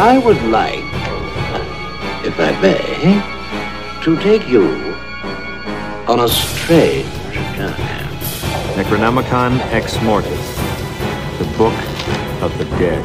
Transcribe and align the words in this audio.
I 0.00 0.16
would 0.16 0.40
like, 0.44 0.84
if 2.24 2.38
I 2.38 2.52
may, 2.62 3.20
to 4.04 4.16
take 4.22 4.48
you 4.48 4.94
on 6.06 6.20
a 6.20 6.28
strange 6.28 7.10
journey. 7.56 7.74
Necronomicon 8.78 9.58
Ex 9.72 10.00
Mortis, 10.02 10.30
the 11.40 11.52
Book 11.58 11.74
of 12.40 12.56
the 12.58 12.66
Dead. 12.78 13.02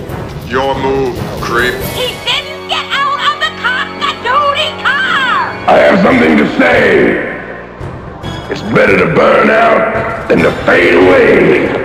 Your 0.48 0.76
move, 0.76 1.18
creep. 1.42 1.74
He 1.98 2.14
didn't 2.30 2.70
get 2.70 2.86
out 2.94 3.20
of 3.26 3.40
the 3.42 3.52
cockadoodie 3.58 4.84
car! 4.86 5.66
I 5.74 5.80
have 5.90 6.00
something 6.04 6.38
to 6.38 6.48
say. 6.60 7.18
It's 8.52 8.62
better 8.72 9.00
to 9.00 9.16
burn 9.16 9.50
out 9.50 10.28
than 10.30 10.44
to 10.44 10.52
fade 10.68 10.94
away. 10.94 11.83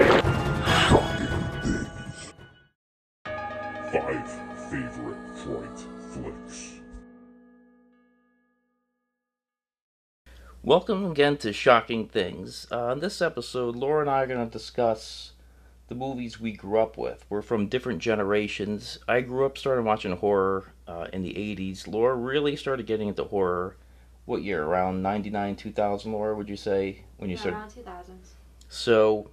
Welcome 10.68 11.10
again 11.10 11.38
to 11.38 11.54
Shocking 11.54 12.08
Things. 12.08 12.66
Uh, 12.70 12.90
in 12.90 13.00
this 13.00 13.22
episode, 13.22 13.74
Laura 13.74 14.02
and 14.02 14.10
I 14.10 14.22
are 14.22 14.26
going 14.26 14.46
to 14.46 14.52
discuss 14.52 15.32
the 15.88 15.94
movies 15.94 16.38
we 16.38 16.52
grew 16.52 16.78
up 16.78 16.98
with. 16.98 17.24
We're 17.30 17.40
from 17.40 17.68
different 17.68 18.00
generations. 18.00 18.98
I 19.08 19.22
grew 19.22 19.46
up 19.46 19.56
started 19.56 19.86
watching 19.86 20.14
horror 20.14 20.66
uh, 20.86 21.06
in 21.10 21.22
the 21.22 21.32
80s. 21.32 21.88
Laura 21.88 22.14
really 22.14 22.54
started 22.54 22.84
getting 22.84 23.08
into 23.08 23.24
horror. 23.24 23.78
What 24.26 24.42
year? 24.42 24.62
Around 24.62 25.00
99, 25.00 25.56
2000, 25.56 26.12
Laura, 26.12 26.36
would 26.36 26.50
you 26.50 26.56
say? 26.56 27.02
When 27.16 27.30
you 27.30 27.36
Yeah, 27.36 27.40
started? 27.40 27.56
around 27.56 27.70
2000s. 27.70 28.28
So, 28.68 29.30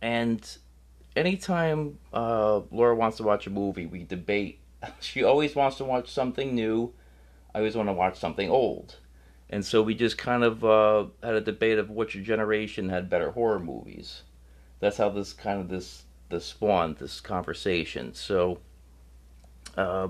and 0.00 0.58
anytime 1.16 1.98
uh, 2.12 2.60
Laura 2.70 2.94
wants 2.94 3.16
to 3.16 3.24
watch 3.24 3.48
a 3.48 3.50
movie, 3.50 3.86
we 3.86 4.04
debate. 4.04 4.60
She 5.00 5.24
always 5.24 5.56
wants 5.56 5.76
to 5.78 5.84
watch 5.84 6.08
something 6.08 6.54
new. 6.54 6.92
I 7.52 7.58
always 7.58 7.74
want 7.74 7.88
to 7.88 7.94
watch 7.94 8.16
something 8.16 8.48
old. 8.48 8.94
And 9.50 9.66
so 9.66 9.82
we 9.82 9.94
just 9.96 10.16
kind 10.16 10.44
of 10.44 10.64
uh, 10.64 11.06
had 11.22 11.34
a 11.34 11.40
debate 11.40 11.78
of 11.78 11.90
which 11.90 12.12
generation 12.22 12.88
had 12.88 13.10
better 13.10 13.32
horror 13.32 13.58
movies. 13.58 14.22
That's 14.78 14.96
how 14.96 15.08
this 15.10 15.32
kind 15.32 15.60
of 15.60 15.68
this 15.68 16.04
this 16.28 16.46
spawned 16.46 16.96
this 16.98 17.20
conversation. 17.20 18.14
So, 18.14 18.60
uh, 19.76 20.08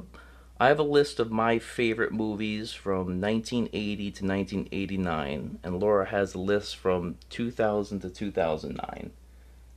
I 0.61 0.69
have 0.69 0.79
a 0.79 0.85
list 0.85 1.19
of 1.19 1.31
my 1.31 1.59
favorite 1.59 2.13
movies 2.13 2.75
from 2.75 3.19
1980 3.19 3.97
to 3.97 4.27
1989, 4.27 5.59
and 5.63 5.81
Laura 5.81 6.05
has 6.05 6.35
a 6.35 6.39
list 6.39 6.77
from 6.77 7.17
2000 7.31 8.01
to 8.01 8.11
2009. 8.11 9.11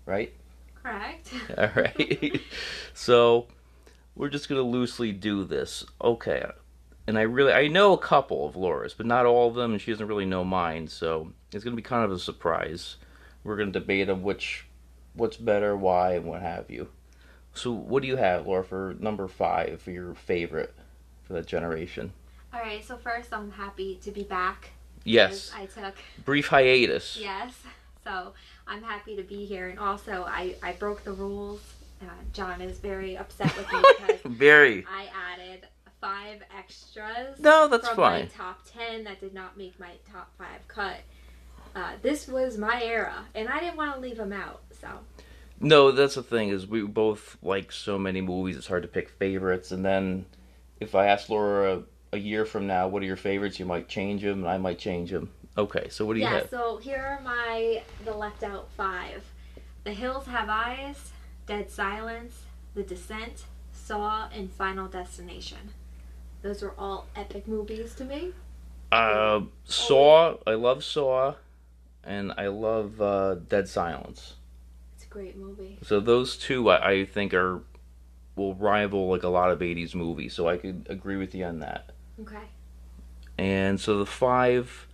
Right? 0.06 0.34
Correct. 0.84 1.30
All 1.58 1.72
right. 1.74 2.42
so 2.94 3.48
we're 4.14 4.28
just 4.28 4.50
gonna 4.50 4.62
loosely 4.62 5.14
do 5.14 5.46
this. 5.46 5.86
Okay. 6.04 6.46
And 7.06 7.18
I 7.18 7.24
really 7.24 7.52
I 7.52 7.68
know 7.68 7.94
a 7.94 7.98
couple 7.98 8.48
of 8.48 8.56
Laura's, 8.56 8.94
but 8.94 9.06
not 9.06 9.26
all 9.26 9.50
of 9.50 9.56
them, 9.56 9.74
and 9.74 9.82
she 9.82 9.92
doesn't 9.92 10.08
really 10.08 10.26
know 10.26 10.44
mine. 10.44 10.88
So 10.88 11.34
it's 11.52 11.64
gonna 11.64 11.76
be 11.76 11.82
kind 11.82 12.06
of 12.06 12.12
a 12.12 12.20
surprise. 12.20 12.98
We're 13.44 13.58
gonna 13.58 13.72
debate 13.72 14.10
on 14.10 14.24
which 14.24 14.66
what's 15.14 15.38
better, 15.38 15.76
why, 15.76 16.14
and 16.14 16.26
what 16.26 16.42
have 16.42 16.70
you. 16.70 16.90
So 17.54 17.72
what 17.72 18.02
do 18.02 18.08
you 18.08 18.16
have, 18.18 18.48
Laura, 18.48 18.64
for 18.64 18.96
number 19.00 19.28
five 19.28 19.82
for 19.82 19.92
your 19.92 20.16
favorite 20.16 20.74
for 21.24 21.34
that 21.34 21.46
generation? 21.46 22.14
All 22.54 22.60
right, 22.60 22.84
so 22.84 22.98
first, 22.98 23.34
I'm 23.34 23.52
happy 23.52 24.00
to 24.04 24.12
be 24.12 24.24
back. 24.24 24.72
Yes. 25.04 25.52
I 25.56 25.66
took, 25.66 25.96
Brief 26.24 26.48
hiatus. 26.48 27.18
yes. 27.20 27.54
So 28.04 28.34
I'm 28.68 28.84
happy 28.84 29.16
to 29.16 29.24
be 29.24 29.46
here. 29.46 29.70
And 29.70 29.80
also, 29.80 30.26
I, 30.28 30.56
I 30.62 30.74
broke 30.74 31.04
the 31.04 31.14
rules. 31.14 31.62
Uh, 32.02 32.06
John 32.34 32.62
is 32.62 32.80
very 32.80 33.18
upset 33.18 33.56
with 33.58 33.72
me 33.72 33.80
because 34.00 34.22
Very. 34.26 34.86
I 34.90 35.10
added 35.34 35.68
five 36.04 36.42
extras. 36.58 37.40
No, 37.40 37.70
that's 37.70 37.88
from 37.88 37.96
fine. 37.96 38.22
my 38.24 38.26
top 38.26 38.60
10 38.70 39.06
that 39.06 39.22
did 39.22 39.34
not 39.34 39.58
make 39.58 39.80
my 39.80 39.92
top 40.12 40.30
five 40.38 40.68
cut. 40.68 40.98
Uh, 41.74 41.94
this 42.02 42.28
was 42.28 42.58
my 42.58 42.84
era, 42.84 43.26
and 43.34 43.48
I 43.48 43.62
didn't 43.62 43.78
want 43.78 43.96
to 43.96 44.02
leave 44.02 44.18
them 44.18 44.34
out. 44.34 44.64
So 44.80 44.90
No, 45.62 45.92
that's 45.92 46.16
the 46.16 46.24
thing 46.24 46.50
is 46.50 46.68
we 46.68 46.82
both 46.82 47.38
like 47.42 47.72
so 47.72 47.98
many 47.98 48.20
movies. 48.20 48.58
It's 48.58 48.68
hard 48.68 48.82
to 48.82 48.90
pick 48.90 49.08
favorites, 49.08 49.72
and 49.72 49.86
then 49.86 50.26
if 50.82 50.94
I 50.94 51.08
ask 51.08 51.30
Laura 51.30 51.78
a, 52.12 52.18
a 52.18 52.20
year 52.20 52.44
from 52.46 52.68
now, 52.68 52.90
what 52.90 53.02
are 53.02 53.06
your 53.06 53.16
favorites? 53.16 53.58
You 53.58 53.66
might 53.66 53.88
change 53.88 54.24
them, 54.24 54.40
and 54.40 54.48
I 54.50 54.58
might 54.58 54.80
change 54.80 55.10
them. 55.10 55.32
Okay, 55.58 55.88
so 55.90 56.06
what 56.06 56.16
do 56.16 56.20
you 56.20 56.26
yeah, 56.26 56.40
have? 56.40 56.50
so 56.50 56.78
here 56.78 56.98
are 56.98 57.22
my 57.24 57.82
the 58.04 58.14
left 58.14 58.44
out 58.44 58.70
five: 58.76 59.24
The 59.86 59.94
Hills 59.94 60.26
Have 60.26 60.50
Eyes, 60.50 61.12
Dead 61.48 61.72
Silence, 61.72 62.44
The 62.76 62.84
Descent, 62.84 63.46
Saw, 63.72 64.28
and 64.36 64.52
Final 64.52 64.88
Destination. 64.88 65.72
Those 66.44 66.62
are 66.62 66.74
all 66.78 67.08
epic 67.16 67.48
movies 67.48 67.96
to 67.96 68.04
me. 68.04 68.34
Uh, 68.92 69.42
Saw. 69.64 70.36
I 70.46 70.54
love 70.54 70.84
Saw, 70.84 71.36
and 72.04 72.34
I 72.38 72.48
love 72.48 73.02
uh, 73.02 73.36
Dead 73.36 73.68
Silence. 73.70 74.36
It's 74.96 75.06
a 75.06 75.08
great 75.08 75.38
movie. 75.38 75.80
So 75.82 76.02
those 76.02 76.38
two, 76.38 76.70
I, 76.70 76.90
I 76.90 77.06
think, 77.06 77.34
are 77.34 77.62
will 78.36 78.56
rival 78.56 79.10
like 79.10 79.24
a 79.24 79.30
lot 79.30 79.52
of 79.52 79.60
'80s 79.60 79.96
movies. 79.96 80.34
So 80.34 80.50
I 80.50 80.58
could 80.58 80.86
agree 80.90 81.16
with 81.16 81.34
you 81.34 81.46
on 81.46 81.60
that. 81.60 81.92
Okay. 82.22 82.44
And 83.38 83.80
so 83.80 83.98
the 83.98 84.06
five 84.06 84.88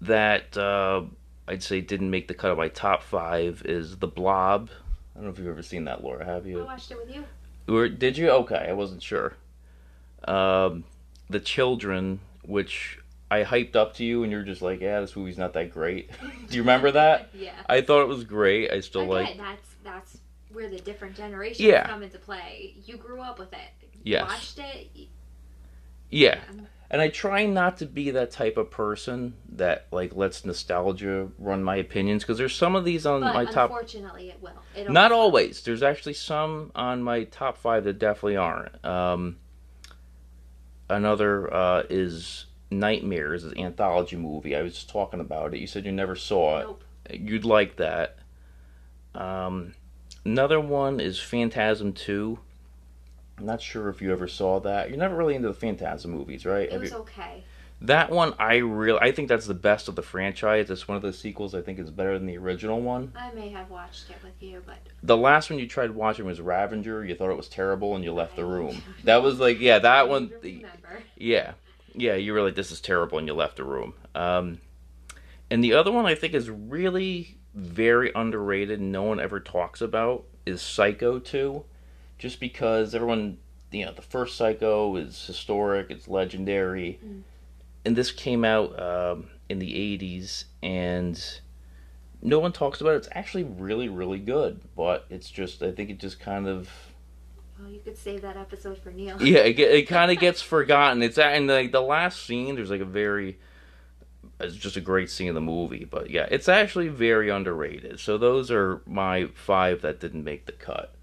that 0.00 0.56
uh, 0.56 1.02
I'd 1.46 1.62
say 1.62 1.80
didn't 1.80 2.10
make 2.10 2.26
the 2.26 2.34
cut 2.34 2.50
of 2.50 2.58
my 2.58 2.68
top 2.68 3.02
five 3.04 3.62
is 3.64 3.98
The 3.98 4.08
Blob. 4.08 4.70
I 5.14 5.18
don't 5.18 5.24
know 5.24 5.30
if 5.30 5.38
you've 5.38 5.48
ever 5.48 5.62
seen 5.62 5.84
that, 5.84 6.02
Laura. 6.02 6.24
Have 6.24 6.46
you? 6.46 6.62
I 6.62 6.64
watched 6.64 6.90
it 6.90 6.98
with 6.98 7.14
you. 7.14 7.24
Or 7.72 7.88
did 7.88 8.18
you? 8.18 8.30
Okay, 8.30 8.66
I 8.68 8.72
wasn't 8.72 9.02
sure. 9.02 9.34
Um, 10.28 10.84
the 11.30 11.40
Children, 11.40 12.20
which 12.44 12.98
I 13.30 13.42
hyped 13.44 13.76
up 13.76 13.94
to 13.94 14.04
you, 14.04 14.22
and 14.22 14.32
you're 14.32 14.42
just 14.42 14.62
like, 14.62 14.80
"Yeah, 14.80 15.00
this 15.00 15.14
movie's 15.16 15.38
not 15.38 15.52
that 15.54 15.70
great." 15.72 16.10
Do 16.48 16.56
you 16.56 16.62
remember 16.62 16.90
that? 16.92 17.30
Yeah. 17.34 17.52
I 17.68 17.80
thought 17.80 18.02
it 18.02 18.08
was 18.08 18.24
great. 18.24 18.70
I 18.70 18.80
still 18.80 19.02
Again, 19.02 19.10
like. 19.10 19.36
that's 19.38 19.74
that's 19.84 20.18
where 20.52 20.68
the 20.68 20.78
different 20.78 21.14
generations 21.16 21.60
Yeah. 21.60 21.86
come 21.86 22.02
into 22.02 22.18
play. 22.18 22.74
You 22.84 22.96
grew 22.96 23.20
up 23.20 23.38
with 23.38 23.52
it. 23.52 23.58
You 23.94 24.00
Yes. 24.12 24.28
Watched 24.28 24.58
it. 24.58 24.90
y- 24.96 25.06
Yeah, 26.10 26.38
um, 26.48 26.66
and 26.90 27.02
I 27.02 27.08
try 27.08 27.44
not 27.44 27.76
to 27.78 27.86
be 27.86 28.10
that 28.12 28.30
type 28.30 28.56
of 28.56 28.70
person 28.70 29.34
that 29.52 29.86
like 29.92 30.16
lets 30.16 30.44
nostalgia 30.46 31.28
run 31.38 31.62
my 31.62 31.76
opinions 31.76 32.22
because 32.22 32.38
there's 32.38 32.54
some 32.54 32.74
of 32.76 32.84
these 32.86 33.04
on 33.04 33.20
But 33.20 33.34
my 33.34 33.44
top. 33.44 33.70
unfortunately, 33.70 34.30
it 34.30 34.40
will. 34.40 34.62
It 34.74 34.90
Not 34.90 35.12
always. 35.12 35.62
There's 35.62 35.82
actually 35.82 36.14
some 36.14 36.72
on 36.74 37.02
my 37.02 37.24
top 37.24 37.58
five 37.58 37.84
that 37.84 37.98
definitely 37.98 38.36
aren't. 38.38 38.82
Um, 38.86 39.36
another 40.88 41.52
uh, 41.52 41.82
is 41.90 42.46
Nightmares, 42.70 43.44
an 43.44 43.58
anthology 43.58 44.16
movie. 44.16 44.54
I 44.56 44.62
was 44.62 44.74
just 44.74 44.90
talking 44.90 45.20
about 45.20 45.54
it. 45.54 45.60
You 45.60 45.66
said 45.66 45.84
you 45.86 45.92
never 45.92 46.14
saw 46.16 46.58
it. 46.58 46.62
Nope. 46.64 46.84
You'd 47.10 47.44
like 47.44 47.76
that. 47.76 48.18
Um, 49.14 49.74
another 50.24 50.60
one 50.60 51.00
is 51.00 51.18
Phantasm 51.18 51.92
2. 51.92 52.38
I'm 53.38 53.46
not 53.46 53.62
sure 53.62 53.88
if 53.88 54.02
you 54.02 54.12
ever 54.12 54.28
saw 54.28 54.60
that. 54.60 54.88
You're 54.90 54.98
never 54.98 55.16
really 55.16 55.34
into 55.34 55.48
the 55.48 55.54
Phantasm 55.54 56.10
movies, 56.10 56.44
right? 56.44 56.64
It 56.64 56.72
Have 56.72 56.80
was 56.82 56.90
you- 56.90 56.96
okay. 56.98 57.44
That 57.80 58.10
one, 58.10 58.34
I 58.40 58.56
really, 58.56 58.98
I 59.00 59.12
think 59.12 59.28
that's 59.28 59.46
the 59.46 59.54
best 59.54 59.86
of 59.88 59.94
the 59.94 60.02
franchise. 60.02 60.68
It's 60.68 60.88
one 60.88 60.96
of 60.96 61.02
the 61.02 61.12
sequels 61.12 61.54
I 61.54 61.62
think 61.62 61.78
is 61.78 61.90
better 61.90 62.18
than 62.18 62.26
the 62.26 62.36
original 62.36 62.80
one. 62.80 63.12
I 63.16 63.30
may 63.32 63.50
have 63.50 63.70
watched 63.70 64.10
it 64.10 64.16
with 64.24 64.42
you, 64.42 64.62
but 64.66 64.78
The 65.02 65.16
last 65.16 65.48
one 65.48 65.60
you 65.60 65.68
tried 65.68 65.92
watching 65.92 66.24
was 66.26 66.40
Ravager. 66.40 67.04
You 67.04 67.14
thought 67.14 67.30
it 67.30 67.36
was 67.36 67.48
terrible 67.48 67.94
and 67.94 68.02
you 68.02 68.12
left 68.12 68.34
the 68.34 68.44
room. 68.44 68.82
That 69.04 69.22
was 69.22 69.38
like, 69.38 69.60
yeah, 69.60 69.78
that 69.78 69.96
I 70.00 70.02
one. 70.02 70.32
remember. 70.42 71.02
Yeah, 71.16 71.52
yeah, 71.94 72.14
you 72.14 72.32
were 72.32 72.42
like, 72.42 72.56
this 72.56 72.72
is 72.72 72.80
terrible, 72.80 73.18
and 73.18 73.26
you 73.28 73.34
left 73.34 73.56
the 73.56 73.64
room. 73.64 73.94
Um, 74.14 74.60
and 75.50 75.62
the 75.62 75.74
other 75.74 75.92
one 75.92 76.04
I 76.04 76.14
think 76.16 76.34
is 76.34 76.50
really 76.50 77.38
very 77.54 78.10
underrated. 78.14 78.80
No 78.80 79.04
one 79.04 79.20
ever 79.20 79.38
talks 79.40 79.80
about 79.80 80.24
is 80.44 80.60
Psycho 80.60 81.18
Two, 81.20 81.64
just 82.18 82.40
because 82.40 82.94
everyone, 82.94 83.38
you 83.70 83.84
know, 83.86 83.92
the 83.92 84.02
first 84.02 84.36
Psycho 84.36 84.96
is 84.96 85.26
historic, 85.26 85.90
it's 85.90 86.08
legendary, 86.08 87.00
and 87.84 87.96
this 87.96 88.10
came 88.10 88.44
out 88.44 88.78
um, 88.80 89.28
in 89.48 89.58
the 89.58 89.72
'80s, 89.98 90.44
and 90.62 91.40
no 92.22 92.38
one 92.38 92.52
talks 92.52 92.80
about 92.80 92.94
it. 92.94 92.96
It's 92.98 93.08
actually 93.12 93.44
really, 93.44 93.88
really 93.88 94.18
good, 94.18 94.60
but 94.76 95.06
it's 95.10 95.30
just 95.30 95.62
I 95.62 95.70
think 95.72 95.90
it 95.90 95.98
just 95.98 96.18
kind 96.20 96.46
of 96.48 96.68
Well, 97.58 97.70
you 97.70 97.80
could 97.80 97.96
save 97.96 98.22
that 98.22 98.36
episode 98.36 98.78
for 98.78 98.90
Neil. 98.90 99.20
yeah, 99.22 99.40
it, 99.40 99.58
it 99.58 99.88
kind 99.88 100.10
of 100.10 100.18
gets 100.18 100.42
forgotten. 100.42 101.02
It's 101.02 101.18
and 101.18 101.46
like 101.46 101.72
the 101.72 101.80
last 101.80 102.24
scene, 102.26 102.54
there's 102.56 102.70
like 102.70 102.80
a 102.80 102.84
very, 102.84 103.38
it's 104.40 104.56
just 104.56 104.76
a 104.76 104.80
great 104.80 105.10
scene 105.10 105.28
in 105.28 105.34
the 105.34 105.40
movie. 105.40 105.84
But 105.84 106.10
yeah, 106.10 106.26
it's 106.30 106.48
actually 106.48 106.88
very 106.88 107.28
underrated. 107.30 108.00
So 108.00 108.18
those 108.18 108.50
are 108.50 108.82
my 108.86 109.26
five 109.34 109.82
that 109.82 110.00
didn't 110.00 110.24
make 110.24 110.46
the 110.46 110.52
cut. 110.52 110.94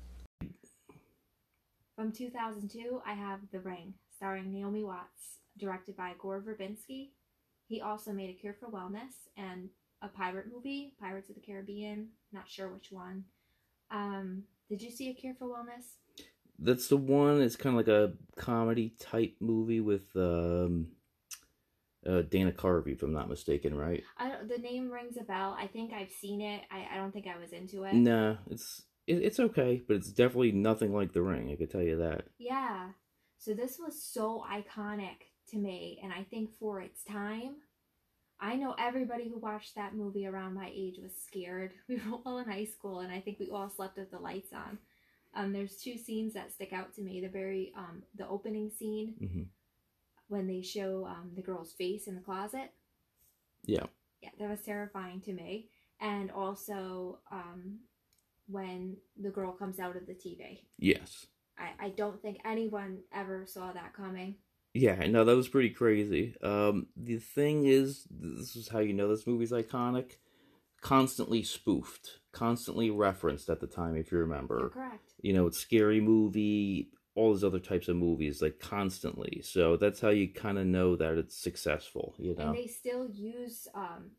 From 1.96 2.12
2002, 2.12 3.02
I 3.06 3.14
have 3.14 3.40
The 3.54 3.60
Ring, 3.62 3.94
starring 4.18 4.52
Naomi 4.52 4.84
Watts, 4.84 5.40
directed 5.58 5.96
by 5.96 6.14
Gore 6.20 6.42
Verbinski. 6.42 7.10
He 7.68 7.82
also 7.82 8.12
made 8.12 8.30
A 8.30 8.34
Cure 8.34 8.56
for 8.60 8.70
Wellness 8.70 9.30
and 9.38 9.70
a 10.02 10.08
pirate 10.08 10.48
movie, 10.54 10.94
Pirates 11.00 11.30
of 11.30 11.36
the 11.36 11.42
Caribbean. 11.42 12.10
Not 12.32 12.50
sure 12.50 12.70
which 12.70 12.92
one. 12.92 13.26
Um, 13.92 14.44
did 14.70 14.82
you 14.82 14.92
see 14.92 15.10
A 15.10 15.14
Cure 15.14 15.36
for 15.38 15.48
Wellness? 15.48 15.86
That's 16.60 16.88
the 16.88 16.98
one. 16.98 17.42
It's 17.42 17.56
kind 17.56 17.78
of 17.78 17.86
like 17.86 17.94
a 17.94 18.14
comedy 18.36 18.94
type 19.00 19.36
movie 19.40 19.82
with 19.82 20.06
um, 20.16 20.88
uh, 22.08 22.22
Dana 22.22 22.52
Carvey, 22.52 22.94
if 22.94 23.04
I'm 23.04 23.14
not 23.14 23.30
mistaken, 23.30 23.76
right? 23.76 24.04
I 24.18 24.30
don't, 24.30 24.48
the 24.48 24.58
name 24.58 24.92
rings 24.92 25.18
a 25.20 25.24
bell. 25.24 25.56
I 25.60 25.68
think 25.68 25.92
I've 25.92 26.12
seen 26.12 26.42
it. 26.42 26.62
I, 26.72 26.88
I 26.94 26.98
don't 26.98 27.12
think 27.12 27.28
I 27.28 27.40
was 27.40 27.52
into 27.52 27.84
it. 27.84 27.94
Nah, 27.94 28.36
it's 28.50 28.84
it, 29.08 29.16
it's 29.24 29.40
okay, 29.40 29.82
but 29.88 29.98
it's 29.98 30.12
definitely 30.12 30.52
nothing 30.52 30.94
like 30.94 31.14
The 31.14 31.22
Ring. 31.22 31.52
I 31.52 31.56
could 31.56 31.72
tell 31.72 31.82
you 31.82 31.98
that. 31.98 32.26
Yeah. 32.38 32.90
So 33.38 33.54
this 33.54 33.78
was 33.78 34.02
so 34.02 34.44
iconic 34.50 35.35
to 35.52 35.58
me, 35.58 36.00
and 36.04 36.12
I 36.14 36.24
think 36.24 36.52
for 36.60 36.82
its 36.82 37.04
time, 37.04 37.56
I 38.40 38.56
know 38.56 38.76
everybody 38.78 39.30
who 39.30 39.40
watched 39.40 39.76
that 39.76 39.96
movie 39.96 40.28
around 40.28 40.54
my 40.54 40.72
age 40.74 40.98
was 41.02 41.14
scared. 41.26 41.74
We 41.88 41.96
were 41.98 42.20
all 42.26 42.40
in 42.40 42.46
high 42.50 42.66
school, 42.66 43.00
and 43.00 43.12
I 43.12 43.22
think 43.22 43.40
we 43.40 43.50
all 43.50 43.70
slept 43.70 43.98
with 43.98 44.12
the 44.12 44.20
lights 44.20 44.54
on. 44.54 44.78
Um, 45.36 45.54
there's 45.54 45.78
two 45.78 45.98
scenes 45.98 46.34
that 46.34 46.54
stick 46.54 46.74
out 46.74 46.94
to 46.96 47.02
me. 47.02 47.22
The 47.22 47.30
very 47.30 47.74
um, 47.78 48.04
the 48.16 48.28
opening 48.28 48.70
scene 48.70 49.16
hmm 49.20 49.44
when 50.28 50.48
they 50.48 50.62
show 50.62 51.06
um, 51.06 51.32
the 51.36 51.42
girl's 51.42 51.74
face 51.74 52.08
in 52.08 52.16
the 52.16 52.22
closet. 52.22 52.72
Yeah. 53.66 53.86
Yeah, 54.22 54.30
that 54.40 54.50
was 54.50 54.62
terrifying 54.62 55.22
to 55.22 55.34
me. 55.34 55.70
And 56.02 56.32
also 56.32 57.20
um, 57.32 57.80
when 58.48 58.98
the 59.22 59.30
girl 59.30 59.52
comes 59.52 59.80
out 59.80 59.96
of 59.96 60.08
the 60.08 60.14
TV. 60.14 60.62
Yes. 60.78 61.28
I, 61.58 61.86
I 61.86 61.90
don't 61.90 62.22
think 62.22 62.40
anyone 62.46 63.00
ever 63.14 63.46
saw 63.46 63.72
that 63.72 63.94
coming. 63.94 64.36
Yeah, 64.76 65.08
no, 65.08 65.24
that 65.24 65.38
was 65.38 65.48
pretty 65.48 65.70
crazy. 65.70 66.36
Um, 66.44 66.88
the 66.98 67.18
thing 67.18 67.66
is, 67.66 68.06
this 68.12 68.58
is 68.58 68.68
how 68.68 68.80
you 68.80 68.94
know 68.94 69.08
this 69.08 69.26
movie's 69.26 69.54
iconic. 69.54 70.18
Constantly 70.82 71.44
spoofed, 71.44 72.20
constantly 72.34 72.92
referenced 72.92 73.50
at 73.50 73.62
the 73.62 73.68
time, 73.68 73.96
if 73.96 74.12
you 74.12 74.18
You're 74.18 74.28
remember. 74.28 74.70
correct. 74.70 75.14
You 75.22 75.32
know, 75.32 75.48
it's 75.48 75.58
scary 75.58 76.02
movie, 76.02 76.90
all 77.16 77.32
those 77.32 77.46
other 77.46 77.60
types 77.60 77.88
of 77.88 77.96
movies, 77.96 78.42
like 78.42 78.60
constantly. 78.60 79.42
So 79.44 79.78
that's 79.78 80.02
how 80.02 80.10
you 80.10 80.28
kind 80.28 80.58
of 80.58 80.66
know 80.68 80.98
that 80.98 81.18
it's 81.18 81.38
successful. 81.38 82.14
You 82.20 82.36
know. 82.36 82.48
And 82.48 82.58
they 82.58 82.68
still 82.68 83.08
use 83.10 83.70
um, 83.74 84.12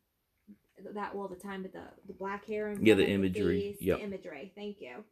that 0.94 1.12
all 1.14 1.29
the 1.29 1.37
time 1.37 1.64
with 1.64 1.75
the, 1.75 1.85
the 2.06 2.14
black 2.14 2.47
hair 2.47 2.69
and 2.69 2.85
Yeah, 2.85 2.94
the 2.94 3.06
imagery. 3.06 3.76
The 3.79 4.00
imagery. 4.00 4.52
Thank 4.56 4.81
you. 4.81 5.05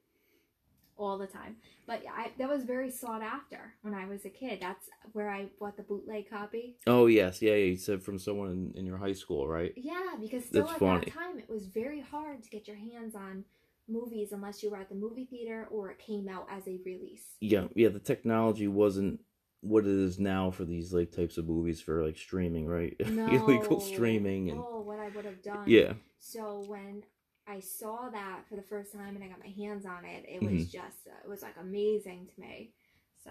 All 0.96 1.18
the 1.18 1.26
time. 1.26 1.56
But 1.86 2.02
I 2.08 2.30
that 2.38 2.48
was 2.48 2.64
very 2.64 2.90
sought 2.90 3.22
after 3.22 3.74
when 3.82 3.94
I 3.94 4.06
was 4.06 4.24
a 4.24 4.28
kid. 4.30 4.58
That's 4.60 4.88
where 5.12 5.28
I 5.28 5.46
bought 5.58 5.76
the 5.76 5.82
bootleg 5.82 6.30
copy. 6.30 6.76
Oh 6.86 7.06
yes, 7.06 7.42
yeah, 7.42 7.54
yeah. 7.54 7.64
You 7.66 7.76
said 7.76 8.02
from 8.02 8.18
someone 8.18 8.50
in, 8.50 8.72
in 8.80 8.86
your 8.86 8.98
high 8.98 9.12
school, 9.12 9.48
right? 9.48 9.72
Yeah, 9.76 10.14
because 10.20 10.44
still 10.44 10.62
That's 10.62 10.74
at 10.74 10.78
funny. 10.78 11.04
that 11.06 11.12
time 11.12 11.38
it 11.38 11.50
was 11.50 11.66
very 11.66 12.00
hard 12.00 12.42
to 12.44 12.50
get 12.50 12.68
your 12.68 12.76
hands 12.76 13.14
on 13.14 13.44
movies 13.88 14.32
unless 14.32 14.62
you 14.62 14.70
were 14.70 14.78
at 14.78 14.88
the 14.88 14.94
movie 14.94 15.26
theater 15.26 15.68
or 15.70 15.90
it 15.90 15.98
came 15.98 16.28
out 16.28 16.46
as 16.50 16.66
a 16.66 16.78
release. 16.86 17.24
Yeah, 17.40 17.64
yeah. 17.74 17.88
The 17.88 17.98
technology 17.98 18.66
wasn't 18.68 19.20
what 19.60 19.84
it 19.84 19.90
is 19.90 20.18
now 20.18 20.50
for 20.50 20.64
these 20.64 20.92
like 20.92 21.10
types 21.10 21.38
of 21.38 21.46
movies 21.48 21.80
for 21.80 22.04
like 22.04 22.16
streaming, 22.16 22.66
right? 22.66 22.96
No. 23.10 23.26
Illegal 23.26 23.80
streaming 23.80 24.50
and 24.50 24.60
Oh, 24.64 24.80
what 24.80 24.98
I 25.00 25.08
would 25.08 25.24
have 25.24 25.42
done. 25.42 25.64
yeah, 25.66 25.94
So 26.18 26.64
when 26.66 27.02
I 27.46 27.60
saw 27.60 28.08
that 28.10 28.42
for 28.48 28.56
the 28.56 28.62
first 28.62 28.92
time 28.92 29.14
and 29.16 29.24
I 29.24 29.28
got 29.28 29.38
my 29.40 29.52
hands 29.52 29.86
on 29.86 30.04
it, 30.04 30.24
it 30.28 30.42
Mm-hmm. 30.42 30.54
was 30.54 30.66
just 30.66 31.06
uh, 31.06 31.20
it 31.24 31.28
was 31.28 31.42
like 31.42 31.56
amazing 31.60 32.28
to 32.34 32.40
me. 32.40 32.72
So, 33.22 33.30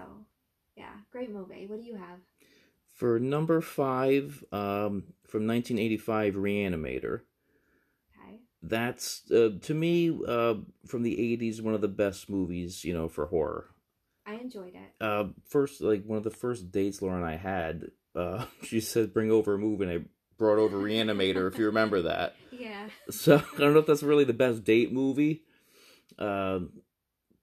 yeah, 0.75 0.93
great 1.11 1.31
movie. 1.31 1.67
What 1.67 1.79
do 1.79 1.85
you 1.85 1.95
have? 1.95 2.19
For 2.93 3.19
number 3.19 3.59
five, 3.61 4.43
um, 4.53 5.13
from 5.27 5.45
1985, 5.45 6.35
Reanimator. 6.35 7.21
Okay. 8.17 8.41
That's 8.63 9.29
uh, 9.31 9.49
to 9.61 9.73
me 9.73 10.09
uh, 10.27 10.55
from 10.87 11.03
the 11.03 11.19
80s 11.19 11.61
one 11.61 11.73
of 11.75 11.81
the 11.81 11.87
best 11.87 12.29
movies, 12.29 12.83
you 12.83 12.93
know, 12.93 13.07
for 13.09 13.25
horror. 13.27 13.69
I 14.25 14.35
enjoyed 14.35 14.75
it. 14.75 14.93
Uh, 14.99 15.25
first, 15.47 15.81
like 15.81 16.03
one 16.05 16.17
of 16.17 16.23
the 16.23 16.29
first 16.31 16.71
dates 16.71 17.01
Laura 17.01 17.17
and 17.17 17.25
I 17.25 17.35
had, 17.35 17.91
uh, 18.15 18.45
she 18.63 18.79
said, 18.79 19.13
"Bring 19.13 19.31
over 19.31 19.53
a 19.55 19.59
movie," 19.59 19.83
and 19.85 19.91
I 19.91 20.05
brought 20.43 20.59
over 20.59 20.77
Reanimator. 20.77 21.47
if 21.47 21.57
you 21.57 21.67
remember 21.67 22.01
that. 22.01 22.35
Yeah. 22.51 22.87
So 23.09 23.37
I 23.55 23.59
don't 23.59 23.73
know 23.73 23.79
if 23.79 23.87
that's 23.87 24.03
really 24.03 24.23
the 24.23 24.31
best 24.31 24.63
date 24.63 24.93
movie, 24.93 25.41
um, 26.19 26.69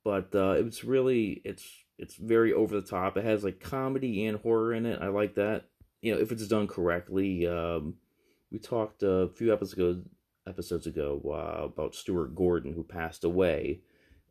but 0.05 0.31
uh, 0.35 0.53
it's 0.53 0.85
really 0.85 1.43
it's 1.45 1.69
it's 1.99 2.15
very 2.15 2.55
over 2.55 2.81
the 2.81 2.87
top. 2.87 3.17
It 3.17 3.25
has 3.25 3.43
like 3.43 3.61
comedy 3.61 4.25
and 4.25 4.39
horror 4.39 4.73
in 4.73 4.87
it. 4.87 5.03
I 5.03 5.09
like 5.09 5.35
that. 5.35 5.65
You 6.01 6.15
know, 6.15 6.21
if 6.21 6.31
it's 6.31 6.47
done 6.47 6.69
correctly. 6.69 7.47
Um, 7.47 7.97
we 8.53 8.61
talked 8.61 9.03
a 9.03 9.29
few 9.35 9.53
episodes 9.53 9.75
ago, 9.75 10.03
episodes 10.49 10.87
ago 10.87 11.21
uh, 11.27 11.65
about 11.65 11.97
Stuart 11.97 12.35
Gordon 12.37 12.73
who 12.73 12.85
passed 12.85 13.25
away, 13.25 13.81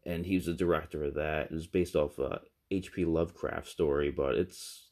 and 0.06 0.25
he 0.25 0.36
was 0.36 0.45
the 0.45 0.54
director 0.54 1.04
of 1.04 1.16
that. 1.16 1.48
It 1.48 1.51
was 1.51 1.68
based 1.68 1.95
off 1.95 2.18
a 2.18 2.39
H.P. 2.71 3.04
Lovecraft 3.06 3.68
story, 3.68 4.12
but 4.12 4.36
it's 4.36 4.88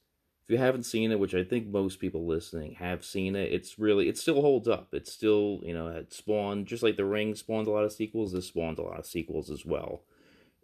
if 0.48 0.52
you 0.52 0.58
haven't 0.58 0.84
seen 0.84 1.12
it, 1.12 1.20
which 1.20 1.36
I 1.36 1.44
think 1.44 1.68
most 1.68 2.00
people 2.00 2.26
listening 2.26 2.76
have 2.76 3.04
seen 3.04 3.36
it, 3.36 3.52
it's 3.52 3.78
really 3.78 4.08
it 4.08 4.18
still 4.18 4.42
holds 4.42 4.68
up. 4.68 4.90
It's 4.94 5.12
still 5.12 5.60
you 5.64 5.74
know 5.74 5.88
it 5.88 6.14
spawned 6.14 6.68
just 6.68 6.84
like 6.84 6.96
The 6.98 7.06
Ring 7.06 7.36
spawned 7.36 7.68
a 7.68 7.72
lot 7.72 7.84
of 7.84 7.92
sequels. 7.92 8.32
This 8.32 8.48
spawned 8.48 8.80
a 8.80 8.84
lot 8.84 9.00
of 9.00 9.06
sequels 9.06 9.50
as 9.50 9.66
well, 9.66 10.04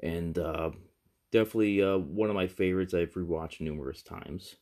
and 0.01 0.38
uh, 0.38 0.71
definitely 1.31 1.81
uh, 1.83 1.97
one 1.97 2.30
of 2.30 2.35
my 2.35 2.47
favorites. 2.47 2.94
I've 2.94 3.13
rewatched 3.13 3.59
numerous 3.62 4.01
times. 4.01 4.56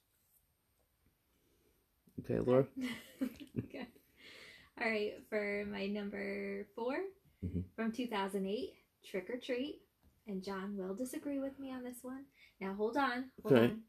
Okay, 2.22 2.40
Laura. 2.40 2.66
okay. 3.60 3.88
All 4.82 4.90
right, 4.90 5.14
for 5.30 5.66
my 5.72 5.86
number 5.88 6.66
4 6.76 6.98
Mhm. 7.46 7.64
from 7.76 7.92
2008, 7.92 8.74
Trick 9.06 9.30
'r 9.30 9.38
Treat. 9.40 9.82
And 10.28 10.44
John 10.44 10.78
will 10.78 10.94
disagree 10.94 11.40
with 11.40 11.58
me 11.60 11.72
on 11.72 11.84
this 11.84 11.98
one. 12.04 12.26
Now, 12.60 12.74
hold 12.76 12.96
on. 12.96 13.32
Hold 13.44 13.56
Okay. 13.56 13.66
on. 13.66 13.82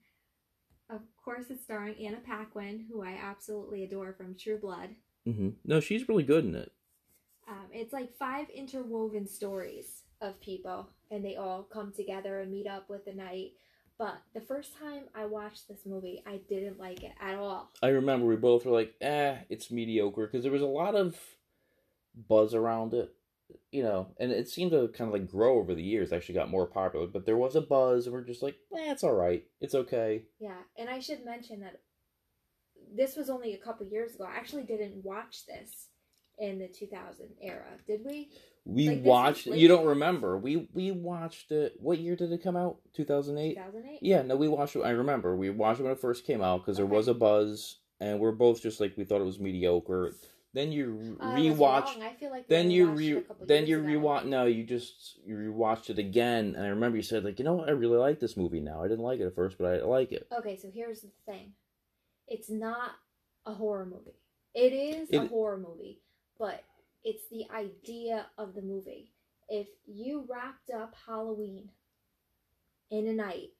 Of 0.91 1.01
course, 1.25 1.47
it's 1.51 1.63
starring 1.63 1.95
Anna 2.05 2.19
Paquin, 2.25 2.87
who 2.91 3.03
I 3.03 3.13
absolutely 3.13 3.85
adore 3.85 4.13
from 4.13 4.35
True 4.35 4.59
Blood. 4.59 4.91
hmm 5.25 5.51
No, 5.65 5.81
she's 5.81 6.09
really 6.09 6.25
good 6.25 6.45
in 6.45 6.55
it. 6.55 6.73
Um, 7.49 7.67
it's 7.73 7.93
like 7.93 8.17
five 8.17 8.49
interwoven 8.51 9.27
stories 9.27 10.03
of 10.21 10.41
people, 10.41 10.89
and 11.11 11.25
they 11.25 11.37
all 11.37 11.63
come 11.65 11.93
together 11.93 12.41
and 12.41 12.51
meet 12.53 12.67
up 12.67 12.89
with 12.89 13.05
the 13.05 13.13
night. 13.13 13.53
But 13.99 14.19
the 14.35 14.41
first 14.41 14.77
time 14.79 15.05
I 15.15 15.27
watched 15.27 15.69
this 15.69 15.85
movie, 15.87 16.23
I 16.27 16.41
didn't 16.49 16.79
like 16.79 17.03
it 17.03 17.13
at 17.21 17.35
all. 17.37 17.71
I 17.83 17.89
remember 17.89 18.27
we 18.27 18.37
both 18.37 18.65
were 18.65 18.73
like, 18.73 18.95
"eh, 19.01 19.39
it's 19.49 19.71
mediocre," 19.71 20.27
because 20.27 20.43
there 20.43 20.53
was 20.53 20.63
a 20.63 20.67
lot 20.67 20.95
of 20.95 21.19
buzz 22.15 22.55
around 22.55 22.95
it, 22.95 23.15
you 23.71 23.83
know, 23.83 24.09
and 24.19 24.31
it 24.33 24.49
seemed 24.49 24.71
to 24.73 24.89
kind 24.89 25.09
of 25.09 25.13
like 25.15 25.31
grow 25.31 25.59
over 25.59 25.75
the 25.75 25.83
years. 25.83 26.13
Actually, 26.13 26.35
got 26.37 26.51
more 26.51 26.67
popular, 26.67 27.07
but 27.07 27.27
there 27.27 27.37
was 27.37 27.57
a 27.57 27.61
buzz, 27.61 28.07
and 28.07 28.13
we're 28.13 28.23
just 28.23 28.43
like, 28.43 28.57
"Eh, 28.75 28.93
it's 28.93 29.05
all 29.05 29.15
right, 29.15 29.45
it's 29.61 29.75
okay." 29.75 30.25
Yeah, 30.39 30.59
and 30.77 30.89
I 30.89 30.99
should 31.01 31.25
mention 31.25 31.61
that 31.61 31.81
this 32.95 33.17
was 33.17 33.31
only 33.31 33.55
a 33.55 33.59
couple 33.59 33.87
years 33.87 34.15
ago. 34.15 34.25
I 34.25 34.37
actually 34.37 34.65
didn't 34.65 35.03
watch 35.05 35.47
this 35.47 35.89
in 36.39 36.59
the 36.59 36.69
2000 36.69 37.29
era, 37.41 37.65
did 37.87 38.01
we? 38.05 38.31
We 38.65 38.89
Like, 38.89 39.05
watched. 39.05 39.47
You 39.47 39.69
don't 39.69 39.87
remember? 39.87 40.39
We 40.39 40.69
we 40.73 40.93
watched 40.93 41.51
it. 41.51 41.75
What 41.79 41.99
year 41.99 42.17
did 42.17 42.33
it 42.33 42.43
come 42.43 42.57
out? 42.57 42.79
Two 42.95 43.05
thousand 43.05 43.39
eight. 43.39 43.55
2008? 43.57 43.99
Yeah, 44.03 44.23
no, 44.23 44.37
we 44.37 44.49
watched 44.49 44.77
it. 44.77 44.81
I 44.83 44.91
remember 44.91 45.37
we 45.37 45.51
watched 45.51 45.81
it 45.81 45.83
when 45.85 45.93
it 45.93 46.01
first 46.01 46.27
came 46.27 46.43
out 46.43 46.59
because 46.59 46.77
there 46.77 46.87
was 46.87 47.09
a 47.09 47.15
buzz, 47.15 47.81
and 48.01 48.21
we're 48.21 48.33
both 48.33 48.63
just 48.63 48.81
like 48.81 48.97
we 48.97 49.05
thought 49.05 49.21
it 49.21 49.25
was 49.25 49.41
mediocre. 49.41 50.15
Then 50.55 50.71
you 50.71 51.17
Oh, 51.21 51.25
rewatch. 51.25 51.89
feel 52.19 52.31
like 52.31 52.47
then 52.49 52.71
you 52.71 52.91
it 52.91 52.95
re 52.95 53.13
a 53.17 53.47
then 53.47 53.67
you 53.67 53.79
rewatch 53.79 54.27
no 54.27 54.45
you 54.45 54.65
just 54.65 55.19
you 55.25 55.35
rewatched 55.35 55.89
it 55.91 55.99
again 55.99 56.55
and 56.55 56.65
i 56.65 56.69
remember 56.69 56.97
you 56.97 57.03
said 57.03 57.25
like 57.25 57.39
you 57.39 57.45
know 57.45 57.55
what 57.55 57.69
i 57.69 57.73
really 57.73 57.97
like 57.97 58.21
this 58.21 58.37
movie 58.37 58.61
now 58.61 58.83
i 58.85 58.89
didn't 58.89 59.05
like 59.05 59.19
it 59.21 59.27
at 59.27 59.35
first 59.35 59.57
but 59.59 59.67
i 59.67 59.83
like 59.85 60.13
it 60.13 60.27
Okay, 60.37 60.57
so 60.57 60.69
here's 60.71 61.01
the 61.01 61.11
thing. 61.27 61.53
It's 62.29 62.51
not 62.51 62.93
a 63.47 63.55
horror 63.55 63.87
movie. 63.87 64.19
It 64.55 64.73
is 64.73 65.09
a 65.13 65.27
horror 65.27 65.57
movie, 65.59 66.01
but 66.39 66.63
it's 67.05 67.25
the 67.31 67.45
idea 67.55 68.27
of 68.39 68.55
the 68.55 68.63
movie. 68.63 69.13
If 69.49 69.69
you 69.87 70.27
wrapped 70.29 70.71
up 70.71 70.95
Halloween 71.07 71.71
in 72.91 73.07
a 73.09 73.13
night, 73.13 73.51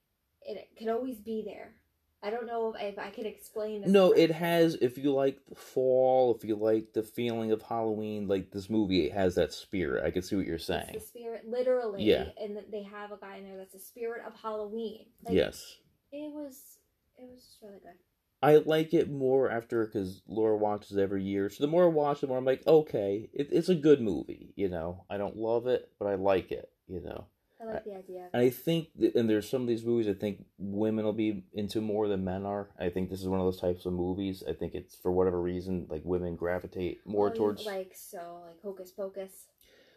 it 0.43 0.69
could 0.79 0.89
always 0.89 1.19
be 1.19 1.43
there. 1.45 1.75
I 2.23 2.31
don't 2.31 2.47
know 2.47 2.75
if, 2.79 2.99
I 2.99 3.11
can 3.11 3.27
explain 3.27 3.83
no 3.87 4.13
it 4.13 4.31
has 4.31 4.75
if 4.77 4.97
you 4.97 5.13
like 5.13 5.39
the 5.49 5.55
fall 5.57 6.35
if 6.37 6.45
you 6.45 6.55
like 6.57 6.93
the 6.93 7.03
feeling 7.03 7.51
of 7.53 7.63
halloween 7.63 8.29
like 8.29 8.51
this 8.53 8.71
movie 8.71 9.07
it 9.07 9.13
has 9.13 9.35
that 9.35 9.53
spirit 9.53 10.05
i 10.05 10.11
can 10.11 10.23
see 10.23 10.37
what 10.37 10.47
you're 10.47 10.55
It's 10.57 10.67
the 10.69 10.75
saying 10.87 11.01
spirit, 11.01 11.43
literally. 11.49 12.05
Yeah. 12.05 12.27
And 12.41 12.59
they 12.71 12.83
have 12.85 13.11
a 13.13 13.17
guy 13.17 13.37
in 13.39 13.45
there 13.45 13.57
that's 13.57 13.73
the 13.73 13.79
spirit 13.81 14.23
of 14.27 14.35
Halloween. 14.41 15.07
Like, 15.25 15.35
yes 15.35 15.77
It 16.13 16.33
was, 16.33 16.79
it 17.19 17.29
was 17.29 17.41
just 17.43 17.59
really 17.63 17.81
good. 17.81 17.99
i 18.43 18.57
like 18.57 18.95
it 18.95 19.11
more 19.11 19.51
after 19.51 19.85
because 19.87 20.23
laura 20.29 20.57
watches 20.57 20.97
every 20.99 21.23
year 21.25 21.51
so 21.51 21.63
the 21.65 21.69
more 21.71 21.85
i 21.85 21.89
watch 21.89 22.21
the 22.21 22.27
more 22.29 22.39
i'm 22.39 22.45
like 22.45 22.67
okay 22.67 23.29
it, 23.33 23.49
it's 23.51 23.69
a 23.69 23.75
good 23.75 24.01
movie 24.01 24.53
you 24.57 24.69
know 24.69 25.05
i 25.11 25.17
don't 25.17 25.37
love 25.37 25.67
it 25.67 25.91
but 25.99 26.07
i 26.07 26.15
like 26.15 26.51
it 26.53 26.71
you 26.89 27.01
know 27.01 27.27
like 27.75 27.85
the 27.85 27.95
idea. 27.97 28.29
And 28.33 28.43
I 28.43 28.51
think, 28.51 28.89
that, 28.99 29.15
and 29.15 29.29
there's 29.29 29.49
some 29.49 29.63
of 29.63 29.69
these 29.69 29.85
movies 29.85 30.09
I 30.09 30.15
think 30.15 30.45
women 30.59 31.05
will 31.05 31.13
be 31.13 31.45
into 31.55 31.81
more 31.81 32.09
than 32.09 32.25
men 32.25 32.45
are. 32.45 32.71
I 32.79 32.89
think 32.89 33.11
this 33.11 33.21
is 33.21 33.29
one 33.29 33.41
of 33.41 33.47
those 33.47 33.61
types 33.61 33.87
of 33.87 33.93
movies. 33.93 34.43
I 34.49 34.53
think 34.53 34.75
it's 34.75 34.95
for 34.97 35.11
whatever 35.13 35.41
reason, 35.41 35.87
like 35.89 36.03
women 36.05 36.37
gravitate 36.37 37.01
more 37.07 37.31
Oh, 37.31 37.35
towards. 37.35 37.65
like 37.67 37.93
so 37.95 38.41
like 38.47 38.61
Hocus 38.63 38.91
Pocus. 38.93 39.33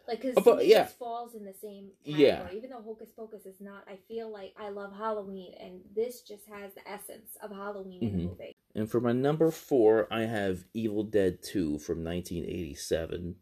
Like, 0.08 0.20
because 0.22 0.36
Uh, 0.36 0.40
but, 0.42 0.66
yeah. 0.66 0.84
falls 0.86 1.34
in 1.34 1.44
the 1.44 1.52
same 1.52 1.90
Yeah. 2.04 2.48
Even 2.54 2.70
though 2.70 2.80
Hocus 2.80 3.10
Pocus 3.10 3.44
is 3.44 3.60
not, 3.60 3.82
I 3.88 3.96
feel 4.06 4.30
like 4.30 4.54
I 4.56 4.68
love 4.68 4.92
Halloween, 4.92 5.54
and 5.58 5.80
this 5.96 6.20
just 6.22 6.46
has 6.46 6.74
the 6.74 6.88
essence 6.88 7.36
of 7.42 7.50
Halloween 7.50 8.04
in 8.04 8.10
Mhm. 8.10 8.16
the 8.18 8.28
movie. 8.28 8.56
And 8.76 8.88
for 8.88 9.00
my 9.00 9.10
number 9.12 9.50
four, 9.50 10.06
I 10.12 10.26
have 10.26 10.64
Evil 10.74 11.02
Dead 11.02 11.42
2 11.42 11.78
from 11.80 12.04
1987. 12.04 13.36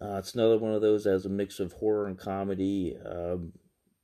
Uh, 0.00 0.16
it's 0.18 0.34
another 0.34 0.56
one 0.58 0.72
of 0.72 0.80
those 0.80 1.04
that 1.04 1.10
has 1.10 1.26
a 1.26 1.28
mix 1.28 1.58
of 1.60 1.72
horror 1.74 2.06
and 2.06 2.16
comedy. 2.18 2.96
Um, 2.96 3.52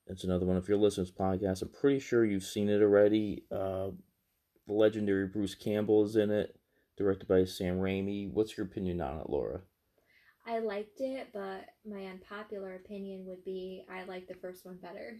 it's 0.06 0.24
another 0.24 0.46
one. 0.46 0.56
If 0.56 0.68
your 0.68 0.78
listeners' 0.78 1.12
listening 1.16 1.38
to 1.38 1.38
this 1.46 1.58
podcast, 1.58 1.62
I'm 1.62 1.80
pretty 1.80 2.00
sure 2.00 2.24
you've 2.24 2.44
seen 2.44 2.68
it 2.68 2.82
already. 2.82 3.44
Uh, 3.50 3.90
the 4.66 4.72
legendary 4.72 5.26
Bruce 5.26 5.54
Campbell 5.54 6.04
is 6.04 6.16
in 6.16 6.30
it, 6.30 6.56
directed 6.96 7.28
by 7.28 7.44
Sam 7.44 7.78
Raimi. 7.78 8.30
What's 8.30 8.56
your 8.56 8.66
opinion 8.66 9.00
on 9.00 9.20
it, 9.20 9.30
Laura? 9.30 9.60
I 10.46 10.58
liked 10.58 11.00
it, 11.00 11.28
but 11.32 11.64
my 11.86 12.04
unpopular 12.06 12.74
opinion 12.74 13.24
would 13.26 13.44
be 13.44 13.84
I 13.90 14.04
like 14.04 14.28
the 14.28 14.34
first 14.34 14.66
one 14.66 14.76
better. 14.76 15.16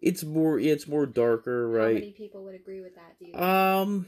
It's 0.00 0.22
more, 0.22 0.60
it's 0.60 0.86
more 0.86 1.06
darker, 1.06 1.68
right? 1.68 1.88
How 1.88 1.94
many 1.94 2.12
people 2.12 2.44
would 2.44 2.54
agree 2.54 2.80
with 2.80 2.94
that? 2.94 3.18
Do 3.18 3.26
you? 3.26 3.34
Um, 3.34 4.06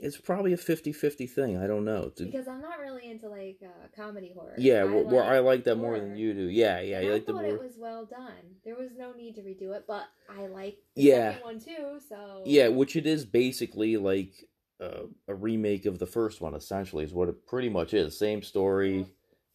it's 0.00 0.16
probably 0.18 0.52
a 0.52 0.56
50-50 0.56 1.28
thing. 1.30 1.56
I 1.56 1.66
don't 1.66 1.84
know. 1.84 2.10
Because 2.16 2.48
I'm 2.48 2.60
not 2.60 2.80
really 2.80 3.10
into 3.10 3.28
like 3.28 3.58
uh, 3.64 3.86
comedy 3.94 4.32
horror. 4.34 4.54
yeah, 4.58 4.80
I 4.82 4.84
well, 4.84 5.04
well, 5.04 5.22
I 5.24 5.38
like 5.38 5.64
that 5.64 5.76
more 5.76 5.98
than 5.98 6.16
you 6.16 6.34
do. 6.34 6.48
Yeah, 6.48 6.80
yeah, 6.80 6.98
And 6.98 7.08
I 7.08 7.12
like 7.12 7.26
the 7.26 7.32
thought 7.32 7.42
more. 7.42 7.54
it 7.54 7.62
was 7.62 7.76
well 7.78 8.04
done. 8.04 8.56
There 8.64 8.76
was 8.76 8.90
no 8.96 9.12
need 9.12 9.34
to 9.36 9.42
redo 9.42 9.74
it, 9.76 9.84
but 9.86 10.04
I 10.28 10.46
like 10.46 10.78
the 10.94 11.02
Yeah. 11.02 11.34
one 11.42 11.60
too. 11.60 11.98
So 12.08 12.42
Yeah, 12.44 12.68
which 12.68 12.96
it 12.96 13.06
is 13.06 13.24
basically 13.24 13.96
like 13.96 14.48
uh, 14.80 15.04
a 15.28 15.34
remake 15.34 15.86
of 15.86 15.98
the 15.98 16.06
first 16.06 16.40
one. 16.40 16.54
Essentially, 16.54 17.04
is 17.04 17.14
what 17.14 17.28
it 17.28 17.46
pretty 17.46 17.68
much 17.68 17.94
is. 17.94 18.18
Same 18.18 18.42
story, 18.42 19.06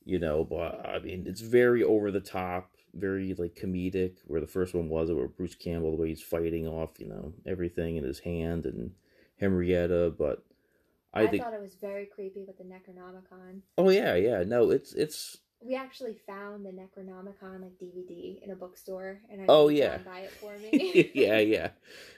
you 0.03 0.17
know. 0.17 0.43
But 0.43 0.87
I 0.87 0.99
mean, 0.99 1.25
it's 1.27 1.41
very 1.41 1.83
over 1.83 2.09
the 2.09 2.19
top, 2.21 2.71
very 2.95 3.33
like 3.35 3.53
comedic. 3.55 4.15
Where 4.25 4.41
the 4.41 4.47
first 4.47 4.73
one 4.73 4.89
was, 4.89 5.11
where 5.11 5.27
Bruce 5.27 5.53
Campbell, 5.55 5.91
the 5.91 6.01
way 6.01 6.07
he's 6.09 6.23
fighting 6.23 6.67
off, 6.67 6.99
you 6.99 7.07
know, 7.07 7.33
everything 7.45 7.97
in 7.97 8.03
his 8.03 8.19
hand, 8.19 8.65
and 8.65 8.91
Henrietta. 9.41 10.13
But 10.17 10.43
I, 11.13 11.23
I, 11.23 11.27
think, 11.27 11.43
thought 11.43 11.53
it 11.53 11.61
was 11.61 11.75
very 11.75 12.05
creepy 12.05 12.45
with 12.45 12.57
the 12.57 12.63
Necronomicon. 12.63 13.61
oh 13.77 13.89
yeah, 13.89 14.15
yeah, 14.15 14.43
no, 14.43 14.69
it's 14.69 14.93
it's 14.93 15.39
We 15.61 15.75
actually 15.75 16.15
found 16.25 16.65
the 16.65 16.71
Necronomicon 16.71 17.61
like 17.61 17.77
DVD 17.81 18.41
in 18.41 18.51
a 18.51 18.55
bookstore, 18.55 19.19
and 19.29 19.41
I 19.41 19.45
Oh, 19.49 19.67
yeah. 19.67 19.97
Buy 19.97 20.19
it 20.21 20.31
for 20.31 20.57
me. 20.57 21.11
yeah, 21.13 21.39
yeah, 21.39 21.69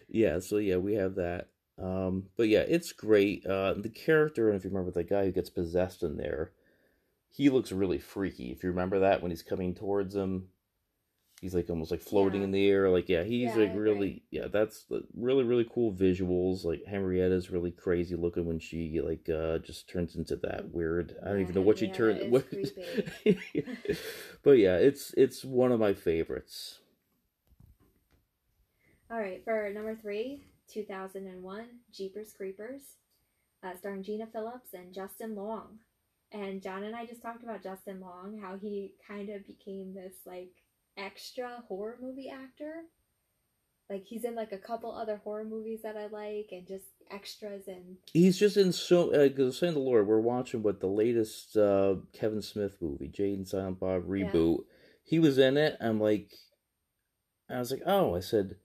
yeah. 0.07 0.39
So 0.39 0.57
yeah, 0.57 0.77
we 0.77 0.93
have 0.93 1.15
that. 1.15 1.47
Um, 1.81 2.25
but 2.37 2.49
yeah, 2.49 2.59
it's 2.59 2.91
great. 2.91 3.45
Uh, 3.47 3.73
the 3.73 3.89
character, 3.89 4.49
and 4.49 4.57
if 4.57 4.63
you 4.63 4.69
remember 4.69 4.91
the 4.91 5.03
guy 5.03 5.25
who 5.25 5.31
gets 5.31 5.49
possessed 5.49 6.03
in 6.03 6.17
there, 6.17 6.51
he 7.31 7.49
looks 7.49 7.71
really 7.71 7.97
freaky. 7.97 8.51
If 8.51 8.63
you 8.63 8.69
remember 8.69 8.99
that 8.99 9.23
when 9.23 9.31
he's 9.31 9.41
coming 9.41 9.73
towards 9.73 10.15
him, 10.15 10.49
he's 11.43 11.55
like 11.55 11.69
almost 11.69 11.91
like 11.91 12.01
floating 12.01 12.41
Yeah. 12.41 12.43
in 12.43 12.51
the 12.51 12.67
air. 12.69 12.89
Like 12.89 13.09
yeah, 13.09 13.23
he's 13.23 13.55
Yeah, 13.55 13.57
like 13.57 13.71
really 13.75 14.23
yeah. 14.31 14.47
That's 14.51 14.85
the 14.85 15.03
really 15.15 15.45
really 15.45 15.67
cool 15.71 15.93
visuals. 15.93 16.65
Like 16.65 16.85
Henrietta's 16.85 17.51
really 17.51 17.71
crazy 17.71 18.15
looking 18.15 18.45
when 18.47 18.59
she 18.59 19.01
like 19.01 19.29
uh 19.29 19.59
just 19.59 19.89
turns 19.89 20.15
into 20.15 20.37
that 20.37 20.71
weird. 20.73 21.15
I 21.23 21.29
don't 21.29 21.41
Yeah, 21.41 21.41
even 21.41 21.55
know 21.55 21.61
what 21.63 21.79
she 21.79 21.89
turned. 21.89 22.21
What, 22.31 22.47
but 24.43 24.51
yeah, 24.57 24.77
it's 24.77 25.13
it's 25.17 25.45
one 25.45 25.71
of 25.71 25.79
my 25.79 25.93
favorites. 25.93 26.79
All 29.11 29.19
right, 29.19 29.43
for 29.43 29.69
number 29.73 29.95
three, 29.95 30.43
2001, 30.67 31.67
Jeepers 31.91 32.33
Creepers, 32.33 32.81
uh, 33.63 33.75
starring 33.77 34.03
Gina 34.03 34.27
Phillips 34.27 34.73
and 34.73 34.93
Justin 34.93 35.35
Long. 35.35 35.79
And 36.31 36.61
John 36.63 36.83
and 36.83 36.95
I 36.95 37.05
just 37.05 37.21
talked 37.21 37.43
about 37.43 37.63
Justin 37.63 38.01
Long, 38.01 38.39
how 38.41 38.57
he 38.57 38.95
kind 39.07 39.29
of 39.29 39.47
became 39.47 39.93
this 39.93 40.15
like 40.25 40.51
extra 40.97 41.63
horror 41.67 41.97
movie 42.01 42.29
actor. 42.29 42.83
Like 43.89 44.05
he's 44.05 44.23
in 44.23 44.35
like 44.35 44.51
a 44.51 44.57
couple 44.57 44.95
other 44.95 45.21
horror 45.23 45.43
movies 45.43 45.81
that 45.83 45.97
I 45.97 46.07
like, 46.07 46.47
and 46.51 46.65
just 46.67 46.85
extras 47.11 47.67
and 47.67 47.97
He's 48.13 48.37
just 48.37 48.57
in 48.57 48.71
so. 48.71 49.09
Was 49.37 49.57
saying 49.57 49.73
to 49.73 49.79
Laura, 49.79 50.03
we're 50.03 50.19
watching 50.19 50.63
what 50.63 50.79
the 50.79 50.87
latest 50.87 51.57
uh, 51.57 51.95
Kevin 52.13 52.41
Smith 52.41 52.77
movie, 52.81 53.09
Jay 53.09 53.33
and 53.33 53.47
Silent 53.47 53.79
Bob 53.79 54.07
reboot. 54.07 54.59
He 55.03 55.19
was 55.19 55.37
in 55.37 55.57
it. 55.57 55.77
I'm 55.81 55.99
like, 55.99 56.31
I 57.49 57.59
was 57.59 57.71
like, 57.71 57.83
oh, 57.85 58.15
I 58.15 58.21
said, 58.21 58.55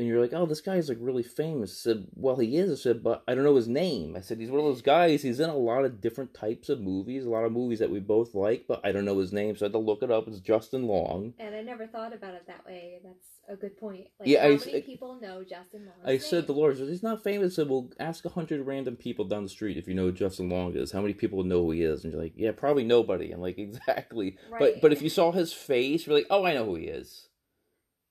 and 0.00 0.08
you're 0.08 0.20
like, 0.20 0.32
oh, 0.32 0.46
this 0.46 0.60
guy's 0.62 0.88
like 0.88 0.98
really 1.00 1.22
famous. 1.22 1.70
I 1.70 1.78
said, 1.90 2.06
well, 2.14 2.36
he 2.36 2.56
is. 2.56 2.70
I 2.72 2.74
said, 2.82 3.02
but 3.04 3.22
I 3.28 3.34
don't 3.34 3.44
know 3.44 3.54
his 3.56 3.68
name. 3.68 4.16
I 4.16 4.20
said, 4.22 4.40
he's 4.40 4.50
one 4.50 4.60
of 4.60 4.66
those 4.66 4.82
guys. 4.82 5.22
He's 5.22 5.38
in 5.40 5.50
a 5.50 5.56
lot 5.56 5.84
of 5.84 6.00
different 6.00 6.32
types 6.34 6.68
of 6.68 6.80
movies, 6.80 7.24
a 7.26 7.30
lot 7.30 7.44
of 7.44 7.52
movies 7.52 7.78
that 7.80 7.90
we 7.90 8.00
both 8.00 8.34
like, 8.34 8.64
but 8.66 8.80
I 8.82 8.92
don't 8.92 9.04
know 9.04 9.18
his 9.18 9.32
name, 9.32 9.56
so 9.56 9.64
I 9.64 9.68
had 9.68 9.72
to 9.74 9.78
look 9.78 10.02
it 10.02 10.10
up. 10.10 10.26
It's 10.26 10.40
Justin 10.40 10.86
Long. 10.86 11.34
and 11.38 11.54
I 11.54 11.62
never 11.62 11.86
thought 11.86 12.12
about 12.14 12.34
it 12.34 12.46
that 12.46 12.64
way. 12.66 12.98
That's 13.04 13.26
a 13.48 13.56
good 13.56 13.76
point. 13.78 14.06
Like 14.18 14.28
Yeah, 14.28 14.42
how 14.42 14.48
I- 14.48 14.56
many 14.56 14.76
I- 14.76 14.80
people 14.80 15.18
know 15.20 15.44
Justin 15.44 15.86
Long? 15.86 15.94
I 16.10 16.18
said 16.18 16.46
to 16.46 16.52
Laura, 16.52 16.74
he's 16.74 17.02
not 17.02 17.22
famous. 17.22 17.52
I 17.52 17.56
said, 17.56 17.68
well, 17.68 17.90
ask 18.00 18.24
a 18.24 18.30
hundred 18.30 18.64
random 18.66 18.96
people 18.96 19.24
down 19.26 19.42
the 19.42 19.48
street 19.50 19.76
if 19.76 19.86
you 19.86 19.94
know 19.94 20.04
who 20.06 20.12
Justin 20.12 20.48
Long 20.48 20.74
is. 20.76 20.92
How 20.92 21.00
many 21.02 21.14
people 21.14 21.44
know 21.44 21.64
who 21.64 21.72
he 21.72 21.82
is? 21.82 22.04
And 22.04 22.12
you're 22.12 22.22
like, 22.22 22.32
yeah, 22.36 22.52
probably 22.52 22.84
nobody. 22.84 23.32
I'm 23.32 23.40
like, 23.40 23.58
exactly. 23.58 24.36
Right. 24.50 24.60
But 24.60 24.80
but 24.80 24.92
if 24.92 25.02
you 25.02 25.08
saw 25.08 25.32
his 25.32 25.52
face, 25.52 26.06
you're 26.06 26.16
like, 26.16 26.26
oh, 26.30 26.44
I 26.44 26.54
know 26.54 26.64
who 26.64 26.76
he 26.76 26.84
is. 26.86 27.26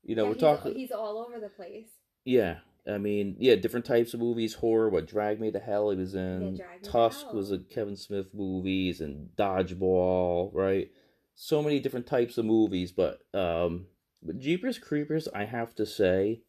You 0.10 0.16
know, 0.16 0.24
Yeah, 0.24 0.30
we're 0.30 0.34
he's, 0.34 0.42
talking. 0.42 0.74
He's 0.74 0.92
all 0.92 1.20
over 1.20 1.40
the 1.40 1.50
place. 1.50 1.90
Yeah, 2.26 2.58
I 2.92 2.98
mean, 2.98 3.36
yeah, 3.38 3.54
different 3.54 3.86
types 3.86 4.16
of 4.16 4.20
movies. 4.20 4.56
Horror, 4.56 4.90
what 4.90 5.06
Drag 5.06 5.40
Me 5.40 5.52
to 5.52 5.60
Hell 5.60 5.92
he 5.92 5.98
was 5.98 6.16
in. 6.16 6.42
Yeah, 6.42 6.66
Drag 6.66 6.82
Me 6.82 6.84
to 6.84 6.90
Tusk 6.90 7.32
was 7.32 7.52
a 7.52 7.60
Kevin 7.60 7.96
Smith 7.96 8.34
movies 8.34 9.02
and 9.02 9.30
Dodgeball, 9.38 10.50
right? 10.52 10.90
So 11.36 11.62
many 11.62 11.80
different 11.80 12.08
types 12.08 12.40
of 12.40 12.46
movies, 12.46 12.92
but 12.92 13.20
um, 13.36 13.86
but 14.24 14.40
Jeepers 14.40 14.80
Creepers, 14.80 15.28
I 15.28 15.46
have 15.46 15.76
to 15.76 15.86
say, 15.86 16.42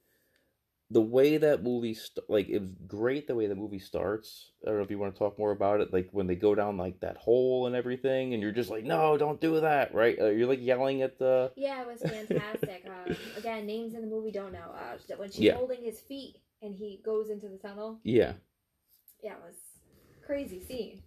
the 0.92 1.00
way 1.00 1.36
that 1.36 1.62
movie 1.62 1.94
st- 1.94 2.28
like 2.28 2.48
it 2.48 2.60
was 2.60 2.70
great 2.86 3.26
the 3.28 3.34
way 3.34 3.46
the 3.46 3.54
movie 3.54 3.78
starts. 3.78 4.50
I 4.64 4.68
don't 4.70 4.78
know 4.78 4.82
if 4.84 4.90
you 4.90 4.98
want 4.98 5.14
to 5.14 5.18
talk 5.18 5.38
more 5.38 5.52
about 5.52 5.80
it, 5.80 5.92
like 5.92 6.08
when 6.12 6.26
they 6.26 6.34
go 6.34 6.54
down 6.54 6.76
like 6.76 7.00
that 7.00 7.16
hole 7.16 7.66
and 7.66 7.76
everything, 7.76 8.34
and 8.34 8.42
you're 8.42 8.52
just 8.52 8.70
like, 8.70 8.84
no, 8.84 9.16
don't 9.16 9.40
do 9.40 9.60
that, 9.60 9.94
right? 9.94 10.18
Uh, 10.20 10.26
you're 10.30 10.48
like 10.48 10.60
yelling 10.62 11.02
at 11.02 11.18
the 11.18 11.52
Yeah, 11.56 11.82
it 11.82 11.86
was 11.86 12.00
fantastic. 12.00 12.86
um, 12.86 13.14
again, 13.36 13.66
names 13.66 13.94
in 13.94 14.00
the 14.00 14.08
movie 14.08 14.32
don't 14.32 14.52
know. 14.52 14.72
Uh, 14.74 14.96
when 15.16 15.30
she's 15.30 15.40
Yeah. 15.44 15.54
holding 15.54 15.82
his 15.82 16.00
feet 16.00 16.36
and 16.62 16.74
he 16.74 17.00
goes 17.04 17.30
into 17.30 17.48
the 17.48 17.56
tunnel. 17.58 18.00
yeah. 18.02 18.32
Yeah, 19.22 19.34
it 19.34 19.42
was 19.46 19.56
crazy 20.26 20.60
scene. 20.62 21.02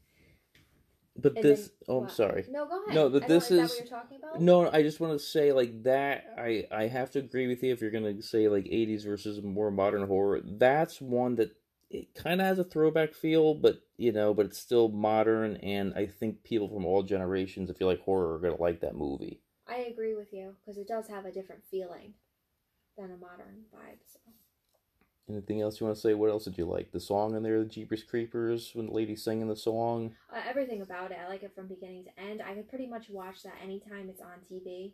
But 1.16 1.36
And 1.36 1.44
this, 1.44 1.60
then- 1.68 1.70
oh, 1.90 2.02
I'm 2.02 2.10
sorry. 2.10 2.46
No, 2.50 2.66
go 2.66 2.84
ahead. 2.84 2.96
No, 2.96 3.10
but 3.10 3.28
this 3.28 3.52
is, 3.52 3.52
is- 3.52 3.58
that 3.58 3.70
what 3.70 3.90
you're 3.92 4.00
talking 4.00 4.18
about? 4.18 4.42
No, 4.42 4.70
I 4.72 4.82
just 4.82 5.00
want 5.00 5.14
to 5.14 5.20
say 5.24 5.52
like 5.52 5.84
that. 5.84 6.34
I 6.38 6.66
I 6.72 6.88
have 6.88 7.12
to 7.12 7.20
agree 7.20 7.48
with 7.48 7.62
you 7.64 7.72
if 7.72 7.82
you're 7.82 7.92
gonna 7.92 8.22
say 8.22 8.48
like 8.48 8.66
'80s 8.66 9.06
versus 9.06 9.42
more 9.44 9.70
modern 9.70 10.08
horror. 10.08 10.42
That's 10.44 11.00
one 11.00 11.36
that 11.36 11.56
it 11.92 12.16
kind 12.16 12.42
of 12.42 12.48
has 12.48 12.58
a 12.58 12.64
throwback 12.64 13.14
feel, 13.14 13.54
but 13.54 13.82
you 13.98 14.12
know, 14.12 14.34
but 14.34 14.48
it's 14.48 14.58
still 14.58 14.90
modern. 14.90 15.58
And 15.58 15.94
I 15.94 16.08
think 16.08 16.44
people 16.44 16.68
from 16.68 16.84
all 16.86 17.04
generations, 17.04 17.70
if 17.70 17.80
you 17.80 17.86
like 17.86 18.02
horror, 18.02 18.34
are 18.36 18.40
gonna 18.40 18.60
like 18.60 18.80
that 18.82 18.96
movie. 18.96 19.40
I 19.68 19.78
agree 19.78 20.16
with 20.16 20.34
you 20.34 20.56
because 20.60 20.78
it 20.80 20.88
does 20.88 21.08
have 21.10 21.26
a 21.26 21.32
different 21.32 21.64
feeling 21.70 22.16
than 22.98 23.12
a 23.12 23.18
modern 23.18 23.66
vibe. 23.74 24.00
Anything 25.30 25.62
else 25.62 25.80
you 25.80 25.86
want 25.86 25.96
to 25.96 26.02
say? 26.02 26.14
What 26.14 26.30
else 26.30 26.44
did 26.46 26.58
you 26.58 26.66
like? 26.66 26.92
The 26.92 27.00
song 27.00 27.36
in 27.36 27.44
there, 27.44 27.60
the 27.60 27.66
Jeepers 27.66 28.04
Creepers, 28.04 28.72
when 28.74 28.88
the 28.88 28.92
lady 28.92 29.16
singing 29.16 29.48
the 29.48 29.56
song. 29.56 30.16
Uh, 30.34 30.42
everything 30.48 30.82
about 30.82 31.12
it, 31.12 31.18
I 31.24 31.30
like 31.30 31.44
it 31.44 31.56
from 31.56 31.68
beginning 31.68 32.06
to 32.06 32.20
end. 32.20 32.42
I 32.42 32.54
could 32.56 32.70
pretty 32.70 32.88
much 32.88 33.10
watch 33.10 33.44
that 33.44 33.56
anytime 33.64 34.10
it's 34.10 34.22
on 34.22 34.42
TV. 34.50 34.94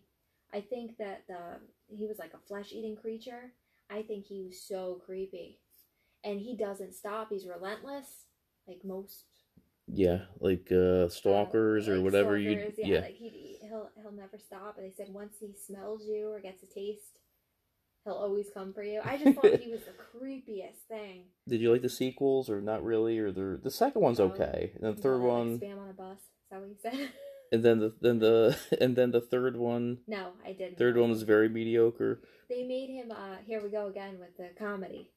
I 0.54 0.62
think 0.62 0.98
that 0.98 1.24
the 1.28 1.60
he 1.88 2.06
was 2.08 2.20
like 2.20 2.34
a 2.34 2.48
flesh 2.48 2.72
eating 2.74 2.96
creature. 2.96 3.52
I 3.90 4.04
think 4.04 4.26
he 4.26 4.44
was 4.44 4.62
so 4.62 5.02
creepy, 5.06 5.60
and 6.24 6.40
he 6.40 6.56
doesn't 6.56 6.94
stop. 6.96 7.30
He's 7.30 7.48
relentless, 7.48 8.26
like 8.68 8.84
most 8.84 9.26
Yeah, 9.92 10.26
like 10.40 10.72
uh 10.72 11.10
stalkers 11.10 11.88
uh, 11.88 11.92
or 11.92 11.96
like 11.96 12.04
whatever 12.06 12.38
you. 12.38 12.72
Yeah, 12.78 12.88
Yeah, 12.96 13.02
like 13.02 13.16
he 13.16 13.58
he'll 13.62 13.90
he'll 14.02 14.12
never 14.12 14.38
stop. 14.38 14.78
And 14.78 14.86
they 14.86 14.92
said 14.96 15.14
once 15.14 15.38
he 15.40 15.54
smells 15.54 16.06
you 16.08 16.30
or 16.30 16.40
gets 16.40 16.64
a 16.64 16.68
taste, 16.68 17.19
he'll 18.10 18.18
always 18.18 18.48
come 18.54 18.74
for 18.74 18.84
you. 18.84 19.00
I 19.04 19.18
just 19.18 19.36
thought 19.40 19.60
he 19.60 19.72
was 19.72 19.82
the 19.82 19.94
creepiest 20.20 20.82
thing. 20.88 21.26
Did 21.48 21.62
you 21.62 21.72
like 21.72 21.82
the 21.82 21.90
sequels 21.90 22.50
or 22.50 22.62
not 22.62 22.84
really? 22.84 23.20
Or 23.20 23.32
the 23.32 23.60
the 23.62 23.72
second 23.72 24.02
one's 24.02 24.20
No. 24.20 24.26
okay, 24.26 24.72
and 24.82 24.96
the 24.98 25.02
third 25.02 25.22
one. 25.22 25.60
spam 25.60 25.80
on 25.80 25.90
a 25.90 25.94
bus. 25.94 26.18
Is 26.18 26.26
that 26.52 26.60
what 26.60 26.70
you 26.70 26.76
said? 26.82 27.10
And 27.52 27.64
then 27.66 27.80
the 27.80 27.96
then 28.00 28.20
the 28.20 28.56
and 28.80 28.96
then 28.96 29.10
the 29.10 29.22
third 29.22 29.58
one 29.58 30.00
no, 30.06 30.34
I 30.46 30.54
didn't. 30.54 30.78
third 30.78 30.98
one 30.98 31.10
was 31.10 31.24
very 31.24 31.50
mediocre. 31.50 32.22
They 32.48 32.64
made 32.64 32.92
him. 32.92 33.12
uh 33.12 33.38
Here 33.44 33.60
we 33.64 33.70
go 33.72 33.88
again 33.88 34.20
with 34.20 34.38
the 34.38 34.50
comedy. 34.56 35.10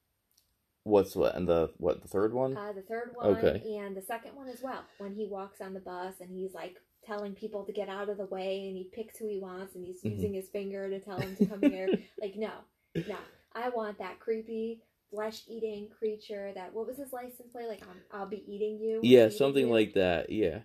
What's 0.85 1.15
what 1.15 1.35
and 1.37 1.47
the 1.47 1.73
what 1.77 2.01
the 2.01 2.09
third 2.09 2.33
one? 2.33 2.57
Uh, 2.57 2.73
the 2.73 2.81
third 2.81 3.11
one 3.15 3.37
Okay. 3.37 3.63
and 3.79 3.95
the 3.95 4.01
second 4.01 4.35
one 4.35 4.49
as 4.49 4.63
well. 4.63 4.83
When 4.99 5.15
he 5.15 5.27
walks 5.27 5.61
on 5.61 5.75
the 5.75 5.81
bus 5.81 6.15
and 6.21 6.31
he's 6.31 6.55
like 6.55 6.77
telling 7.05 7.35
people 7.35 7.65
to 7.67 7.73
get 7.73 7.91
out 7.91 8.09
of 8.09 8.17
the 8.17 8.25
way 8.27 8.67
and 8.67 8.77
he 8.79 8.89
picks 8.93 9.19
who 9.19 9.29
he 9.29 9.39
wants 9.39 9.75
and 9.75 9.85
he's 9.85 10.01
Mhm. 10.03 10.15
using 10.15 10.33
his 10.33 10.49
finger 10.49 10.89
to 10.89 11.01
tell 11.01 11.19
him 11.21 11.37
to 11.37 11.45
come 11.47 11.61
here. 11.61 11.89
Like 12.19 12.35
no, 12.37 12.53
no, 12.95 13.17
I 13.55 13.69
want 13.71 13.99
that 13.99 14.21
creepy 14.21 14.81
flesh 15.13 15.43
eating 15.49 15.89
creature. 15.99 16.53
That 16.55 16.75
what 16.75 16.87
was 16.87 16.97
his 16.99 17.13
license 17.13 17.49
plate? 17.53 17.69
Like 17.69 17.83
I'm, 17.83 18.01
I'll 18.13 18.29
be 18.29 18.45
eating 18.47 18.79
you. 18.79 19.01
yeah, 19.03 19.29
something 19.29 19.67
you. 19.67 19.73
like 19.73 19.95
that. 19.95 20.31
Yeah. 20.31 20.61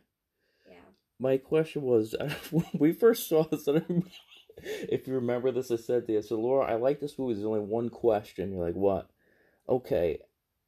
Yeah. 0.67 0.75
my 1.19 1.37
question 1.37 1.83
was 1.83 2.15
when 2.51 2.65
we 2.73 2.93
first 2.93 3.27
saw 3.27 3.43
this. 3.43 3.67
I 3.67 3.81
if 4.63 5.07
you 5.07 5.15
remember 5.15 5.51
this, 5.51 5.71
I 5.71 5.75
said 5.75 6.05
to 6.07 6.13
you, 6.13 6.19
I 6.19 6.21
said, 6.21 6.37
Laura, 6.37 6.65
I 6.65 6.75
like 6.75 6.99
this 6.99 7.17
movie. 7.19 7.33
There's 7.33 7.45
only 7.45 7.59
one 7.59 7.89
question. 7.89 8.51
You're 8.51 8.65
like, 8.65 8.75
what? 8.75 9.09
Okay, 9.69 10.19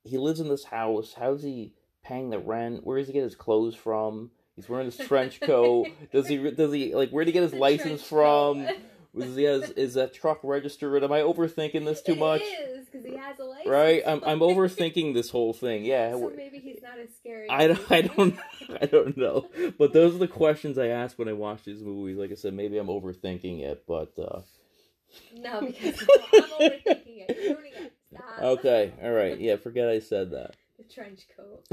he 0.04 0.18
lives 0.18 0.40
in 0.40 0.50
this 0.50 0.66
house. 0.66 1.16
How's 1.18 1.44
he 1.44 1.74
paying 2.04 2.30
the 2.30 2.40
rent? 2.40 2.86
Where 2.86 2.98
does 2.98 3.08
he 3.08 3.14
get 3.14 3.24
his 3.24 3.36
clothes 3.36 3.76
from? 3.76 4.32
He's 4.56 4.68
wearing 4.68 4.86
his 4.86 4.98
trench 4.98 5.40
coat. 5.42 5.88
Does 6.12 6.28
he? 6.28 6.38
Does 6.52 6.74
he 6.74 6.94
like? 6.94 7.12
Where 7.12 7.24
did 7.24 7.30
he 7.30 7.34
get 7.34 7.44
his 7.44 7.52
The 7.52 7.58
license 7.58 8.04
from? 8.04 8.68
Was 9.14 9.36
he 9.36 9.44
has, 9.44 9.72
is 9.72 9.96
that 9.96 10.14
truck 10.14 10.40
registered? 10.44 11.04
Am 11.04 11.12
I 11.12 11.22
overthinking 11.22 11.86
this 11.86 12.02
too 12.02 12.16
much? 12.16 12.42
It 12.42 12.80
is 12.80 12.86
because 12.86 13.04
he 13.06 13.18
has 13.18 13.40
a 13.40 13.44
license. 13.44 13.68
Right? 13.68 14.04
I'm 14.06 14.24
I'm 14.24 14.40
overthinking 14.52 15.14
this 15.14 15.30
whole 15.30 15.54
thing. 15.54 15.84
Yeah. 15.86 16.12
So 16.20 16.32
maybe 16.36 16.60
he's 16.60 16.82
not 16.84 17.00
as 17.02 17.10
scary. 17.16 17.48
I 17.50 17.68
don't, 17.68 17.92
I 17.92 18.02
don't 18.02 18.40
I 18.82 18.86
don't 18.86 19.18
know. 19.18 19.50
But 19.78 19.94
those 19.94 20.16
are 20.16 20.20
the 20.20 20.28
questions 20.28 20.78
I 20.78 20.88
ask 20.88 21.18
when 21.18 21.28
I 21.28 21.34
watch 21.34 21.64
these 21.64 21.82
movies. 21.82 22.18
Like 22.18 22.32
I 22.32 22.36
said, 22.36 22.54
maybe 22.54 22.78
I'm 22.78 22.88
overthinking 22.88 23.62
it, 23.62 23.84
but 23.88 24.14
uh 24.20 24.42
No, 25.36 25.62
because 25.62 26.02
I'm 26.34 26.44
overthinking 26.44 27.30
it. 27.30 27.38
You're 27.44 27.56
ruining 27.56 27.74
it. 27.74 27.94
Stop. 28.10 28.38
okay, 28.40 28.94
all 29.02 29.12
right. 29.12 29.40
Yeah, 29.40 29.56
forget 29.56 29.88
I 29.88 30.00
said 30.00 30.32
that. 30.32 30.56
The 30.78 30.84
trench 30.94 31.26
coat. 31.36 31.66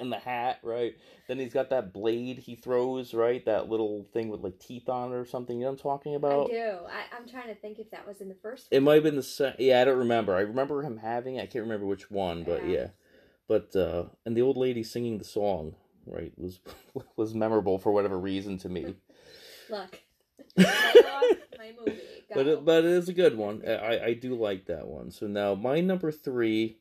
And 0.00 0.12
the 0.12 0.18
hat, 0.18 0.58
right? 0.62 0.94
Then 1.26 1.38
he's 1.38 1.52
got 1.52 1.70
that 1.70 1.92
blade 1.92 2.38
he 2.38 2.54
throws, 2.56 3.14
right? 3.14 3.44
That 3.44 3.68
little 3.68 4.06
thing 4.12 4.28
with 4.28 4.40
like 4.40 4.58
teeth 4.58 4.88
on 4.88 5.12
it 5.12 5.16
or 5.16 5.24
something. 5.24 5.56
You 5.56 5.62
know 5.64 5.72
what 5.72 5.78
I'm 5.80 5.82
talking 5.82 6.14
about? 6.14 6.46
I 6.50 6.52
do. 6.52 6.76
I, 6.86 7.16
I'm 7.16 7.28
trying 7.28 7.48
to 7.48 7.54
think 7.54 7.78
if 7.78 7.90
that 7.90 8.06
was 8.06 8.20
in 8.20 8.28
the 8.28 8.34
first. 8.34 8.68
It 8.70 8.82
might 8.82 8.94
have 8.94 9.02
been 9.02 9.16
the 9.16 9.22
se- 9.22 9.56
yeah, 9.58 9.80
I 9.80 9.84
don't 9.84 9.98
remember. 9.98 10.34
I 10.34 10.40
remember 10.40 10.82
him 10.82 10.98
having 10.98 11.36
it. 11.36 11.42
I 11.42 11.46
can't 11.46 11.64
remember 11.64 11.86
which 11.86 12.10
one, 12.10 12.44
but 12.44 12.64
Yeah. 12.66 12.70
yeah. 12.72 12.86
But 13.46 13.74
uh 13.76 14.04
and 14.26 14.36
the 14.36 14.42
old 14.42 14.56
lady 14.56 14.82
singing 14.82 15.18
the 15.18 15.24
song, 15.24 15.74
right, 16.06 16.32
was 16.36 16.60
was 17.16 17.34
memorable 17.34 17.78
for 17.78 17.92
whatever 17.92 18.18
reason 18.18 18.58
to 18.58 18.68
me. 18.68 18.94
Look. 19.70 20.00
my 20.56 21.72
movie. 21.78 22.00
But 22.32 22.46
it, 22.46 22.64
but 22.64 22.84
it 22.84 22.90
is 22.90 23.08
a 23.08 23.12
good 23.12 23.36
one. 23.36 23.62
I 23.66 24.04
I 24.06 24.12
do 24.14 24.34
like 24.34 24.66
that 24.66 24.86
one. 24.86 25.10
So 25.10 25.26
now 25.26 25.54
my 25.54 25.80
number 25.80 26.10
3 26.12 26.76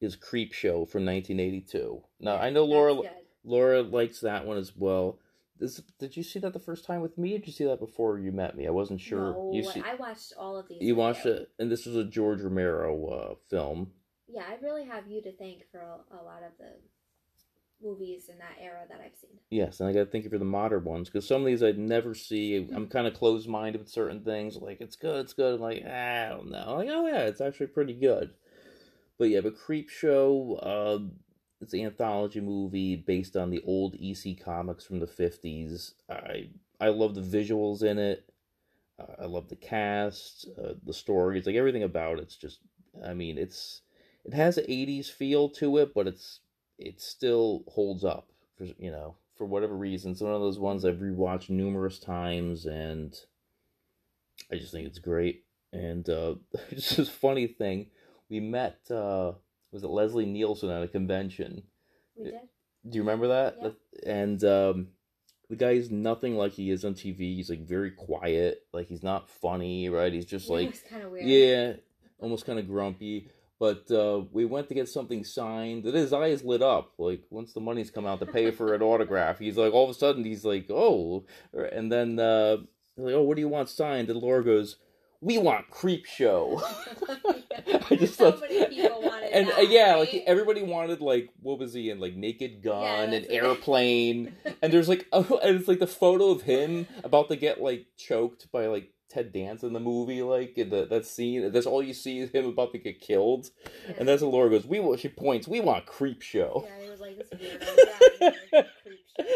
is 0.00 0.16
Creep 0.16 0.52
Show 0.52 0.84
from 0.86 1.04
1982. 1.04 2.02
Now 2.20 2.36
I 2.36 2.50
know 2.50 2.64
Laura 2.64 3.00
Laura 3.44 3.82
likes 3.82 4.20
that 4.20 4.46
one 4.46 4.56
as 4.56 4.72
well. 4.76 5.18
This, 5.58 5.82
did 5.98 6.16
you 6.16 6.22
see 6.22 6.38
that 6.38 6.54
the 6.54 6.58
first 6.58 6.86
time 6.86 7.02
with 7.02 7.18
me, 7.18 7.34
or 7.34 7.38
did 7.38 7.46
you 7.46 7.52
see 7.52 7.66
that 7.66 7.80
before 7.80 8.18
you 8.18 8.32
met 8.32 8.56
me? 8.56 8.66
I 8.66 8.70
wasn't 8.70 9.00
sure. 9.00 9.32
No, 9.32 9.50
you 9.52 9.62
see, 9.62 9.82
I 9.82 9.94
watched 9.94 10.32
all 10.38 10.56
of 10.56 10.68
these. 10.68 10.78
you 10.80 10.94
with 10.94 11.04
watched 11.04 11.26
it, 11.26 11.50
and 11.58 11.70
this 11.70 11.84
was 11.84 11.96
a 11.96 12.04
George 12.04 12.40
Romero 12.40 13.06
uh, 13.06 13.34
film. 13.50 13.92
Yeah, 14.26 14.44
I 14.48 14.56
really 14.64 14.86
have 14.86 15.06
you 15.06 15.20
to 15.22 15.36
thank 15.36 15.70
for 15.70 15.80
a, 15.80 16.14
a 16.14 16.24
lot 16.24 16.42
of 16.42 16.52
the 16.58 16.70
movies 17.82 18.28
in 18.28 18.38
that 18.38 18.56
era 18.62 18.80
that 18.88 19.00
I've 19.04 19.16
seen. 19.16 19.38
Yes, 19.50 19.80
and 19.80 19.88
I 19.88 19.92
got 19.92 20.00
to 20.00 20.06
thank 20.06 20.24
you 20.24 20.30
for 20.30 20.38
the 20.38 20.44
modern 20.44 20.84
ones 20.84 21.08
because 21.08 21.26
some 21.26 21.42
of 21.42 21.46
these 21.46 21.62
I'd 21.62 21.78
never 21.78 22.14
see. 22.14 22.68
I'm 22.74 22.86
kind 22.86 23.06
of 23.06 23.14
closed 23.14 23.48
minded 23.48 23.80
with 23.80 23.90
certain 23.90 24.22
things. 24.22 24.56
Like 24.56 24.80
it's 24.80 24.96
good, 24.96 25.24
it's 25.24 25.34
good. 25.34 25.56
I'm 25.56 25.60
like 25.60 25.82
ah, 25.86 25.90
I 25.90 26.28
don't 26.30 26.50
know. 26.50 26.76
Like 26.76 26.88
oh 26.90 27.06
yeah, 27.06 27.22
it's 27.22 27.40
actually 27.40 27.66
pretty 27.66 27.94
good. 27.94 28.30
But 29.20 29.28
yeah, 29.28 29.42
but 29.42 29.58
Creep 29.58 29.90
Show. 29.90 30.54
Uh, 30.62 31.12
it's 31.60 31.74
an 31.74 31.80
anthology 31.80 32.40
movie 32.40 32.96
based 32.96 33.36
on 33.36 33.50
the 33.50 33.62
old 33.66 33.94
EC 34.00 34.42
comics 34.42 34.86
from 34.86 34.98
the 34.98 35.06
50s. 35.06 35.92
I 36.08 36.48
I 36.80 36.88
love 36.88 37.14
the 37.14 37.20
visuals 37.20 37.82
in 37.82 37.98
it. 37.98 38.32
Uh, 38.98 39.22
I 39.22 39.26
love 39.26 39.50
the 39.50 39.56
cast, 39.56 40.48
uh, 40.58 40.72
the 40.86 40.94
stories, 40.94 41.44
like 41.44 41.54
everything 41.54 41.82
about 41.82 42.18
it's 42.18 42.34
just. 42.34 42.60
I 43.06 43.12
mean, 43.12 43.36
it's 43.36 43.82
it 44.24 44.32
has 44.32 44.56
an 44.56 44.64
80s 44.66 45.10
feel 45.10 45.50
to 45.50 45.76
it, 45.76 45.92
but 45.94 46.06
it's 46.06 46.40
it 46.78 47.02
still 47.02 47.64
holds 47.68 48.04
up 48.04 48.30
for 48.56 48.64
you 48.78 48.90
know 48.90 49.16
for 49.36 49.44
whatever 49.44 49.76
reason. 49.76 50.12
It's 50.12 50.22
one 50.22 50.32
of 50.32 50.40
those 50.40 50.58
ones 50.58 50.86
I've 50.86 50.96
rewatched 50.96 51.50
numerous 51.50 51.98
times, 51.98 52.64
and 52.64 53.14
I 54.50 54.56
just 54.56 54.72
think 54.72 54.86
it's 54.86 54.98
great. 54.98 55.44
And 55.74 56.08
uh, 56.08 56.36
it's 56.70 56.96
just 56.96 57.10
a 57.10 57.12
funny 57.12 57.48
thing. 57.48 57.88
We 58.30 58.40
met. 58.40 58.78
Uh, 58.90 59.32
was 59.72 59.82
it 59.82 59.88
Leslie 59.90 60.24
Nielsen 60.26 60.70
at 60.70 60.82
a 60.82 60.88
convention? 60.88 61.64
We 62.16 62.24
did. 62.24 62.34
Do 62.88 62.96
you 62.96 63.02
remember 63.02 63.28
that? 63.28 63.56
Yeah. 63.60 63.70
And 64.06 64.42
um, 64.44 64.88
the 65.50 65.56
guy's 65.56 65.90
nothing 65.90 66.36
like 66.36 66.52
he 66.52 66.70
is 66.70 66.84
on 66.84 66.94
TV. 66.94 67.34
He's 67.36 67.50
like 67.50 67.66
very 67.66 67.90
quiet. 67.90 68.62
Like 68.72 68.88
he's 68.88 69.02
not 69.02 69.28
funny, 69.28 69.88
right? 69.90 70.12
He's 70.12 70.24
just 70.24 70.48
It 70.48 70.52
like 70.52 70.88
kind 70.88 71.02
of 71.02 71.10
weird. 71.10 71.26
yeah, 71.26 71.72
almost 72.20 72.46
kind 72.46 72.58
of 72.58 72.66
grumpy. 72.66 73.28
But 73.58 73.90
uh, 73.90 74.22
we 74.32 74.46
went 74.46 74.68
to 74.70 74.74
get 74.74 74.88
something 74.88 75.22
signed, 75.22 75.84
and 75.84 75.94
his 75.94 76.14
eyes 76.14 76.42
lit 76.42 76.62
up. 76.62 76.94
Like 76.96 77.24
once 77.28 77.52
the 77.52 77.60
money's 77.60 77.90
come 77.90 78.06
out 78.06 78.20
to 78.20 78.26
pay 78.26 78.50
for 78.50 78.72
an 78.72 78.80
autograph, 78.80 79.38
he's 79.38 79.58
like 79.58 79.74
all 79.74 79.84
of 79.84 79.90
a 79.90 79.94
sudden 79.94 80.24
he's 80.24 80.46
like, 80.46 80.70
oh, 80.70 81.26
and 81.52 81.92
then 81.92 82.18
uh, 82.18 82.56
like, 82.96 83.12
oh, 83.14 83.22
what 83.22 83.34
do 83.34 83.42
you 83.42 83.48
want 83.48 83.68
signed? 83.68 84.08
And 84.08 84.18
Laura 84.18 84.42
goes, 84.42 84.76
we 85.20 85.38
want 85.38 85.70
Creep 85.70 86.06
Show. 86.06 86.62
I 87.90 87.96
just 87.96 88.16
so 88.16 88.32
thought, 88.32 88.40
many 88.40 88.66
people 88.66 89.02
wanted 89.02 89.30
and 89.32 89.48
that, 89.48 89.58
uh, 89.58 89.62
yeah, 89.62 89.96
like 89.96 90.14
everybody 90.26 90.62
wanted 90.62 91.00
like 91.00 91.30
what 91.40 91.58
was 91.58 91.74
he 91.74 91.90
in 91.90 92.00
like 92.00 92.14
Naked 92.14 92.62
Gun 92.62 92.82
Yeah, 92.82 93.16
and 93.16 93.26
Airplane, 93.30 94.34
and 94.62 94.72
there's 94.72 94.88
like 94.88 95.06
oh, 95.12 95.38
and 95.42 95.56
it's 95.56 95.68
like 95.68 95.78
the 95.78 95.86
photo 95.86 96.30
of 96.30 96.42
him 96.42 96.86
about 97.04 97.28
to 97.28 97.36
get 97.36 97.60
like 97.60 97.86
choked 97.96 98.50
by 98.50 98.66
like 98.66 98.92
Ted 99.08 99.32
Danson 99.32 99.68
in 99.68 99.72
the 99.74 99.80
movie, 99.80 100.22
like 100.22 100.56
in 100.56 100.70
the, 100.70 100.86
that 100.86 101.04
scene. 101.04 101.52
That's 101.52 101.66
all 101.66 101.82
you 101.82 101.94
see 101.94 102.20
is 102.20 102.30
him 102.30 102.46
about 102.46 102.72
to 102.72 102.78
get 102.78 103.00
killed, 103.00 103.50
and 103.98 104.08
that's 104.08 104.22
what 104.22 104.32
Laura 104.32 104.50
goes. 104.50 104.66
We 104.66 104.80
want. 104.80 105.00
She 105.00 105.08
points. 105.08 105.46
We 105.46 105.60
want 105.60 105.86
Creep 105.86 106.22
Show. 106.22 106.66
Yeah, 106.66 106.84
he 106.84 106.90
was 106.90 107.00
like 107.00 107.18
this 107.18 107.28
weirdo. 107.30 108.66
Creep 108.82 109.00
show. 109.18 109.26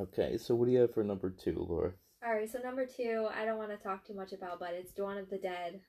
okay, 0.00 0.38
so 0.38 0.54
what 0.54 0.66
do 0.66 0.72
you 0.72 0.80
have 0.80 0.94
for 0.94 1.02
number 1.02 1.30
two, 1.30 1.66
Laura? 1.68 1.92
All 2.24 2.34
right, 2.34 2.50
so 2.50 2.58
number 2.58 2.86
two, 2.86 3.28
I 3.34 3.44
don't 3.44 3.56
want 3.56 3.70
to 3.70 3.76
talk 3.78 4.06
too 4.06 4.14
much 4.14 4.32
about, 4.32 4.60
but 4.60 4.74
it's 4.74 4.92
Dawn 4.92 5.16
of 5.16 5.30
the 5.30 5.38
Dead. 5.38 5.80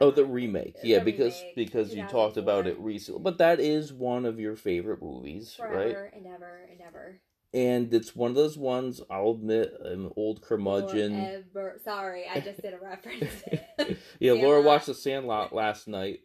Oh, 0.00 0.10
the 0.10 0.24
remake. 0.24 0.80
The 0.80 0.88
Yeah, 0.88 0.98
because 1.00 1.40
remake, 1.40 1.56
because 1.56 1.94
you 1.94 2.06
talked 2.06 2.36
about 2.36 2.66
it 2.66 2.78
recently. 2.78 3.22
But 3.22 3.38
that 3.38 3.60
is 3.60 3.92
one 3.92 4.24
of 4.24 4.38
your 4.38 4.56
favorite 4.56 5.02
movies, 5.02 5.56
right? 5.60 5.70
Forever 5.70 6.12
and 6.14 6.26
ever 6.26 6.68
and 6.70 6.80
ever. 6.80 7.20
And 7.52 7.92
it's 7.92 8.14
one 8.14 8.30
of 8.30 8.36
those 8.36 8.56
ones. 8.56 9.00
I'll 9.10 9.32
admit, 9.32 9.74
I'm 9.84 10.06
an 10.06 10.12
old 10.16 10.40
curmudgeon. 10.42 11.42
Forever. 11.52 11.80
Sorry, 11.84 12.24
I 12.32 12.40
just 12.40 12.62
did 12.62 12.72
a 12.72 12.78
reference. 12.78 13.98
yeah, 14.20 14.32
Laura 14.32 14.62
watched 14.62 14.86
The 14.86 14.94
Sandlot 14.94 15.52
last 15.52 15.88
night. 15.88 16.20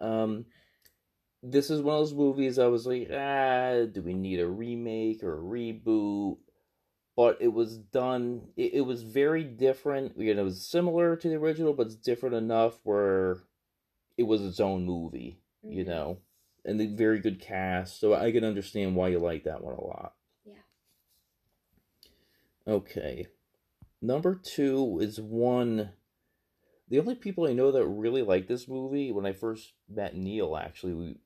Um, 0.00 0.46
this 1.42 1.70
is 1.70 1.82
one 1.82 1.96
of 1.96 2.00
those 2.00 2.14
movies 2.14 2.58
I 2.58 2.66
was 2.66 2.86
like, 2.86 3.10
ah, 3.12 3.84
do 3.92 4.02
we 4.02 4.14
need 4.14 4.40
a 4.40 4.48
remake 4.48 5.22
or 5.22 5.38
a 5.38 5.42
reboot? 5.42 6.38
But 7.18 7.38
it 7.40 7.52
was 7.52 7.78
done. 7.78 8.42
It, 8.56 8.74
it 8.74 8.80
was 8.82 9.02
very 9.02 9.42
different. 9.42 10.16
You 10.16 10.32
know, 10.36 10.42
it 10.42 10.44
was 10.44 10.64
similar 10.64 11.16
to 11.16 11.28
the 11.28 11.34
original, 11.34 11.72
but 11.72 11.88
it's 11.88 11.96
different 11.96 12.36
enough 12.36 12.78
where 12.84 13.38
it 14.16 14.22
was 14.22 14.40
its 14.40 14.60
own 14.60 14.84
movie. 14.84 15.40
You 15.64 15.82
Mhm. 15.82 15.88
know, 15.88 16.18
and 16.64 16.78
the 16.78 16.86
very 16.86 17.18
good 17.18 17.40
cast, 17.40 17.98
so 17.98 18.14
I 18.14 18.30
can 18.30 18.44
understand 18.44 18.94
why 18.94 19.08
you 19.08 19.18
like 19.18 19.42
that 19.42 19.64
one 19.64 19.74
a 19.74 19.84
lot. 19.84 20.14
Yeah. 20.46 20.62
Okay. 22.68 23.26
Number 24.00 24.36
two 24.36 25.00
is 25.00 25.20
one. 25.20 25.94
The 26.86 27.00
only 27.00 27.16
people 27.16 27.48
I 27.48 27.52
know 27.52 27.72
that 27.72 27.84
really 27.84 28.22
like 28.22 28.46
this 28.46 28.68
movie, 28.68 29.10
when 29.10 29.26
I 29.26 29.32
first 29.32 29.72
met 29.88 30.16
Neil, 30.16 30.56
actually, 30.56 30.94
we 30.94 31.16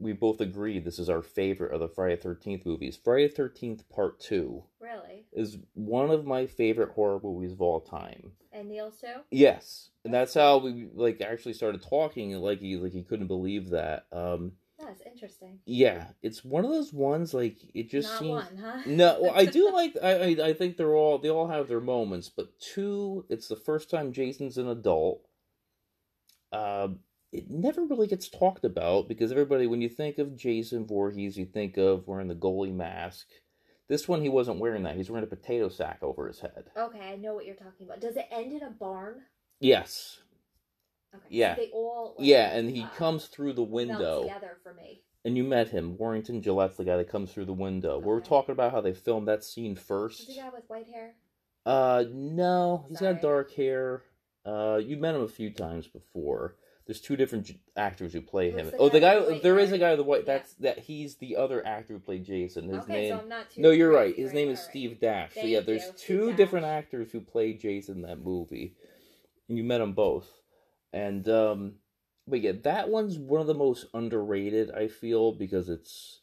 we 0.00 0.12
both 0.12 0.40
agree 0.40 0.78
this 0.80 0.98
is 0.98 1.08
our 1.10 1.22
favorite 1.22 1.72
of 1.72 1.80
the 1.80 1.88
Friday 1.88 2.16
Thirteenth 2.16 2.64
movies. 2.66 2.98
Friday 3.02 3.28
Thirteenth 3.28 3.88
Part 3.88 4.18
Two 4.20 4.64
Really? 4.80 5.26
is 5.32 5.58
one 5.74 6.10
of 6.10 6.24
my 6.24 6.46
favorite 6.46 6.90
horror 6.92 7.20
movies 7.22 7.52
of 7.52 7.60
all 7.60 7.80
time. 7.80 8.32
And 8.52 8.68
Neil's 8.68 9.00
too? 9.00 9.20
Yes, 9.30 9.90
and 10.04 10.12
that's 10.12 10.34
how 10.34 10.58
we 10.58 10.88
like 10.94 11.20
actually 11.20 11.52
started 11.52 11.82
talking. 11.82 12.32
Like 12.32 12.60
he 12.60 12.76
like 12.76 12.92
he 12.92 13.02
couldn't 13.02 13.28
believe 13.28 13.70
that. 13.70 14.06
Um, 14.10 14.52
That's 14.78 15.02
interesting. 15.06 15.60
yeah, 15.66 16.08
it's 16.22 16.44
one 16.44 16.64
of 16.64 16.70
those 16.70 16.92
ones 16.92 17.32
like 17.34 17.58
it 17.74 17.90
just 17.90 18.08
Not 18.08 18.18
seems. 18.18 18.44
one, 18.44 18.56
huh? 18.56 18.82
No, 18.86 19.18
well, 19.20 19.32
I 19.36 19.44
do 19.44 19.70
like. 19.74 19.94
I, 20.02 20.10
I 20.14 20.46
I 20.48 20.52
think 20.54 20.76
they're 20.76 20.96
all 20.96 21.18
they 21.18 21.30
all 21.30 21.46
have 21.48 21.68
their 21.68 21.80
moments, 21.80 22.28
but 22.28 22.58
two, 22.58 23.24
it's 23.28 23.46
the 23.48 23.56
first 23.56 23.88
time 23.90 24.12
Jason's 24.12 24.58
an 24.58 24.68
adult. 24.68 25.26
Um, 26.52 27.00
it 27.32 27.48
never 27.50 27.84
really 27.84 28.06
gets 28.06 28.28
talked 28.28 28.64
about 28.64 29.08
because 29.08 29.30
everybody, 29.30 29.66
when 29.66 29.80
you 29.82 29.88
think 29.88 30.18
of 30.18 30.36
Jason 30.36 30.86
Voorhees, 30.86 31.36
you 31.36 31.46
think 31.46 31.76
of 31.76 32.06
wearing 32.08 32.28
the 32.28 32.34
goalie 32.34 32.74
mask. 32.74 33.26
This 33.88 34.06
one, 34.08 34.22
he 34.22 34.28
wasn't 34.28 34.58
wearing 34.60 34.84
that. 34.84 34.96
He's 34.96 35.10
wearing 35.10 35.24
a 35.24 35.28
potato 35.28 35.68
sack 35.68 35.98
over 36.02 36.26
his 36.28 36.40
head. 36.40 36.70
Okay, 36.76 37.00
I 37.12 37.16
know 37.16 37.34
what 37.34 37.44
you're 37.46 37.54
talking 37.56 37.86
about. 37.86 38.00
Does 38.00 38.16
it 38.16 38.26
end 38.30 38.52
in 38.52 38.62
a 38.62 38.70
barn? 38.70 39.22
Yes, 39.60 40.20
Okay. 41.14 41.22
so 41.24 41.28
Yeah. 41.28 41.54
they 41.56 41.70
all. 41.72 42.14
like, 42.18 42.26
yeah, 42.26 42.50
and 42.56 42.70
he 42.70 42.82
uh, 42.82 42.88
comes 42.90 43.26
through 43.26 43.54
the 43.54 43.62
window. 43.64 44.22
together 44.22 44.58
for 44.62 44.74
me. 44.74 45.02
And 45.24 45.36
you 45.36 45.42
met 45.44 45.68
him, 45.68 45.98
Warrington 45.98 46.40
Gillette's 46.40 46.76
the 46.78 46.84
guy 46.84 46.96
that 46.96 47.08
comes 47.10 47.32
through 47.32 47.44
the 47.46 47.52
window. 47.52 47.98
We 47.98 48.06
were 48.06 48.20
talking 48.20 48.52
about 48.52 48.72
how 48.72 48.80
they 48.80 48.94
filmed 48.94 49.28
that 49.28 49.44
scene 49.44 49.72
Is 49.72 49.82
first. 49.82 50.26
the 50.28 50.36
guy 50.36 50.48
with 50.48 50.64
white 50.68 50.86
hair? 50.86 51.14
Uh, 51.66 52.04
no, 52.10 52.86
he's 52.88 53.00
got 53.00 53.20
dark 53.20 53.52
hair. 53.52 54.02
Uh, 54.46 54.80
you 54.82 54.96
met 54.96 55.14
him 55.14 55.20
a 55.22 55.28
few 55.28 55.50
times 55.50 55.86
before. 55.88 56.56
There's 56.90 57.00
two 57.00 57.14
different 57.14 57.46
j- 57.46 57.60
actors 57.76 58.12
who 58.12 58.20
play 58.20 58.50
Who's 58.50 58.62
him. 58.62 58.70
the 58.72 58.76
Oh, 58.78 58.88
the 58.88 58.98
guy 58.98 59.14
guy. 59.14 59.24
the 59.24 59.30
white 59.34 59.42
There 59.44 59.58
is 59.60 59.70
a 59.70 59.78
guy 59.78 59.90
with 59.90 59.98
the 59.98 60.02
white. 60.02 60.22
Yeah. 60.26 60.38
That's 60.38 60.54
that. 60.54 60.78
He's 60.80 61.14
the 61.18 61.36
other 61.36 61.64
actor 61.64 61.94
who 61.94 62.00
played 62.00 62.24
Jason. 62.24 62.68
His 62.68 62.82
okay, 62.82 62.92
name. 62.92 63.12
so 63.12 63.20
I'm 63.20 63.28
not 63.28 63.48
too. 63.48 63.60
No, 63.60 63.70
you're 63.70 63.92
right. 63.92 64.12
His 64.16 64.32
name 64.32 64.48
is 64.48 64.58
All 64.58 64.64
right. 64.64 64.70
Steve 64.70 65.00
Dash. 65.00 65.34
So 65.34 65.42
yeah, 65.42 65.60
there's 65.60 65.84
you, 65.86 65.92
two 65.96 66.24
Steve 66.24 66.36
different 66.36 66.66
Dash. 66.66 66.78
actors 66.82 67.12
who 67.12 67.20
played 67.20 67.60
Jason 67.60 67.98
in 67.98 68.02
that 68.02 68.18
movie, 68.24 68.74
and 69.48 69.56
you 69.56 69.62
met 69.62 69.78
them 69.78 69.92
both. 69.92 70.28
And 70.92 71.28
um, 71.28 71.74
but 72.26 72.40
yeah, 72.40 72.54
that 72.64 72.88
one's 72.88 73.18
one 73.20 73.40
of 73.40 73.46
the 73.46 73.54
most 73.54 73.86
underrated. 73.94 74.72
I 74.72 74.88
feel 74.88 75.30
because 75.30 75.68
it's 75.68 76.22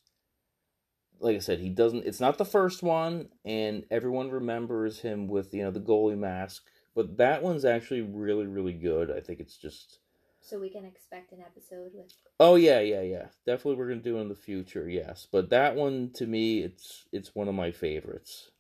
like 1.21 1.37
I 1.37 1.39
said, 1.39 1.59
he 1.59 1.69
doesn't. 1.69 2.05
It's 2.05 2.19
not 2.19 2.37
the 2.37 2.43
first 2.43 2.83
one, 2.83 3.29
and 3.45 3.85
everyone 3.89 4.31
remembers 4.31 4.99
him 4.99 5.29
with 5.29 5.53
you 5.53 5.63
know 5.63 5.71
the 5.71 5.79
goalie 5.79 6.17
mask. 6.17 6.65
But 6.93 7.15
that 7.19 7.41
one's 7.41 7.63
actually 7.63 8.01
really, 8.01 8.47
really 8.47 8.73
good. 8.73 9.09
I 9.09 9.21
think 9.21 9.39
it's 9.39 9.55
just. 9.55 9.99
So 10.47 10.59
we 10.59 10.69
can 10.69 10.85
expect 10.85 11.33
an 11.33 11.39
episode 11.41 11.91
with. 11.93 12.13
Oh 12.39 12.55
yeah, 12.55 12.79
yeah, 12.79 13.01
yeah. 13.01 13.25
Definitely, 13.45 13.75
we're 13.75 13.89
gonna 13.89 13.99
do 14.01 14.17
it 14.17 14.21
in 14.21 14.29
the 14.29 14.35
future. 14.35 14.87
Yes, 14.87 15.27
but 15.29 15.49
that 15.49 15.75
one 15.75 16.11
to 16.15 16.25
me, 16.25 16.59
it's 16.59 17.05
it's 17.11 17.35
one 17.35 17.49
of 17.49 17.55
my 17.55 17.71
favorites. 17.71 18.51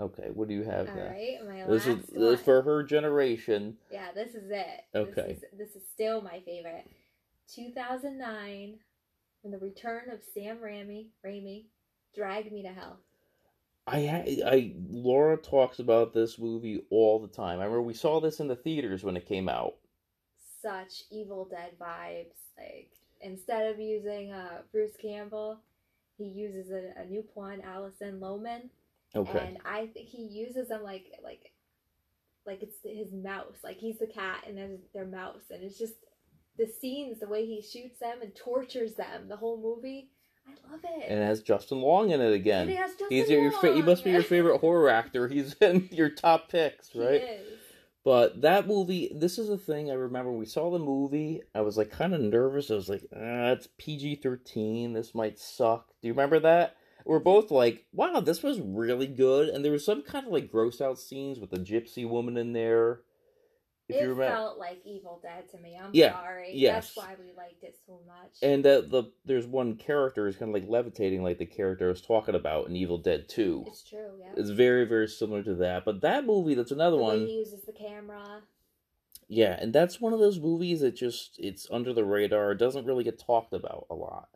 Okay, 0.00 0.30
what 0.32 0.48
do 0.48 0.54
you 0.54 0.64
have 0.64 0.88
All 0.88 0.96
now? 0.96 1.06
right, 1.10 1.36
my 1.46 1.64
This 1.72 1.86
last 1.86 1.98
is 2.08 2.10
one. 2.12 2.36
for 2.38 2.62
her 2.62 2.82
generation. 2.82 3.76
Yeah, 3.92 4.08
this 4.12 4.34
is 4.34 4.50
it. 4.50 4.84
Okay. 4.94 5.34
This 5.34 5.36
is, 5.52 5.58
this 5.58 5.76
is 5.76 5.82
still 5.92 6.22
my 6.22 6.40
favorite. 6.44 6.88
2009, 7.54 8.78
when 9.42 9.52
the 9.52 9.58
return 9.58 10.10
of 10.10 10.20
Sam 10.34 10.58
Raimi, 10.58 11.06
Raimi, 11.24 11.66
Drag 12.14 12.50
Me 12.52 12.62
to 12.62 12.68
Hell. 12.68 12.98
I 13.86 14.36
I 14.44 14.72
Laura 14.90 15.36
talks 15.36 15.78
about 15.78 16.12
this 16.12 16.38
movie 16.38 16.82
all 16.90 17.20
the 17.20 17.28
time. 17.28 17.60
I 17.60 17.64
remember 17.64 17.82
we 17.82 17.94
saw 17.94 18.20
this 18.20 18.40
in 18.40 18.48
the 18.48 18.56
theaters 18.56 19.02
when 19.04 19.16
it 19.16 19.26
came 19.28 19.48
out. 19.48 19.76
Such 20.62 21.04
Evil 21.10 21.46
Dead 21.50 21.72
vibes. 21.80 22.34
Like 22.56 22.90
instead 23.20 23.68
of 23.72 23.78
using 23.80 24.32
uh, 24.32 24.62
Bruce 24.72 24.96
Campbell, 25.00 25.58
he 26.16 26.24
uses 26.24 26.70
a, 26.70 27.00
a 27.00 27.04
new 27.06 27.24
one, 27.34 27.60
Alison 27.62 28.18
Lohman, 28.20 28.62
Okay. 29.14 29.38
and 29.46 29.58
I 29.64 29.86
think 29.86 30.08
he 30.08 30.22
uses 30.22 30.68
them 30.68 30.82
like 30.82 31.06
like 31.22 31.52
like 32.46 32.62
it's 32.62 32.76
his 32.82 33.12
mouse. 33.12 33.56
Like 33.62 33.78
he's 33.78 33.98
the 33.98 34.06
cat 34.06 34.44
and 34.46 34.56
there's 34.56 34.80
their 34.94 35.06
mouse, 35.06 35.42
and 35.50 35.62
it's 35.62 35.78
just 35.78 35.94
the 36.58 36.66
scenes, 36.66 37.20
the 37.20 37.28
way 37.28 37.46
he 37.46 37.62
shoots 37.62 38.00
them 38.00 38.18
and 38.22 38.34
tortures 38.34 38.94
them, 38.94 39.28
the 39.28 39.36
whole 39.36 39.60
movie. 39.60 40.08
I 40.46 40.72
love 40.72 40.80
it. 40.82 41.04
and 41.08 41.20
it 41.20 41.24
has 41.24 41.42
Justin 41.42 41.80
Long 41.82 42.10
in 42.10 42.20
it 42.22 42.32
again. 42.32 42.70
It 42.70 42.78
He's 43.10 43.28
your, 43.28 43.42
your 43.42 43.52
fa- 43.52 43.74
he 43.74 43.82
must 43.82 44.02
be 44.02 44.10
your 44.12 44.22
favorite 44.22 44.58
horror 44.58 44.88
actor. 44.88 45.28
He's 45.28 45.52
in 45.60 45.88
your 45.92 46.08
top 46.08 46.48
picks, 46.48 46.88
He 46.88 46.98
right? 47.00 47.22
is. 47.22 47.57
But 48.08 48.40
that 48.40 48.66
movie, 48.66 49.12
this 49.14 49.36
is 49.36 49.50
a 49.50 49.58
thing 49.58 49.90
I 49.90 49.92
remember 49.92 50.32
we 50.32 50.46
saw 50.46 50.70
the 50.70 50.78
movie. 50.78 51.42
I 51.54 51.60
was 51.60 51.76
like 51.76 51.90
kind 51.90 52.14
of 52.14 52.22
nervous. 52.22 52.70
I 52.70 52.74
was 52.74 52.88
like, 52.88 53.04
ah, 53.14 53.50
it's 53.50 53.68
PG 53.76 54.20
13. 54.22 54.94
This 54.94 55.14
might 55.14 55.38
suck. 55.38 55.88
Do 56.00 56.08
you 56.08 56.14
remember 56.14 56.40
that? 56.40 56.76
We're 57.04 57.18
both 57.18 57.50
like, 57.50 57.84
wow, 57.92 58.20
this 58.20 58.42
was 58.42 58.62
really 58.62 59.08
good. 59.08 59.50
And 59.50 59.62
there 59.62 59.72
was 59.72 59.84
some 59.84 60.00
kind 60.00 60.26
of 60.26 60.32
like 60.32 60.50
gross 60.50 60.80
out 60.80 60.98
scenes 60.98 61.38
with 61.38 61.50
the 61.50 61.58
gypsy 61.58 62.08
woman 62.08 62.38
in 62.38 62.54
there. 62.54 63.02
If 63.88 63.96
It 63.96 64.02
you 64.02 64.08
remember. 64.10 64.34
felt 64.34 64.58
like 64.58 64.80
Evil 64.84 65.18
Dead 65.22 65.48
to 65.50 65.58
me. 65.58 65.74
I'm 65.82 65.90
Yeah, 65.94 66.12
sorry. 66.12 66.50
yes. 66.54 66.94
That's 66.94 66.96
why 66.96 67.14
we 67.18 67.32
liked 67.36 67.62
it 67.64 67.74
so 67.86 68.00
much. 68.06 68.36
And 68.42 68.66
uh, 68.66 68.82
the 68.82 69.04
there's 69.24 69.46
one 69.46 69.76
character 69.76 70.26
who's 70.26 70.36
kind 70.36 70.54
of 70.54 70.60
like 70.60 70.68
levitating, 70.70 71.22
like 71.22 71.38
the 71.38 71.46
character 71.46 71.86
I 71.86 71.88
was 71.88 72.02
talking 72.02 72.34
about 72.34 72.68
in 72.68 72.76
Evil 72.76 72.98
Dead 72.98 73.28
2. 73.28 73.64
it's 73.66 73.82
true, 73.82 74.10
yeah. 74.20 74.32
It's 74.36 74.50
very, 74.50 74.84
very 74.84 75.08
similar 75.08 75.42
to 75.42 75.54
that. 75.56 75.86
But 75.86 76.02
that 76.02 76.26
movie, 76.26 76.54
that's 76.54 76.70
another 76.70 76.98
the 76.98 77.02
one. 77.02 77.26
he 77.26 77.38
uses 77.38 77.62
the 77.62 77.72
camera. 77.72 78.42
Yeah, 79.26 79.58
and 79.60 79.72
that's 79.74 80.00
one 80.00 80.12
of 80.12 80.20
those 80.20 80.38
movies 80.38 80.80
that 80.80 80.94
just 80.96 81.36
it's 81.38 81.66
under 81.70 81.92
the 81.94 82.04
radar. 82.04 82.52
It 82.52 82.58
doesn't 82.58 82.84
really 82.86 83.04
get 83.04 83.18
talked 83.18 83.52
about 83.54 83.86
a 83.90 83.94
lot, 83.94 84.28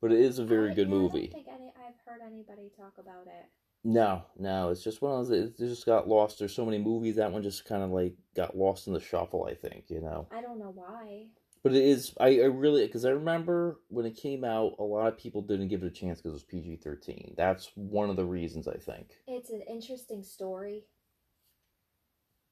but 0.00 0.12
it 0.12 0.20
is 0.20 0.38
a 0.38 0.44
very 0.44 0.70
I- 0.70 0.74
good 0.74 0.88
yeah, 0.88 0.94
I 0.96 1.00
don't 1.00 1.10
think 1.32 1.46
any, 1.48 1.72
I've 1.76 1.94
heard 2.06 2.20
anybody 2.24 2.70
talk 2.76 2.98
about 2.98 3.26
it. 3.26 3.46
No, 3.84 4.22
no, 4.38 4.70
it's 4.70 4.84
just 4.84 5.02
one 5.02 5.18
of 5.20 5.26
those. 5.26 5.38
It 5.38 5.58
just 5.58 5.86
got 5.86 6.08
lost. 6.08 6.38
There's 6.38 6.54
so 6.54 6.64
many 6.64 6.78
movies 6.78 7.16
that 7.16 7.32
one 7.32 7.42
just 7.42 7.64
kind 7.64 7.82
of 7.82 7.90
like 7.90 8.14
got 8.36 8.56
lost 8.56 8.86
in 8.86 8.92
the 8.92 9.00
shuffle. 9.00 9.46
I 9.50 9.54
think 9.54 9.84
you 9.88 10.00
know, 10.00 10.28
I 10.30 10.40
don't 10.40 10.58
know 10.60 10.72
why. 10.72 11.26
but 11.64 11.72
it 11.72 11.82
is. 11.82 12.14
I, 12.20 12.40
I 12.40 12.44
really 12.44 12.86
because 12.86 13.04
I 13.04 13.10
remember 13.10 13.80
when 13.88 14.06
it 14.06 14.16
came 14.16 14.44
out, 14.44 14.76
a 14.78 14.84
lot 14.84 15.08
of 15.08 15.18
people 15.18 15.42
didn't 15.42 15.66
give 15.68 15.82
it 15.82 15.86
a 15.86 15.90
chance 15.90 16.18
because 16.18 16.30
it 16.30 16.34
was 16.34 16.44
PG 16.44 16.76
thirteen. 16.76 17.34
That's 17.36 17.72
one 17.74 18.08
of 18.08 18.14
the 18.14 18.24
reasons 18.24 18.68
I 18.68 18.76
think. 18.76 19.08
It's 19.26 19.50
an 19.50 19.62
interesting 19.68 20.22
story. 20.22 20.84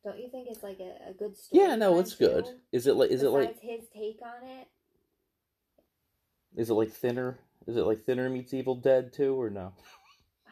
Don't 0.03 0.19
you 0.19 0.31
think 0.31 0.49
it's 0.51 0.63
like 0.65 0.81
a, 0.81 1.11
a 1.11 1.13
good 1.13 1.37
story? 1.37 1.63
Yeah, 1.63 1.77
no, 1.77 1.99
it's 2.01 2.17
good. 2.17 2.45
Is 2.73 2.89
it 2.89 2.97
like 2.97 3.11
is 3.13 3.23
it 3.23 3.29
like 3.29 3.61
his 3.61 3.83
take 3.95 4.19
on 4.23 4.49
it? 4.49 4.67
is 6.57 6.71
it 6.71 6.75
like 6.75 6.91
thinner? 6.91 7.39
Is 7.69 7.77
it 7.77 7.83
like 7.83 8.05
thinner 8.05 8.29
meets 8.29 8.53
Evil 8.53 8.75
Dead 8.75 9.13
too, 9.13 9.41
or 9.41 9.49
no? 9.49 9.75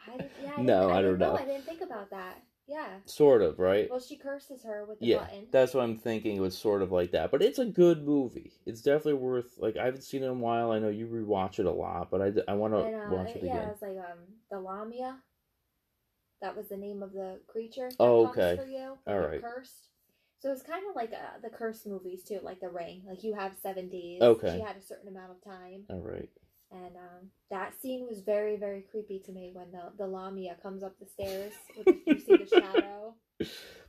I, 0.07 0.29
yeah, 0.43 0.51
I 0.57 0.61
No, 0.61 0.81
didn't- 0.81 0.95
I 0.97 1.01
don't 1.01 1.17
know. 1.19 1.35
I 1.37 1.45
didn't 1.45 1.65
think 1.65 1.81
about 1.81 2.09
that. 2.11 2.43
Yeah. 2.67 2.99
Sort 3.05 3.41
of, 3.41 3.57
right? 3.57 3.89
Well, 3.89 3.99
she 3.99 4.15
curses 4.15 4.63
her 4.63 4.85
with 4.87 4.99
the 4.99 5.07
yeah, 5.07 5.17
button. 5.19 5.47
that's 5.49 5.73
what 5.73 5.83
I'm 5.83 5.97
thinking. 5.97 6.37
It 6.37 6.39
was 6.39 6.55
sort 6.55 6.83
of 6.83 6.91
like 6.91 7.11
that, 7.11 7.31
but 7.31 7.41
it's 7.41 7.57
a 7.57 7.65
good 7.65 8.05
movie. 8.05 8.53
It's 8.67 8.83
definitely 8.83 9.15
worth. 9.15 9.57
Like 9.57 9.75
I 9.75 9.85
haven't 9.85 10.03
seen 10.03 10.21
it 10.21 10.27
in 10.27 10.31
a 10.31 10.35
while. 10.35 10.71
I 10.71 10.77
know 10.77 10.89
you 10.89 11.07
rewatch 11.07 11.57
it 11.57 11.65
a 11.65 11.71
lot, 11.71 12.11
but 12.11 12.21
I, 12.21 12.31
I 12.47 12.53
want 12.53 12.75
to 12.75 12.79
uh, 12.81 13.09
watch 13.09 13.29
it 13.35 13.41
yeah, 13.43 13.55
again. 13.55 13.69
it's 13.69 13.81
like 13.81 13.97
um 13.97 14.19
the 14.51 14.59
Lamia. 14.59 15.17
That 16.41 16.55
was 16.55 16.69
the 16.69 16.77
name 16.77 17.01
of 17.01 17.11
the 17.11 17.39
creature. 17.47 17.89
Oh, 17.99 18.27
okay. 18.27 18.55
For 18.55 18.67
you, 18.67 18.97
All 19.07 19.39
Cursed. 19.41 19.89
So 20.39 20.51
it's 20.51 20.61
kind 20.61 20.83
of 20.89 20.95
like 20.95 21.11
uh, 21.11 21.39
the 21.41 21.49
curse 21.49 21.85
movies 21.85 22.23
too, 22.23 22.39
like 22.43 22.61
The 22.61 22.69
Ring. 22.69 23.01
Like 23.05 23.23
you 23.23 23.33
have 23.33 23.53
seven 23.61 23.89
days. 23.89 24.21
Okay. 24.21 24.55
She 24.57 24.61
had 24.61 24.77
a 24.77 24.81
certain 24.81 25.09
amount 25.09 25.31
of 25.31 25.43
time, 25.43 25.83
All 25.89 25.99
right. 25.99 26.29
And 26.71 26.95
um, 26.95 27.29
that 27.49 27.73
scene 27.81 28.05
was 28.07 28.19
very, 28.19 28.55
very 28.55 28.81
creepy 28.81 29.19
to 29.25 29.31
me 29.31 29.51
when 29.53 29.71
the 29.71 29.91
the 29.97 30.07
Lamia 30.07 30.55
comes 30.61 30.83
up 30.83 30.93
the 30.99 31.05
stairs. 31.07 31.53
With 31.75 31.85
the, 31.85 31.97
you 32.05 32.19
see 32.19 32.37
the 32.37 32.47
shadow. 32.61 33.15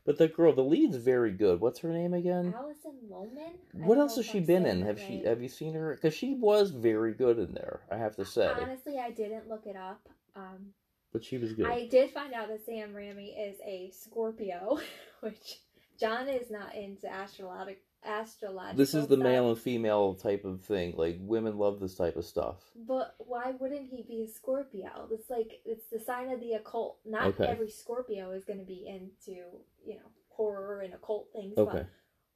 But 0.07 0.17
the 0.17 0.29
girl, 0.29 0.55
the 0.55 0.63
lead's 0.63 0.97
very 0.97 1.33
good. 1.33 1.61
What's 1.61 1.81
her 1.81 1.93
name 1.93 2.15
again? 2.15 2.55
Alison 2.57 2.95
Lohman. 3.11 3.53
I 3.75 3.87
What 3.87 3.99
else 3.99 4.17
has 4.17 4.25
she 4.25 4.41
been 4.41 4.65
in? 4.65 4.83
Have 4.83 4.99
she 4.99 5.23
have 5.25 5.43
you 5.43 5.49
seen 5.49 5.75
her? 5.75 5.95
Because 5.95 6.15
she 6.15 6.35
was 6.35 6.71
very 6.71 7.13
good 7.13 7.39
in 7.39 7.53
there. 7.53 7.81
I 7.91 7.97
have 7.99 8.17
to 8.17 8.25
say, 8.25 8.51
Honestly, 8.61 8.99
I 8.99 9.11
didn't 9.11 9.49
look 9.49 9.67
it 9.67 9.77
up. 9.77 10.09
Um, 10.35 10.73
but 11.13 11.25
she 11.25 11.39
was 11.39 11.53
good. 11.53 11.67
I 11.67 11.87
did 11.87 12.11
find 12.11 12.33
out 12.33 12.49
that 12.49 12.65
Sam 12.65 12.93
Raimi 12.95 13.35
is 13.37 13.57
a 13.67 13.91
Scorpio, 13.93 14.79
which 15.21 15.59
John 15.99 16.29
is 16.29 16.51
not 16.51 16.75
into 16.75 17.07
astrologic 17.07 17.77
astrological. 18.05 18.77
this 18.77 18.95
is 18.95 19.07
the 19.07 19.17
stuff. 19.17 19.25
male 19.25 19.49
and 19.51 19.59
female 19.59 20.15
type 20.15 20.45
of 20.45 20.61
thing. 20.63 20.95
Like 20.97 21.19
women 21.21 21.59
love 21.59 21.81
this 21.81 21.95
type 21.95 22.17
of 22.17 22.25
stuff. 22.25 22.57
But 22.75 23.15
why 23.19 23.53
wouldn't 23.59 23.89
he 23.91 24.03
be 24.03 24.23
a 24.23 24.29
Scorpio? 24.29 25.09
It's 25.11 25.31
like 25.31 25.61
it's 25.65 25.87
the 25.93 26.01
sign 26.01 26.31
of 26.31 26.41
the 26.41 26.55
occult. 26.55 26.99
Not 27.05 27.27
Okay. 27.29 27.47
every 27.47 27.71
Scorpio 27.71 28.31
is 28.33 28.45
going 28.45 28.59
to 28.59 28.65
be 28.65 28.87
into 28.87 29.41
you 29.85 29.97
know 29.97 30.11
horror 30.29 30.81
and 30.81 30.95
occult 30.95 31.29
things. 31.33 31.57
Okay. 31.59 31.73
But 31.79 31.87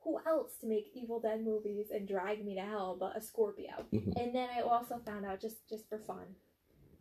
who 0.01 0.19
else 0.27 0.57
to 0.61 0.67
make 0.67 0.91
Evil 0.95 1.19
Dead 1.21 1.43
movies 1.43 1.87
and 1.91 2.07
drag 2.07 2.45
me 2.45 2.55
to 2.57 2.61
hell 2.61 2.97
but 2.99 3.17
a 3.17 3.21
Scorpio? 3.23 3.87
Mhm. 3.93 4.13
And 4.23 4.35
then 4.35 4.49
I 4.55 4.61
also 4.61 4.99
found 5.07 5.25
out 5.25 5.41
just 5.41 5.67
just 5.69 5.89
for 5.89 5.99
fun 5.99 6.35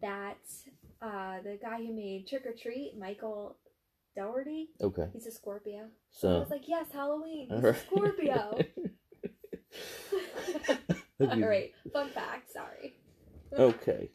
that 0.02 0.38
uh, 1.02 1.42
the 1.42 1.58
guy 1.62 1.80
who 1.86 1.94
made 1.94 2.28
Trick 2.28 2.44
'r 2.46 2.54
Treat, 2.54 2.98
Michael 2.98 3.58
Dougherty, 4.16 4.70
Okay. 4.82 5.08
he's 5.14 5.28
a 5.28 5.32
Scorpio. 5.32 5.88
So 6.12 6.36
I 6.36 6.40
was 6.40 6.50
like, 6.50 6.68
yes, 6.68 6.88
Halloween. 6.94 7.50
He's 7.50 7.64
All 7.64 7.70
a. 7.70 7.74
Scorpio. 7.76 8.60
all 11.22 11.40
right. 11.40 11.72
Fun 11.92 12.10
fact. 12.10 12.52
Sorry. 12.52 12.96
okay 13.58 14.10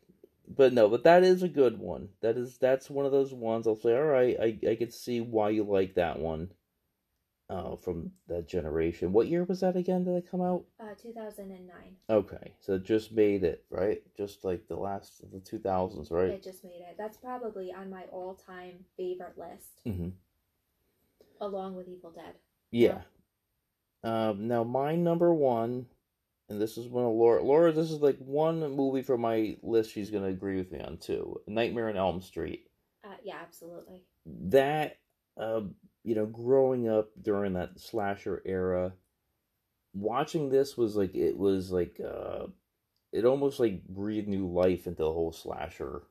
but 0.56 0.72
no 0.72 0.88
but 0.88 1.04
that 1.04 1.22
is 1.22 1.42
a 1.42 1.48
good 1.48 1.78
one 1.78 2.08
that 2.22 2.36
is 2.36 2.58
that's 2.58 2.88
one 2.90 3.04
of 3.06 3.12
those 3.12 3.32
ones 3.32 3.66
i'll 3.66 3.76
say 3.76 3.94
all 3.94 4.02
right 4.02 4.36
i 4.40 4.58
i 4.68 4.74
could 4.74 4.92
see 4.92 5.20
why 5.20 5.50
you 5.50 5.62
like 5.62 5.94
that 5.94 6.18
one 6.18 6.50
uh 7.50 7.76
from 7.76 8.10
that 8.28 8.46
generation 8.46 9.12
what 9.12 9.26
year 9.26 9.44
was 9.44 9.60
that 9.60 9.76
again 9.76 10.04
did 10.04 10.14
it 10.16 10.30
come 10.30 10.42
out 10.42 10.64
Uh, 10.80 10.94
2009. 11.00 11.96
okay 12.10 12.52
so 12.60 12.74
it 12.74 12.84
just 12.84 13.12
made 13.12 13.42
it 13.44 13.64
right 13.70 14.02
just 14.16 14.44
like 14.44 14.68
the 14.68 14.76
last 14.76 15.22
of 15.22 15.30
the 15.30 15.38
2000s 15.38 16.10
right 16.10 16.30
It 16.30 16.42
just 16.42 16.62
made 16.64 16.82
it. 16.88 16.96
That's 16.98 17.16
probably 17.16 17.72
on 17.72 17.88
my 17.90 18.02
all-time 18.12 18.84
favorite 18.96 19.38
list, 19.38 19.80
mm-hmm. 19.86 20.08
along 21.40 21.74
with 21.76 21.88
Evil 21.88 22.10
Dead. 22.10 22.34
yeah 22.70 23.00
um 24.04 24.46
now 24.48 24.62
my 24.64 24.94
number 24.94 25.32
one 25.32 25.86
and 26.50 26.58
this 26.60 26.78
is 26.78 26.86
one 26.88 27.04
of 27.04 27.12
Laura. 27.12 27.42
Laura, 27.42 27.72
this 27.72 27.90
is 27.90 28.00
like 28.00 28.16
one 28.20 28.60
movie 28.74 29.02
from 29.02 29.20
my 29.20 29.58
list. 29.62 29.92
She's 29.92 30.10
gonna 30.10 30.28
agree 30.28 30.56
with 30.56 30.72
me 30.72 30.80
on 30.80 30.96
too. 30.96 31.42
Nightmare 31.46 31.90
on 31.90 31.98
Elm 31.98 32.22
Street. 32.22 32.64
Uh, 33.04 33.16
yeah, 33.22 33.36
absolutely. 33.42 34.02
that 34.24 34.96
uh, 35.36 35.60
you 36.08 36.14
know 36.14 36.26
growing 36.26 36.88
up 36.88 37.10
during 37.20 37.52
that 37.52 37.78
slasher 37.78 38.42
era 38.46 38.92
watching 39.94 40.48
this 40.48 40.76
was 40.76 40.96
like 40.96 41.14
it 41.14 41.36
was 41.36 41.70
like 41.70 42.00
uh 42.04 42.46
it 43.12 43.24
almost 43.24 43.58
like 43.60 43.86
breathed 43.88 44.28
new 44.28 44.46
life 44.46 44.86
into 44.86 45.02
the 45.02 45.12
whole 45.12 45.32
slasher 45.32 46.02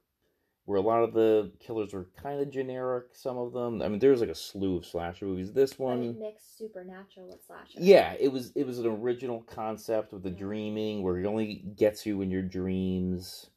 where 0.66 0.78
a 0.78 0.82
lot 0.82 1.04
of 1.04 1.14
the 1.14 1.52
killers 1.60 1.94
were 1.94 2.10
kind 2.22 2.42
of 2.42 2.52
generic. 2.52 3.06
Some 3.14 3.38
of 3.38 3.54
them, 3.54 3.82
I 3.82 3.88
mean, 3.88 4.00
there 4.00 4.12
was 4.12 4.20
like 4.20 4.30
a 4.30 4.36
slew 4.36 4.76
of 4.76 4.86
slasher 4.86 5.24
movies. 5.24 5.54
This 5.54 5.80
one, 5.80 6.20
mixed 6.20 6.58
supernatural 6.58 7.30
with 7.30 7.40
slasher. 7.48 7.80
yeah, 7.80 8.16
it 8.20 8.28
was 8.28 8.52
it 8.54 8.66
was 8.68 8.80
an 8.80 8.86
original 8.88 9.42
concept 9.44 10.12
with 10.12 10.24
the 10.24 10.30
Yeah. 10.30 10.40
dreaming, 10.40 11.04
where 11.04 11.18
it 11.20 11.26
only 11.26 11.64
gets 11.78 12.06
you 12.06 12.22
in 12.22 12.30
your 12.30 12.42
dreams. 12.42 13.50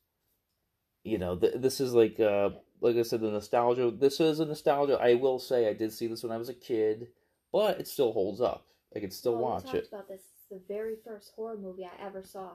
You 1.02 1.18
know, 1.18 1.36
th- 1.36 1.54
this 1.56 1.80
is 1.80 1.94
like 1.94 2.20
uh, 2.20 2.50
like 2.80 2.96
I 2.96 3.02
said, 3.02 3.20
the 3.20 3.30
nostalgia. 3.30 3.90
This 3.90 4.20
is 4.20 4.40
a 4.40 4.46
nostalgia. 4.46 4.98
I 5.00 5.14
will 5.14 5.38
say, 5.38 5.68
I 5.68 5.72
did 5.74 5.92
see 5.92 6.06
this 6.06 6.22
when 6.22 6.32
I 6.32 6.36
was 6.38 6.48
a 6.48 6.54
kid, 6.54 7.08
but 7.52 7.78
it 7.80 7.88
still 7.88 8.12
holds 8.12 8.40
up. 8.40 8.66
I 8.94 9.00
could 9.00 9.12
still 9.12 9.32
Well, 9.34 9.42
watch 9.42 9.64
we 9.64 9.70
talked 9.72 9.84
it. 9.84 9.88
about 9.92 10.08
this. 10.08 10.22
It's 10.22 10.48
the 10.50 10.60
very 10.66 10.96
first 11.04 11.32
horror 11.36 11.56
movie 11.56 11.84
I 11.84 12.04
ever 12.04 12.22
saw 12.24 12.52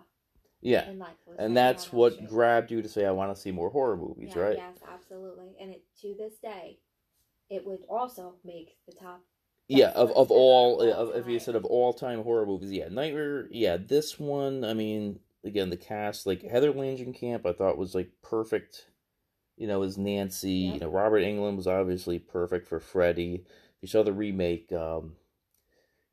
Yeah, 0.61 0.89
in 0.89 0.99
life. 0.99 1.15
was 1.25 1.37
and 1.39 1.55
Nightmare 1.55 1.73
that's 1.73 1.93
what 1.93 2.13
Street. 2.13 2.29
grabbed 2.29 2.71
you 2.71 2.81
to 2.81 2.89
say, 2.89 3.05
"I 3.05 3.11
want 3.11 3.33
to 3.35 3.41
see 3.41 3.51
more 3.51 3.69
horror 3.69 3.95
movies." 3.97 4.33
Yeah, 4.35 4.41
right? 4.41 4.57
Yes, 4.57 4.77
absolutely. 4.91 5.55
And 5.59 5.71
it 5.71 5.83
to 6.01 6.15
this 6.17 6.37
day, 6.39 6.79
it 7.49 7.65
would 7.65 7.85
also 7.89 8.35
make 8.43 8.77
the 8.85 8.93
top. 8.93 9.21
Yeah, 9.67 9.89
of, 9.91 10.11
of 10.11 10.29
all, 10.29 10.79
of, 10.81 11.15
if 11.15 11.27
you 11.27 11.39
said 11.39 11.55
of 11.55 11.65
all 11.65 11.91
time 11.93 12.21
horror 12.21 12.45
movies, 12.45 12.71
yeah, 12.71 12.87
Nightmare, 12.87 13.47
yeah, 13.49 13.77
this 13.77 14.19
one, 14.19 14.63
I 14.63 14.73
mean, 14.75 15.19
again, 15.43 15.71
the 15.71 15.77
cast, 15.77 16.27
like 16.27 16.43
Heather 16.43 16.71
Langenkamp, 16.71 17.45
I 17.47 17.53
thought 17.53 17.77
was 17.77 17.95
like 17.95 18.11
perfect, 18.21 18.87
you 19.57 19.67
know, 19.67 19.83
as 19.83 19.97
Nancy. 19.97 20.51
You 20.51 20.79
know, 20.79 20.89
Robert 20.89 21.21
Englund 21.21 21.57
was 21.57 21.67
obviously 21.67 22.19
perfect 22.19 22.67
for 22.67 22.79
Freddy. 22.79 23.45
You 23.81 23.87
saw 23.87 24.03
the 24.03 24.13
remake, 24.13 24.71
um, 24.71 25.13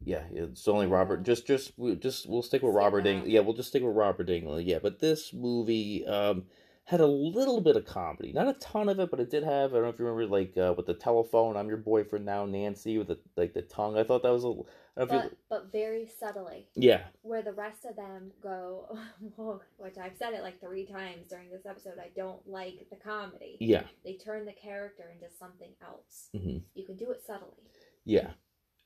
yeah, 0.05 0.23
it's 0.33 0.69
only 0.69 0.87
Robert. 0.87 1.23
Just, 1.23 1.47
just, 1.47 1.73
just 2.01 2.29
we'll 2.29 2.43
stick 2.43 2.63
with 2.63 2.75
Robert 2.75 3.05
with 3.05 3.07
Englund. 3.07 3.31
Yeah, 3.31 3.41
we'll 3.41 3.55
just 3.55 3.69
stick 3.69 3.83
with 3.83 3.95
Robert 3.95 4.29
Englund. 4.29 4.67
Yeah, 4.67 4.79
but 4.83 5.01
this 5.01 5.33
movie, 5.33 6.07
um, 6.07 6.45
had 6.85 7.01
a 7.01 7.07
little 7.07 7.61
bit 7.61 7.77
of 7.77 7.87
comedy, 7.87 8.33
not 8.33 8.49
a 8.49 8.55
ton 8.55 8.88
of 8.88 8.99
it, 8.99 9.11
but 9.11 9.21
it 9.21 9.31
did 9.31 9.45
have. 9.45 9.71
I 9.73 9.75
don't 9.77 9.85
know 9.85 9.88
if 9.90 9.99
you 9.99 10.05
remember, 10.05 10.27
like 10.33 10.57
uh, 10.59 10.75
with 10.77 10.87
the 10.87 10.95
telephone. 10.95 11.57
I'm 11.57 11.68
your 11.68 11.77
boyfriend 11.77 12.25
now, 12.25 12.45
Nancy, 12.45 12.99
with 12.99 13.09
the 13.09 13.18
like 13.37 13.55
the 13.55 13.62
tongue. 13.62 13.97
I 13.97 14.05
thought 14.05 14.23
that 14.25 14.33
was 14.33 14.45
a. 14.45 14.49
I 14.49 14.51
don't 14.51 14.57
know 14.57 15.03
if 15.05 15.09
But 15.09 15.25
you, 15.25 15.37
but 15.49 15.73
very 15.73 16.11
subtly, 16.21 16.66
yeah, 16.75 17.03
where 17.23 17.40
the 17.42 17.53
rest 17.53 17.85
of 17.85 17.97
them 17.97 18.33
go, 18.42 18.99
which 19.79 19.97
I've 19.97 20.16
said 20.18 20.35
it 20.35 20.42
like 20.42 20.61
three 20.61 20.85
times 20.85 21.29
during 21.31 21.51
this 21.51 21.64
episode. 21.66 21.99
I 22.01 22.11
don't 22.16 22.47
like 22.49 22.87
the 22.90 22.97
comedy. 22.97 23.57
yeah, 23.61 23.85
They 24.05 24.14
turn 24.14 24.45
the 24.45 24.53
character 24.53 25.05
into 25.14 25.33
something 25.38 25.71
else. 25.83 26.29
hmm 26.37 26.59
You 26.75 26.85
can 26.85 26.97
do 26.97 27.11
it 27.11 27.23
subtly. 27.27 27.62
yeah. 28.05 28.33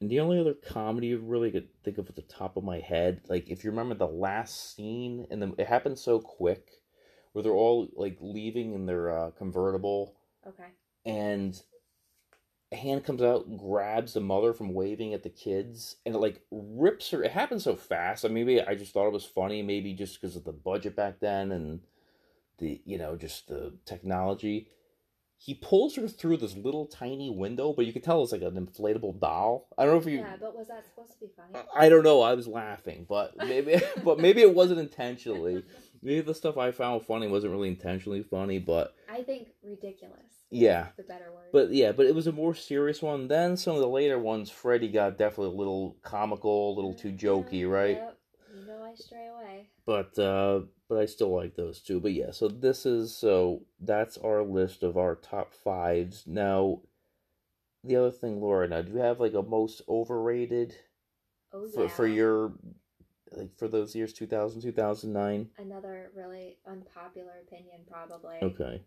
And 0.03 0.11
the 0.11 0.21
only 0.21 0.39
other 0.39 0.53
comedy 0.53 1.07
you 1.07 1.19
really 1.21 1.51
could 1.51 1.69
think 1.83 1.97
of 1.97 2.07
at 2.11 2.17
the 2.17 2.23
top 2.23 2.59
of 2.59 2.63
my 2.65 2.81
head, 2.81 3.23
like 3.31 3.49
if 3.49 3.65
you 3.65 3.71
remember 3.71 3.95
the 3.95 4.07
last 4.07 4.77
scene, 4.77 5.27
and 5.31 5.41
then 5.41 5.55
it 5.57 5.67
happened 5.67 5.99
so 5.99 6.21
quick, 6.21 6.71
where 7.37 7.43
they're 7.43 7.53
all 7.53 7.87
like 7.97 8.17
leaving 8.23 8.73
in 8.73 8.87
their 8.87 9.11
uh, 9.11 9.31
convertible, 9.33 10.17
Okay. 10.47 10.65
and 11.05 11.61
a 12.73 12.77
hand 12.77 13.05
comes 13.05 13.21
out 13.21 13.59
grabs 13.59 14.15
the 14.15 14.21
mother 14.21 14.55
from 14.55 14.73
waving 14.73 15.13
at 15.13 15.23
the 15.23 15.29
kids 15.29 15.97
and 16.07 16.15
it 16.15 16.19
like 16.19 16.41
rips 16.51 17.11
her 17.11 17.23
it 17.23 17.31
happened 17.31 17.63
so 17.63 17.77
fast 17.77 18.25
i 18.25 18.29
mean 18.29 18.45
maybe 18.47 18.61
i 18.63 18.75
just 18.75 18.93
thought 18.93 19.07
it 19.07 19.13
was 19.13 19.25
funny 19.25 19.63
maybe 19.63 19.93
just 19.93 20.21
because 20.21 20.35
of 20.35 20.43
the 20.45 20.53
budget 20.53 20.97
back 20.97 21.21
then 21.21 21.53
and 21.53 21.81
the 22.59 22.81
you 22.85 22.99
know 22.99 23.15
just 23.15 23.47
the 23.47 23.73
technology 23.85 24.69
he 25.39 25.55
pulls 25.55 25.95
her 25.95 26.09
through 26.09 26.37
this 26.37 26.57
little 26.57 26.87
tiny 26.87 27.31
window 27.31 27.73
but 27.73 27.87
you 27.87 27.93
could 27.93 28.03
tell 28.03 28.23
it's 28.25 28.33
like 28.33 28.43
an 28.43 28.67
inflatable 28.67 29.21
doll 29.21 29.69
i 29.79 29.85
don't 29.85 29.95
know 29.95 30.01
if 30.01 30.07
you 30.07 30.19
Yeah, 30.19 30.37
but 30.41 30.57
was 30.57 30.67
that 30.67 30.85
supposed 30.85 31.13
to 31.13 31.21
be 31.21 31.31
funny? 31.37 31.65
I 31.75 31.89
don't 31.89 32.03
know. 32.03 32.21
I 32.23 32.35
was 32.35 32.49
laughing, 32.49 33.07
but 33.09 33.37
maybe, 33.37 33.81
but 34.05 34.19
maybe 34.19 34.41
it 34.41 34.55
wasn't 34.55 34.81
intentionally. 34.81 35.63
Maybe 36.03 36.21
the 36.21 36.35
stuff 36.35 36.57
I 36.59 36.71
found 36.71 37.05
funny 37.05 37.29
wasn't 37.29 37.53
really 37.53 37.69
intentionally 37.69 38.23
funny, 38.23 38.59
but 38.59 38.95
I 39.09 39.23
think 39.23 39.49
ridiculous. 39.63 40.21
yeah, 40.51 40.89
The 40.97 41.03
better 41.03 41.33
word. 41.33 41.51
but 41.53 41.71
yeah, 41.73 41.93
but 41.93 42.07
it 42.07 42.15
was 42.15 42.27
a 42.27 42.33
more 42.33 42.55
serious 42.55 43.03
one. 43.03 43.29
Then 43.29 43.57
some 43.57 43.75
of 43.75 43.81
the 43.81 43.89
later 43.89 44.19
ones, 44.19 44.51
Freddy 44.51 44.89
got 44.89 45.19
definitely 45.19 45.55
a 45.55 45.59
little 45.59 45.97
comical, 46.03 46.73
a 46.73 46.77
little 46.77 46.95
too 46.95 47.13
jokey, 47.13 47.69
right? 47.71 47.97
Yep. 47.97 48.19
You 48.55 48.67
know 48.67 48.83
I 48.83 48.95
stray 48.95 49.29
away. 49.29 49.69
But 49.85 50.19
uh 50.19 50.61
but 50.89 50.99
I 50.99 51.07
still 51.07 51.35
like 51.35 51.57
those 51.57 51.81
two. 51.81 52.01
But 52.01 52.13
yeah, 52.13 52.31
so 52.31 52.49
this 52.49 52.87
is 52.87 53.15
so 53.17 53.63
that's 53.81 54.17
our 54.19 54.43
list 54.43 54.83
of 54.83 54.97
our 54.97 55.15
top 55.17 55.53
fives. 55.53 56.25
Now 56.27 56.81
the 57.85 57.97
other 57.97 58.11
thing, 58.11 58.41
Laura, 58.41 58.67
now 58.69 58.83
do 58.83 58.93
you 58.93 58.99
have 58.99 59.21
like 59.21 59.35
a 59.35 59.43
most 59.43 59.83
overrated 59.89 60.75
Oh 61.53 61.67
yeah. 61.67 61.73
for 61.75 61.89
for 61.89 62.07
your 62.07 62.53
like 63.33 63.57
for 63.59 63.69
those 63.69 63.95
years 63.95 64.13
2000 64.13 64.61
2009 64.63 65.49
Another 65.59 66.11
really 66.15 66.59
unpopular 66.67 67.33
opinion, 67.47 67.81
probably. 67.91 68.37
okay. 68.43 68.83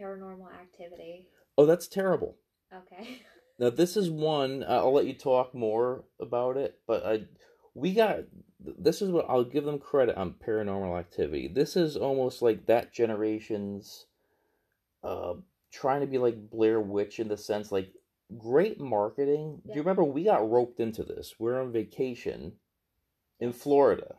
Paranormal 0.00 0.52
activity. 0.60 1.28
oh 1.58 1.66
that's 1.66 1.88
terrible. 1.88 2.36
Okay. 2.74 3.20
now 3.58 3.68
this 3.70 3.96
is 3.96 4.08
one 4.10 4.64
i'll 4.66 4.92
let 4.94 5.06
you 5.06 5.12
talk 5.12 5.54
more 5.54 6.04
about 6.18 6.56
it 6.56 6.78
but 6.86 7.04
i 7.04 7.20
we 7.74 7.92
got 7.92 8.20
this 8.58 9.02
is 9.02 9.10
what 9.10 9.26
i'll 9.28 9.44
give 9.44 9.64
them 9.64 9.78
credit 9.78 10.16
on 10.16 10.34
paranormal 10.46 10.98
activity. 10.98 11.48
This 11.48 11.76
is 11.76 11.96
almost 11.96 12.40
like 12.42 12.66
that 12.66 12.92
generation's 12.92 14.06
uh 15.04 15.34
trying 15.72 16.00
to 16.00 16.06
be 16.06 16.18
like 16.18 16.50
blair 16.50 16.80
witch 16.80 17.18
in 17.18 17.28
the 17.28 17.36
sense 17.36 17.70
like 17.72 17.92
great 18.38 18.80
marketing. 18.80 19.60
Do 19.66 19.72
you 19.74 19.80
remember 19.82 20.04
we 20.04 20.24
got 20.24 20.48
roped 20.50 20.80
into 20.80 21.02
this? 21.02 21.34
We're 21.38 21.60
on 21.60 21.72
vacation 21.72 22.52
in 23.42 23.52
florida. 23.52 24.14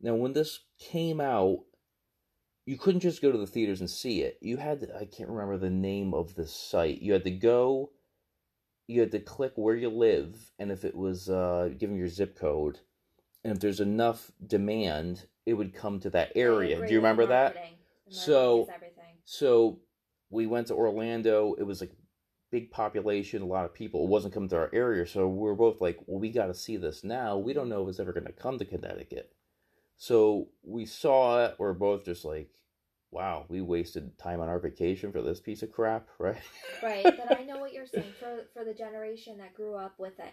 Now 0.00 0.14
when 0.14 0.32
this 0.32 0.60
came 0.78 1.20
out 1.20 1.58
you 2.66 2.78
couldn't 2.78 3.00
just 3.00 3.20
go 3.20 3.32
to 3.32 3.38
the 3.38 3.46
theaters 3.46 3.80
and 3.80 3.90
see 3.90 4.20
it. 4.22 4.38
You 4.40 4.56
had 4.58 4.80
to, 4.80 4.96
i 4.96 5.04
can't 5.04 5.28
remember 5.28 5.56
the 5.58 5.70
name 5.70 6.14
of 6.14 6.36
the 6.36 6.46
site. 6.46 7.02
You 7.02 7.12
had 7.12 7.24
to 7.24 7.30
go 7.30 7.90
you 8.86 9.00
had 9.00 9.12
to 9.12 9.20
click 9.20 9.52
where 9.56 9.74
you 9.76 9.88
live 9.88 10.52
and 10.58 10.70
if 10.70 10.84
it 10.84 10.94
was 10.96 11.28
uh 11.28 11.70
giving 11.78 11.96
your 11.96 12.08
zip 12.08 12.38
code 12.38 12.78
and 13.44 13.52
if 13.52 13.60
there's 13.60 13.80
enough 13.80 14.30
demand 14.46 15.26
it 15.46 15.54
would 15.54 15.74
come 15.74 15.98
to 16.00 16.10
that 16.10 16.32
area. 16.36 16.76
do 16.86 16.92
you 16.92 16.98
remember 17.00 17.26
that? 17.26 17.54
So- 18.10 18.66
so 19.24 19.80
we 20.30 20.46
went 20.46 20.68
to 20.68 20.74
orlando. 20.74 21.54
It 21.58 21.64
was 21.64 21.80
like 21.80 21.92
big 22.50 22.70
population 22.70 23.42
a 23.42 23.46
lot 23.46 23.64
of 23.64 23.72
people 23.74 24.04
it 24.04 24.08
wasn't 24.08 24.32
coming 24.34 24.48
to 24.48 24.56
our 24.56 24.70
area 24.72 25.06
so 25.06 25.28
we 25.28 25.38
were 25.38 25.54
both 25.54 25.80
like 25.80 25.98
well 26.06 26.18
we 26.18 26.30
got 26.30 26.46
to 26.46 26.54
see 26.54 26.76
this 26.76 27.04
now 27.04 27.36
we 27.36 27.52
don't 27.52 27.68
know 27.68 27.82
if 27.84 27.88
it's 27.90 28.00
ever 28.00 28.12
going 28.12 28.26
to 28.26 28.32
come 28.32 28.58
to 28.58 28.64
connecticut 28.64 29.32
so 29.96 30.48
we 30.62 30.84
saw 30.84 31.44
it 31.44 31.54
we're 31.58 31.72
both 31.72 32.04
just 32.04 32.24
like 32.24 32.50
wow 33.12 33.44
we 33.48 33.60
wasted 33.60 34.16
time 34.18 34.40
on 34.40 34.48
our 34.48 34.58
vacation 34.58 35.12
for 35.12 35.22
this 35.22 35.40
piece 35.40 35.62
of 35.62 35.70
crap 35.72 36.08
right 36.18 36.36
Right, 36.82 37.04
but 37.04 37.38
I 37.38 37.44
know 37.44 37.58
what 37.58 37.72
you're 37.72 37.86
saying 37.86 38.12
for 38.18 38.46
for 38.54 38.64
the 38.64 38.74
generation 38.74 39.38
that 39.38 39.54
grew 39.54 39.74
up 39.74 39.94
with 39.98 40.18
it. 40.18 40.32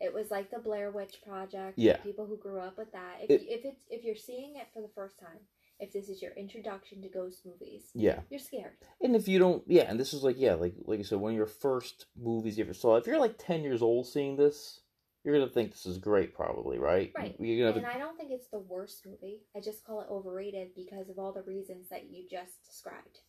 It 0.00 0.12
was 0.14 0.30
like 0.30 0.50
the 0.50 0.58
Blair 0.58 0.90
Witch 0.90 1.16
Project. 1.26 1.78
Yeah. 1.78 1.96
People 1.98 2.26
who 2.26 2.36
grew 2.36 2.58
up 2.60 2.76
with 2.78 2.92
that. 2.92 3.16
If 3.22 3.30
It- 3.30 3.46
if 3.48 3.64
it's 3.64 3.80
if 3.88 4.04
you're 4.04 4.14
seeing 4.16 4.56
it 4.56 4.66
for 4.72 4.80
the 4.82 4.90
first 4.94 5.18
time, 5.18 5.38
if 5.84 5.92
this 5.92 6.08
is 6.08 6.22
your 6.22 6.32
introduction 6.32 7.02
to 7.02 7.08
ghost 7.08 7.44
movies, 7.46 7.90
yeah 7.94 8.20
you're 8.30 8.40
scared. 8.40 8.72
And 9.02 9.14
if 9.14 9.28
you 9.28 9.38
don't, 9.38 9.62
yeah, 9.66 9.84
and 9.88 9.98
this 10.00 10.12
is 10.14 10.22
like, 10.22 10.36
yeah, 10.38 10.54
like 10.54 10.74
like 10.84 11.00
I 11.00 11.02
said, 11.02 11.18
one 11.18 11.32
of 11.32 11.36
your 11.36 11.46
first 11.46 12.06
movies 12.20 12.58
you 12.58 12.64
ever 12.64 12.74
saw. 12.74 12.96
If 12.96 13.06
you're 13.06 13.18
like 13.20 13.36
ten 13.38 13.62
years 13.62 13.82
old 13.82 14.06
seeing 14.06 14.36
this, 14.36 14.80
you're 15.24 15.34
gonna 15.38 15.50
think 15.50 15.72
this 15.72 15.86
is 15.86 15.98
great, 15.98 16.34
probably, 16.34 16.78
right? 16.78 17.12
Right. 17.16 17.36
You're 17.38 17.70
gonna 17.72 17.78
And 17.78 17.86
have, 17.86 17.96
I 17.96 17.98
don't 17.98 18.16
think 18.16 18.30
it's 18.32 18.48
the 18.48 18.58
worst 18.58 19.06
movie. 19.06 19.42
I 19.56 19.60
just 19.60 19.84
call 19.84 20.00
it 20.00 20.08
overrated 20.10 20.68
because 20.74 21.08
of 21.08 21.18
all 21.18 21.32
the 21.32 21.42
reasons 21.42 21.88
that 21.90 22.10
you 22.10 22.24
just 22.30 22.64
described. 22.66 23.20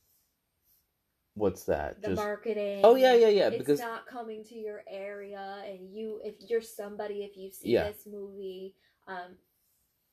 what's 1.36 1.64
that? 1.66 2.02
The 2.02 2.10
Just 2.10 2.18
marketing. 2.18 2.82
oh 2.84 2.96
yeah, 2.96 3.14
yeah, 3.14 3.28
yeah. 3.28 3.48
it's 3.50 3.60
Because 3.60 3.80
not 3.80 4.08
coming 4.08 4.44
to 4.46 4.56
your 4.56 4.84
area 4.90 5.64
and 5.68 5.94
you 5.94 6.22
if 6.24 6.36
you're 6.50 6.62
somebody 6.62 7.24
if 7.24 7.38
you 7.38 7.52
see 7.52 7.72
Yeah. 7.74 7.84
this 7.92 8.08
movie 8.08 8.76
um 9.08 9.36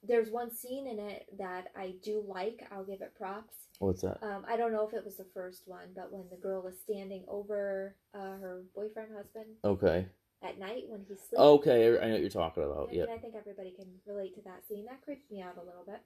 there's 0.03 0.31
one 0.31 0.51
scene 0.55 0.87
in 0.87 0.99
it 0.99 1.27
that 1.39 1.67
i 1.77 1.95
do 2.03 2.23
like 2.27 2.67
i'll 2.73 2.85
give 2.85 3.01
it 3.01 3.15
props 3.17 3.55
what's 3.79 4.03
that? 4.03 4.19
um 4.23 4.45
i 4.49 4.57
don't 4.57 4.73
know 4.73 4.87
if 4.87 4.95
it 4.95 5.05
was 5.05 5.17
the 5.17 5.27
first 5.35 5.63
one 5.67 5.89
but 5.95 6.13
when 6.13 6.25
the 6.31 6.37
girl 6.37 6.67
is 6.67 6.81
standing 6.81 7.25
over 7.29 7.95
uh, 8.15 8.37
her 8.41 8.63
boyfriend 8.75 9.09
husband 9.17 9.47
Okay, 9.65 10.07
at 10.43 10.59
night 10.59 10.85
when 10.89 11.05
he's 11.09 11.19
sleeping 11.21 11.39
okay, 11.39 11.99
I 11.99 12.07
know 12.07 12.13
what 12.13 12.21
you're 12.21 12.31
talking 12.31 12.65
about. 12.65 12.93
Yeah, 12.93 13.05
I 13.13 13.19
think 13.19 13.35
everybody 13.37 13.73
can 13.73 13.87
relate 14.07 14.35
to 14.35 14.43
that 14.43 14.67
scene 14.69 14.87
that 14.87 15.03
creeps 15.03 15.31
me 15.31 15.41
out 15.41 15.57
a 15.57 15.65
little 15.65 15.85
bit 15.87 16.01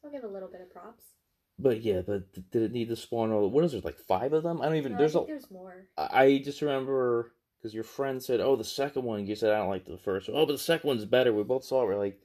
so 0.00 0.08
i'll 0.08 0.12
give 0.12 0.24
a 0.24 0.32
little 0.32 0.48
bit 0.48 0.60
of 0.60 0.72
props 0.72 1.04
but 1.58 1.82
yeah, 1.82 2.00
but 2.00 2.32
did 2.50 2.62
it 2.62 2.72
need 2.72 2.88
to 2.88 2.96
spawn 2.96 3.30
all? 3.30 3.48
What 3.48 3.62
is 3.64 3.72
there 3.72 3.80
like 3.82 3.98
five 3.98 4.32
of 4.32 4.42
them? 4.42 4.60
I 4.60 4.66
don't 4.66 4.76
even. 4.76 4.92
No, 4.92 4.98
there's 4.98 5.14
I 5.14 5.18
a. 5.18 5.20
think 5.20 5.28
there's 5.28 5.50
more 5.50 5.86
I 5.96 6.24
I 6.24 6.38
just 6.38 6.62
remember 6.62 7.34
because 7.58 7.74
your 7.74 7.84
friend 7.84 8.20
said, 8.22 8.40
"Oh, 8.40 8.56
the 8.56 8.64
second 8.64 9.04
one." 9.04 9.26
You 9.26 9.36
said, 9.36 9.52
"I 9.52 9.58
don't 9.58 9.68
like 9.68 9.84
the 9.84 9.98
first 9.98 10.28
one." 10.28 10.38
Oh, 10.38 10.46
but 10.46 10.52
the 10.52 10.58
second 10.58 10.88
one's 10.88 11.04
better. 11.04 11.32
We 11.32 11.42
both 11.44 11.64
saw 11.64 11.82
it. 11.82 11.86
We're 11.86 11.98
like, 11.98 12.18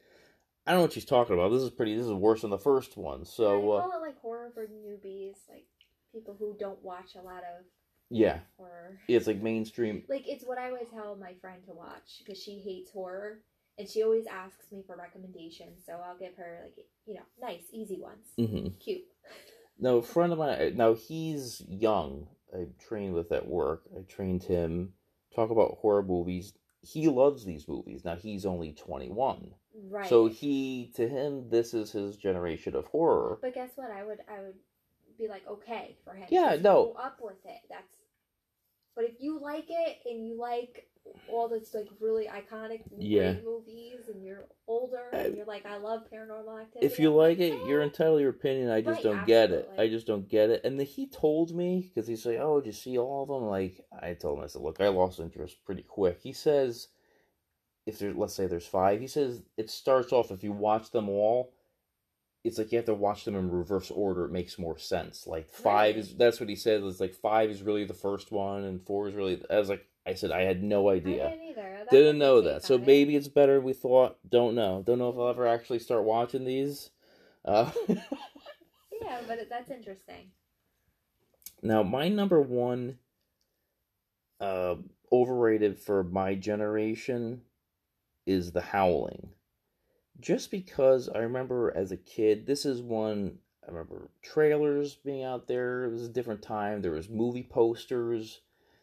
I 0.67 0.71
don't 0.71 0.79
know 0.79 0.81
what 0.83 0.93
she's 0.93 1.05
talking 1.05 1.33
about. 1.33 1.49
This 1.51 1.61
is 1.63 1.69
pretty. 1.69 1.95
This 1.95 2.05
is 2.05 2.13
worse 2.13 2.41
than 2.41 2.49
the 2.49 2.57
first 2.57 2.97
one. 2.97 3.21
I 3.21 3.23
So 3.23 3.71
uh, 3.71 3.81
call 3.81 3.91
it 3.97 4.01
like 4.05 4.21
horror 4.21 4.51
for 4.53 4.65
newbies 4.67 5.35
like 5.49 5.65
people 6.11 6.35
who 6.37 6.55
don't 6.59 6.83
watch 6.83 7.15
a 7.15 7.21
lot 7.21 7.43
of 7.43 7.63
yeah, 8.09 8.39
horror 8.57 8.97
it's 9.07 9.27
like 9.27 9.41
mainstream. 9.41 10.03
like 10.09 10.27
it's 10.27 10.45
what 10.45 10.57
I 10.57 10.71
would 10.71 10.89
tell 10.91 11.15
my 11.15 11.33
friend 11.41 11.61
to 11.67 11.73
watch 11.73 12.19
because 12.19 12.41
she 12.41 12.59
hates 12.59 12.91
horror 12.91 13.39
and 13.77 13.87
she 13.87 14.03
always 14.03 14.25
asks 14.25 14.71
me 14.71 14.83
for 14.85 14.95
recommendations. 14.95 15.83
So 15.85 15.93
I'll 15.93 16.17
give 16.17 16.35
her 16.37 16.61
like 16.63 16.85
you 17.05 17.15
know 17.15 17.21
nice, 17.41 17.63
easy 17.71 17.99
ones, 18.01 18.27
hmm 18.37 18.67
cute. 18.83 19.03
No, 19.79 20.01
friend 20.01 20.33
of 20.33 20.39
mine. 20.39 20.75
Now 20.75 20.93
he's 20.93 21.61
young. 21.67 22.27
I 22.53 22.67
trained 22.79 23.13
with 23.13 23.31
at 23.31 23.47
work. 23.47 23.83
I 23.95 24.01
trained 24.01 24.43
him 24.43 24.93
talk 25.35 25.49
about 25.49 25.77
horror 25.81 26.03
movies. 26.03 26.53
He 26.81 27.07
loves 27.07 27.43
these 27.45 27.67
movies. 27.67 28.03
Now 28.05 28.15
he's 28.15 28.45
only 28.45 28.73
twenty 28.73 29.09
one. 29.09 29.53
Right. 29.89 30.09
So 30.09 30.27
he 30.27 30.91
to 30.95 31.07
him 31.07 31.49
this 31.49 31.73
is 31.73 31.91
his 31.91 32.17
generation 32.17 32.75
of 32.75 32.85
horror. 32.87 33.39
But 33.41 33.53
guess 33.53 33.71
what? 33.75 33.91
I 33.91 34.03
would 34.03 34.19
I 34.27 34.41
would 34.41 34.55
be 35.17 35.27
like 35.27 35.47
okay 35.47 35.97
for 36.03 36.13
him. 36.13 36.27
Yeah, 36.29 36.51
Just 36.51 36.63
no. 36.63 36.93
Up 36.93 37.19
with 37.21 37.45
it. 37.45 37.61
That's. 37.69 37.95
But 38.95 39.05
if 39.05 39.21
you 39.21 39.39
like 39.39 39.67
it 39.69 39.99
and 40.05 40.25
you 40.25 40.39
like 40.39 40.87
all 41.29 41.47
this 41.47 41.73
like 41.75 41.87
really 41.99 42.25
iconic 42.27 42.81
Yeah. 42.97 43.35
movies 43.43 44.09
and 44.11 44.25
you're 44.25 44.47
older 44.67 45.09
and 45.13 45.37
you're 45.37 45.45
like 45.45 45.67
I 45.67 45.77
love 45.77 46.01
Paranormal 46.11 46.59
Activity. 46.61 46.85
If 46.85 46.99
you 46.99 47.13
like 47.13 47.37
it, 47.37 47.53
you're 47.67 47.83
entitled 47.83 48.17
to 48.17 48.21
your 48.21 48.31
opinion. 48.31 48.71
I 48.71 48.81
just 48.81 49.03
Right, 49.03 49.03
don't 49.03 49.25
get 49.27 49.51
it. 49.51 49.69
I 49.77 49.87
just 49.87 50.07
don't 50.07 50.27
get 50.27 50.49
it. 50.49 50.61
And 50.63 50.79
then 50.79 50.87
he 50.87 51.07
told 51.07 51.55
me 51.55 51.91
because 51.93 52.07
he's 52.07 52.25
like, 52.25 52.39
"Oh, 52.39 52.59
did 52.59 52.67
you 52.67 52.73
see 52.73 52.97
all 52.97 53.21
of 53.23 53.29
them?" 53.29 53.47
Like 53.47 53.85
I 54.01 54.15
told 54.15 54.39
him, 54.39 54.43
I 54.45 54.47
said, 54.47 54.63
"Look, 54.63 54.81
I 54.81 54.87
lost 54.87 55.19
interest 55.19 55.63
pretty 55.63 55.83
quick." 55.83 56.19
He 56.21 56.33
says, 56.33 56.87
"If 57.87 57.97
there's, 57.99 58.15
let's 58.15 58.35
say 58.35 58.45
there's 58.45 58.67
five, 58.67 59.01
he 59.01 59.07
says 59.07 59.41
it 59.57 59.71
starts 59.71 60.13
off 60.13 60.29
if 60.31 60.43
you 60.43 60.51
watch 60.51 60.91
them 60.91 61.09
all." 61.09 61.53
It's 62.43 62.57
like 62.59 62.71
you 62.71 62.77
have 62.77 62.85
to 62.85 62.93
watch 62.93 63.25
them 63.25 63.35
in 63.35 63.51
reverse 63.51 63.91
order. 63.91 64.25
It 64.25 64.31
makes 64.31 64.59
more 64.59 64.77
sense. 64.77 65.25
Like 65.27 65.49
five 65.49 65.95
Right. 65.95 65.97
is 65.97 66.15
that's 66.15 66.39
what 66.39 66.47
he 66.49 66.55
said. 66.55 66.83
It's 66.83 66.99
like 67.01 67.15
five 67.15 67.49
is 67.49 67.63
really 67.63 67.83
the 67.85 67.93
first 67.95 68.31
one, 68.31 68.63
and 68.63 68.85
four 68.85 69.07
is 69.09 69.15
really. 69.15 69.41
I 69.49 69.57
was 69.59 69.69
like, 69.69 69.85
I 70.05 70.13
said 70.13 70.31
I 70.31 70.43
had 70.43 70.63
no 70.63 70.87
I 70.89 70.93
idea. 70.93 71.29
didn't 71.29 71.45
either. 71.49 71.77
Didn't 71.89 72.17
know 72.19 72.41
that. 72.41 72.63
So 72.63 72.77
maybe 72.77 73.15
it's 73.15 73.27
better 73.27 73.59
we 73.59 73.73
thought. 73.73 74.17
Don't 74.29 74.55
know. 74.55 74.83
Don't 74.85 74.99
know 74.99 75.09
if 75.09 75.17
I'll 75.17 75.29
ever 75.29 75.47
actually 75.47 75.79
start 75.79 76.03
watching 76.03 76.45
these. 76.45 76.91
Uh, 77.43 77.71
Yeah, 79.01 79.21
but 79.27 79.47
that's 79.49 79.71
interesting. 79.71 80.31
now, 81.61 81.83
my 81.83 82.09
number 82.09 82.41
one 82.41 82.97
uh, 84.39 84.75
overrated 85.11 85.79
for 85.79 86.03
my 86.03 86.35
generation 86.35 87.41
is 88.27 88.51
The 88.51 88.61
Howling. 88.61 89.29
Just 90.19 90.51
because 90.51 91.09
I 91.09 91.19
remember 91.19 91.73
as 91.75 91.91
a 91.91 91.97
kid, 91.97 92.45
this 92.45 92.65
is 92.65 92.81
one 92.81 93.39
I 93.67 93.71
remember 93.71 94.09
trailers 94.21 94.95
being 94.95 95.23
out 95.23 95.47
there. 95.47 95.85
It 95.85 95.91
was 95.91 96.03
a 96.03 96.09
different 96.09 96.41
time. 96.41 96.81
There 96.81 96.91
was 96.91 97.09
movie 97.09 97.43
posters. 97.43 98.41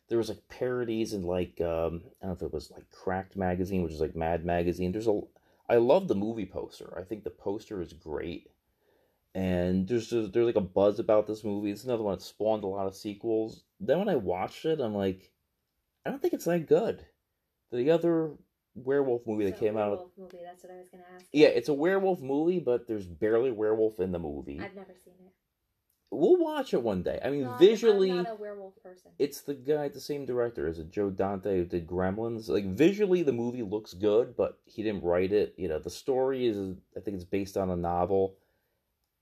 There 0.09 0.19
was 0.19 0.29
like 0.29 0.47
parodies 0.49 1.15
and 1.15 1.25
like 1.25 1.61
um, 1.61 2.03
I 2.23 2.27
don't 2.27 2.29
know 2.29 2.33
if 2.33 2.43
it 2.43 2.53
was 2.53 2.71
like 2.71 2.91
Cracked 2.91 3.37
magazine, 3.37 3.83
which 3.83 3.93
is 3.93 4.01
like 4.01 4.15
Mad 4.15 4.45
magazine. 4.45 4.93
There's 4.93 5.09
a 5.09 5.21
I 5.69 5.77
love 5.77 6.09
the 6.09 6.15
movie 6.15 6.47
poster. 6.47 6.93
I 6.97 7.03
think 7.03 7.25
the 7.25 7.31
poster 7.31 7.81
is 7.81 7.93
great. 7.93 8.51
And 9.35 9.89
there's 9.89 10.11
just, 10.11 10.33
there's 10.33 10.47
like 10.47 10.57
a 10.57 10.61
buzz 10.61 10.99
about 10.99 11.27
this 11.27 11.43
movie. 11.43 11.71
It's 11.71 11.85
another 11.85 12.03
one 12.03 12.15
that 12.15 12.23
spawned 12.23 12.63
a 12.63 12.69
lot 12.69 12.87
of 12.87 12.95
sequels. 12.95 13.65
Then 13.81 13.99
when 13.99 14.09
I 14.09 14.17
watched 14.17 14.65
it, 14.65 14.81
I'm 14.81 14.95
like, 14.95 15.33
I 16.05 16.11
don't 16.11 16.21
think 16.21 16.35
it's 16.35 16.45
that 16.45 16.69
good. 16.69 17.05
The 17.73 17.91
other 17.91 18.33
werewolf 18.75 19.27
movie 19.27 19.45
that 19.47 19.59
came 19.59 19.77
out, 19.77 19.91
werewolf 19.91 20.11
movie. 20.19 20.39
That's 20.45 20.63
what 20.63 20.73
I 20.73 20.77
was 20.79 20.89
gonna 20.89 21.05
ask. 21.15 21.27
yeah, 21.33 21.49
it's 21.49 21.69
a 21.69 21.75
werewolf 21.75 22.21
movie, 22.21 22.59
but 22.59 22.87
there's 22.87 23.07
barely 23.07 23.51
werewolf 23.53 24.01
in 24.01 24.13
the 24.13 24.19
movie. 24.19 24.61
I've 24.61 24.75
never 24.75 24.95
seen 25.05 25.15
it. 25.21 25.33
We'll 26.11 26.37
watch 26.37 26.73
it 26.75 26.83
one 26.83 27.03
day. 27.03 27.19
I 27.25 27.31
mean, 27.31 27.43
No, 27.43 27.57
visually, 27.57 28.11
I'm 28.13 28.23
not 28.23 28.33
a 28.33 28.35
werewolf 28.37 28.81
person. 28.83 29.11
it's 29.19 29.41
the 29.41 29.55
guy, 29.55 29.89
the 29.89 30.01
same 30.01 30.25
director 30.25 30.69
as 30.69 30.79
it 30.79 30.91
Joe 30.93 31.11
Dante 31.11 31.57
who 31.59 31.65
did 31.65 31.89
Gremlins. 31.89 32.49
Like 32.49 32.67
visually, 32.67 33.23
the 33.25 33.33
movie 33.33 33.63
looks 33.63 33.95
good, 33.95 34.37
but 34.37 34.59
he 34.65 34.83
didn't 34.85 35.03
write 35.03 35.33
it. 35.33 35.55
You 35.57 35.69
know, 35.69 35.81
the 35.81 35.91
story 35.91 36.47
is, 36.47 36.77
I 36.97 37.01
think 37.01 37.17
it's 37.17 37.25
based 37.25 37.57
on 37.57 37.71
a 37.71 37.77
novel. 37.77 38.37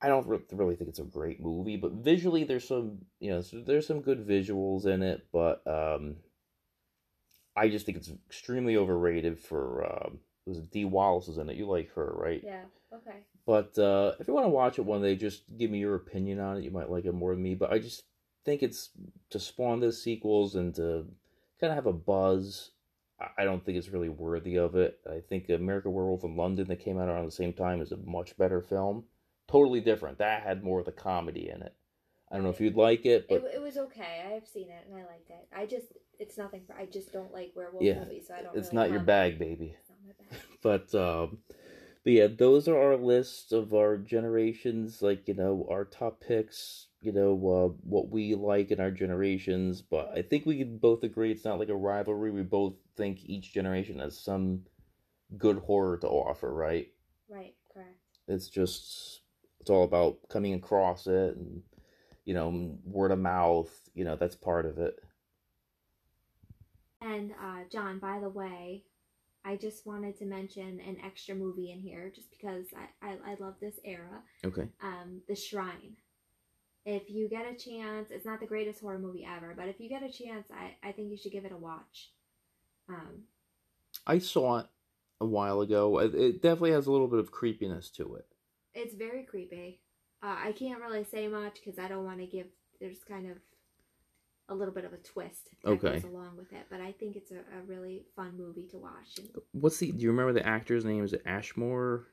I 0.02 0.08
don't 0.08 0.26
really 0.52 0.74
think 0.74 0.90
it's 0.90 0.98
a 0.98 1.04
great 1.04 1.40
movie, 1.40 1.76
but 1.76 1.92
visually, 1.92 2.44
there's 2.44 2.66
some, 2.66 2.98
you 3.20 3.30
know, 3.30 3.40
there's 3.64 3.86
some 3.86 4.00
good 4.00 4.26
visuals 4.26 4.84
in 4.84 5.00
it, 5.02 5.26
but 5.32 5.62
um, 5.66 6.16
I 7.56 7.68
just 7.68 7.86
think 7.86 7.98
it's 7.98 8.10
extremely 8.26 8.76
overrated 8.76 9.38
for. 9.38 9.84
Um, 9.84 10.18
was 10.46 10.58
Dee 10.60 10.84
Wallace 10.84 11.28
is 11.28 11.38
in 11.38 11.48
it? 11.48 11.56
You 11.56 11.66
like 11.68 11.92
her, 11.94 12.12
right? 12.16 12.40
Yeah. 12.44 12.62
Okay. 12.92 13.18
But 13.46 13.78
uh, 13.78 14.12
if 14.18 14.26
you 14.28 14.34
want 14.34 14.44
to 14.46 14.50
watch 14.50 14.78
it 14.78 14.84
one 14.84 15.02
day, 15.02 15.14
just 15.16 15.42
give 15.56 15.70
me 15.70 15.78
your 15.78 15.94
opinion 15.94 16.40
on 16.40 16.56
it. 16.56 16.64
You 16.64 16.70
might 16.70 16.90
like 16.90 17.04
it 17.04 17.12
more 17.12 17.34
than 17.34 17.42
me. 17.42 17.54
But 17.54 17.72
I 17.72 17.78
just 17.78 18.04
think 18.44 18.62
it's 18.62 18.90
to 19.30 19.38
spawn 19.38 19.80
the 19.80 19.92
sequels 19.92 20.54
and 20.56 20.74
to 20.76 21.06
kind 21.60 21.70
of 21.70 21.74
have 21.76 21.86
a 21.86 21.92
buzz. 21.92 22.70
I- 23.20 23.42
I 23.42 23.44
don't 23.44 23.64
think 23.64 23.78
it's 23.78 23.88
really 23.90 24.08
worthy 24.08 24.56
of 24.56 24.74
it. 24.74 24.98
I 25.08 25.20
think 25.20 25.48
American 25.48 25.92
Werewolf 25.92 26.24
in 26.24 26.36
London 26.36 26.66
that 26.68 26.80
came 26.80 26.98
out 26.98 27.08
around 27.08 27.26
the 27.26 27.30
same 27.30 27.52
time 27.52 27.80
is 27.80 27.92
a 27.92 27.96
much 27.98 28.36
better 28.36 28.60
film. 28.60 29.04
Totally 29.48 29.80
different. 29.80 30.18
That 30.18 30.42
had 30.42 30.64
more 30.64 30.80
of 30.80 30.86
the 30.86 30.92
comedy 30.92 31.48
in 31.50 31.62
it. 31.62 31.74
I 32.30 32.34
don't 32.36 32.44
know 32.44 32.50
if 32.50 32.60
you'd 32.60 32.76
like 32.76 33.04
it, 33.04 33.26
It, 33.28 33.44
it 33.54 33.60
was 33.60 33.76
okay. 33.76 34.24
I've 34.34 34.48
seen 34.48 34.70
it 34.70 34.86
and 34.88 34.96
I 34.96 35.04
liked 35.04 35.28
it. 35.30 35.46
I 35.54 35.66
just 35.66 35.92
it's 36.22 36.38
nothing 36.38 36.62
for. 36.66 36.74
I 36.74 36.86
just 36.86 37.12
don't 37.12 37.32
like 37.32 37.52
werewolf 37.54 37.84
Yeah, 37.84 38.04
movies, 38.04 38.24
so 38.28 38.34
I 38.34 38.42
don't. 38.42 38.56
it's 38.56 38.68
really 38.72 38.76
not 38.76 38.90
your 38.90 39.00
bag, 39.00 39.38
baby. 39.38 39.76
Not 39.88 39.98
my 40.06 40.12
bag. 40.36 40.42
but 40.62 40.94
um 40.94 41.38
but 42.04 42.12
yeah 42.12 42.26
those 42.28 42.68
are 42.68 42.78
our 42.78 42.96
lists 42.96 43.52
of 43.52 43.74
our 43.74 43.96
generations 43.98 45.02
like 45.02 45.26
you 45.28 45.34
know 45.34 45.66
our 45.70 45.84
top 45.84 46.20
picks 46.20 46.86
you 47.00 47.12
know 47.12 47.32
uh, 47.32 47.68
what 47.84 48.08
we 48.10 48.34
like 48.34 48.70
in 48.70 48.80
our 48.80 48.90
generations 48.90 49.82
but 49.82 50.10
i 50.16 50.22
think 50.22 50.46
we 50.46 50.58
can 50.58 50.78
both 50.78 51.02
agree 51.02 51.32
it's 51.32 51.44
not 51.44 51.58
like 51.58 51.68
a 51.68 51.76
rivalry 51.76 52.30
we 52.30 52.42
both 52.42 52.74
think 52.96 53.20
each 53.24 53.52
generation 53.52 53.98
has 53.98 54.18
some 54.18 54.60
good 55.38 55.58
horror 55.58 55.98
to 55.98 56.08
offer 56.08 56.52
right 56.52 56.88
Right. 57.28 57.54
Correct. 57.72 57.96
it's 58.28 58.48
just 58.48 59.20
it's 59.60 59.70
all 59.70 59.84
about 59.84 60.18
coming 60.28 60.54
across 60.54 61.06
it 61.06 61.36
and 61.36 61.62
you 62.24 62.34
know 62.34 62.78
word 62.84 63.12
of 63.12 63.18
mouth 63.18 63.70
you 63.94 64.04
know 64.04 64.16
that's 64.16 64.36
part 64.36 64.66
of 64.66 64.78
it 64.78 64.98
And 67.02 67.32
uh, 67.32 67.64
John, 67.70 67.98
by 67.98 68.20
the 68.20 68.28
way, 68.28 68.84
I 69.44 69.56
just 69.56 69.86
wanted 69.86 70.16
to 70.18 70.24
mention 70.24 70.80
an 70.80 70.98
extra 71.04 71.34
movie 71.34 71.72
in 71.72 71.80
here, 71.80 72.12
just 72.14 72.30
because 72.30 72.66
I 72.76 73.08
I, 73.08 73.32
I 73.32 73.36
love 73.40 73.54
this 73.60 73.76
era. 73.84 74.22
okay 74.44 74.68
Um, 74.82 75.22
The 75.28 75.36
Shrine. 75.36 75.96
If 76.84 77.10
you 77.10 77.28
get 77.28 77.46
a 77.46 77.54
chance, 77.54 78.08
it's 78.10 78.26
not 78.26 78.40
the 78.40 78.46
greatest 78.46 78.80
horror 78.80 78.98
movie 78.98 79.24
ever, 79.28 79.54
but 79.56 79.68
if 79.68 79.78
you 79.78 79.88
get 79.88 80.02
a 80.02 80.10
chance, 80.10 80.48
I 80.52 80.88
I 80.88 80.92
think 80.92 81.10
you 81.10 81.16
should 81.16 81.32
give 81.32 81.44
it 81.44 81.52
a 81.52 81.56
watch. 81.56 82.10
Um, 82.88 83.24
i 84.06 84.18
saw 84.18 84.58
it 84.58 84.66
a 85.20 85.26
while 85.26 85.60
ago 85.60 85.98
it 86.00 86.14
it 86.14 86.42
definitely 86.42 86.72
has 86.72 86.88
a 86.88 86.90
little 86.90 87.06
bit 87.06 87.20
of 87.20 87.30
creepiness 87.30 87.88
to 87.90 88.16
it 88.16 88.26
it's 88.74 88.94
very 88.94 89.24
creepy. 89.24 89.80
Uh, 90.22 90.36
I 90.44 90.52
can't 90.52 90.80
really 90.80 91.04
say 91.04 91.28
much 91.28 91.54
because 91.62 91.78
I 91.78 91.88
don't 91.88 92.04
want 92.04 92.20
to 92.20 92.26
give. 92.26 92.46
There's 92.80 93.04
kind 93.04 93.30
of 93.30 93.36
a 94.48 94.54
little 94.54 94.74
bit 94.74 94.84
of 94.84 94.92
a 94.92 94.98
twist 94.98 95.50
that 95.64 95.70
Okay. 95.70 95.92
goes 95.94 96.04
along 96.04 96.36
with 96.36 96.52
it, 96.52 96.66
but 96.70 96.80
I 96.80 96.92
think 96.92 97.16
it's 97.16 97.30
a, 97.30 97.36
a 97.36 97.62
really 97.66 98.02
fun 98.16 98.36
movie 98.36 98.66
to 98.70 98.78
watch. 98.78 99.18
And 99.18 99.28
what's 99.52 99.78
the 99.78 99.92
do 99.92 100.02
you 100.02 100.10
remember 100.10 100.32
the 100.32 100.46
actor's 100.46 100.84
name 100.84 101.04
is 101.04 101.12
it 101.12 101.22
ashmore 101.24 102.06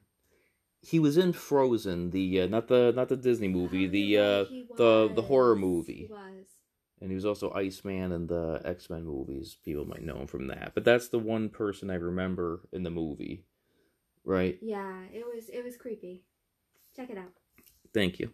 he 0.82 1.00
was 1.00 1.18
in 1.18 1.34
frozen 1.34 2.10
the 2.12 2.42
uh, 2.42 2.48
not 2.48 2.68
the 2.70 2.94
not 2.96 3.10
the 3.10 3.18
disney 3.18 3.48
movie 3.50 3.88
the 3.88 4.18
uh 4.18 4.46
the 4.78 5.12
the 5.14 5.22
horror 5.22 5.56
movie 5.56 6.06
He 6.08 6.14
was. 6.14 6.46
and 7.02 7.12
he 7.12 7.16
was 7.16 7.26
also 7.26 7.52
iceman 7.54 8.12
in 8.14 8.28
the 8.28 8.62
x-men 8.64 9.04
movies 9.04 9.58
people 9.66 9.86
might 9.86 10.04
know 10.04 10.18
him 10.18 10.28
from 10.28 10.48
that 10.48 10.72
but 10.74 10.86
that's 10.86 11.10
the 11.10 11.20
one 11.20 11.50
person 11.50 11.90
i 11.90 11.96
remember 11.96 12.62
in 12.72 12.84
the 12.84 12.90
movie 12.90 13.44
right 14.24 14.58
Yeah, 14.62 15.04
it 15.14 15.26
was 15.26 15.50
it 15.50 15.64
was 15.64 15.76
creepy. 15.78 16.24
Check 16.96 17.10
it 17.10 17.18
out. 17.18 17.34
thank 17.94 18.20
you 18.20 18.32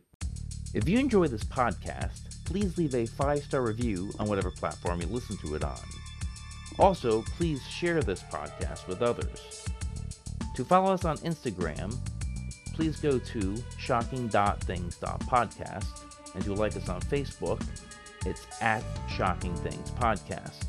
if 0.75 0.87
you 0.89 0.99
enjoy 0.99 1.27
this 1.27 1.45
podcast 1.45 2.43
please 2.43 2.77
leave 2.77 2.93
a 2.93 3.05
five 3.05 3.41
star 3.41 3.61
review 3.63 4.11
on 4.19 4.27
whatever 4.27 4.51
platform 4.51 4.99
you 5.01 5.07
listen 5.07 5.37
to 5.37 5.55
it 5.55 5.63
on. 5.63 5.79
Also 6.77 7.21
please 7.37 7.63
share 7.63 8.03
this 8.03 8.21
podcast 8.23 8.85
with 8.87 9.01
others. 9.01 9.65
To 10.55 10.65
follow 10.65 10.93
us 10.93 11.05
on 11.05 11.17
instagram 11.19 11.97
please 12.73 12.99
go 12.99 13.17
to 13.17 13.55
shocking.things.podcast 13.77 16.35
and 16.35 16.43
to 16.43 16.53
like 16.53 16.75
us 16.75 16.89
on 16.89 16.99
facebook 17.01 17.65
it's 18.25 18.45
at 18.61 18.83
shocking 19.09 19.55
things 19.55 19.91
podcast 19.91 20.65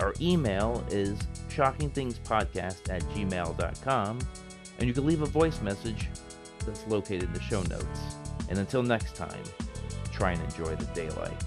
our 0.00 0.12
email 0.20 0.84
is 0.90 1.16
shockingthingspodcast 1.48 2.90
at 2.90 3.02
gmail.com 3.02 4.18
and 4.78 4.88
you 4.88 4.92
can 4.92 5.06
leave 5.06 5.22
a 5.22 5.26
voice 5.26 5.60
message 5.60 6.08
that's 6.66 6.84
located 6.88 7.22
in 7.22 7.32
the 7.32 7.40
show 7.40 7.62
notes 7.62 8.16
and 8.48 8.58
until 8.58 8.82
next 8.82 9.14
time 9.14 9.42
try 10.12 10.32
and 10.32 10.42
enjoy 10.42 10.74
the 10.76 10.86
daylight 10.94 11.44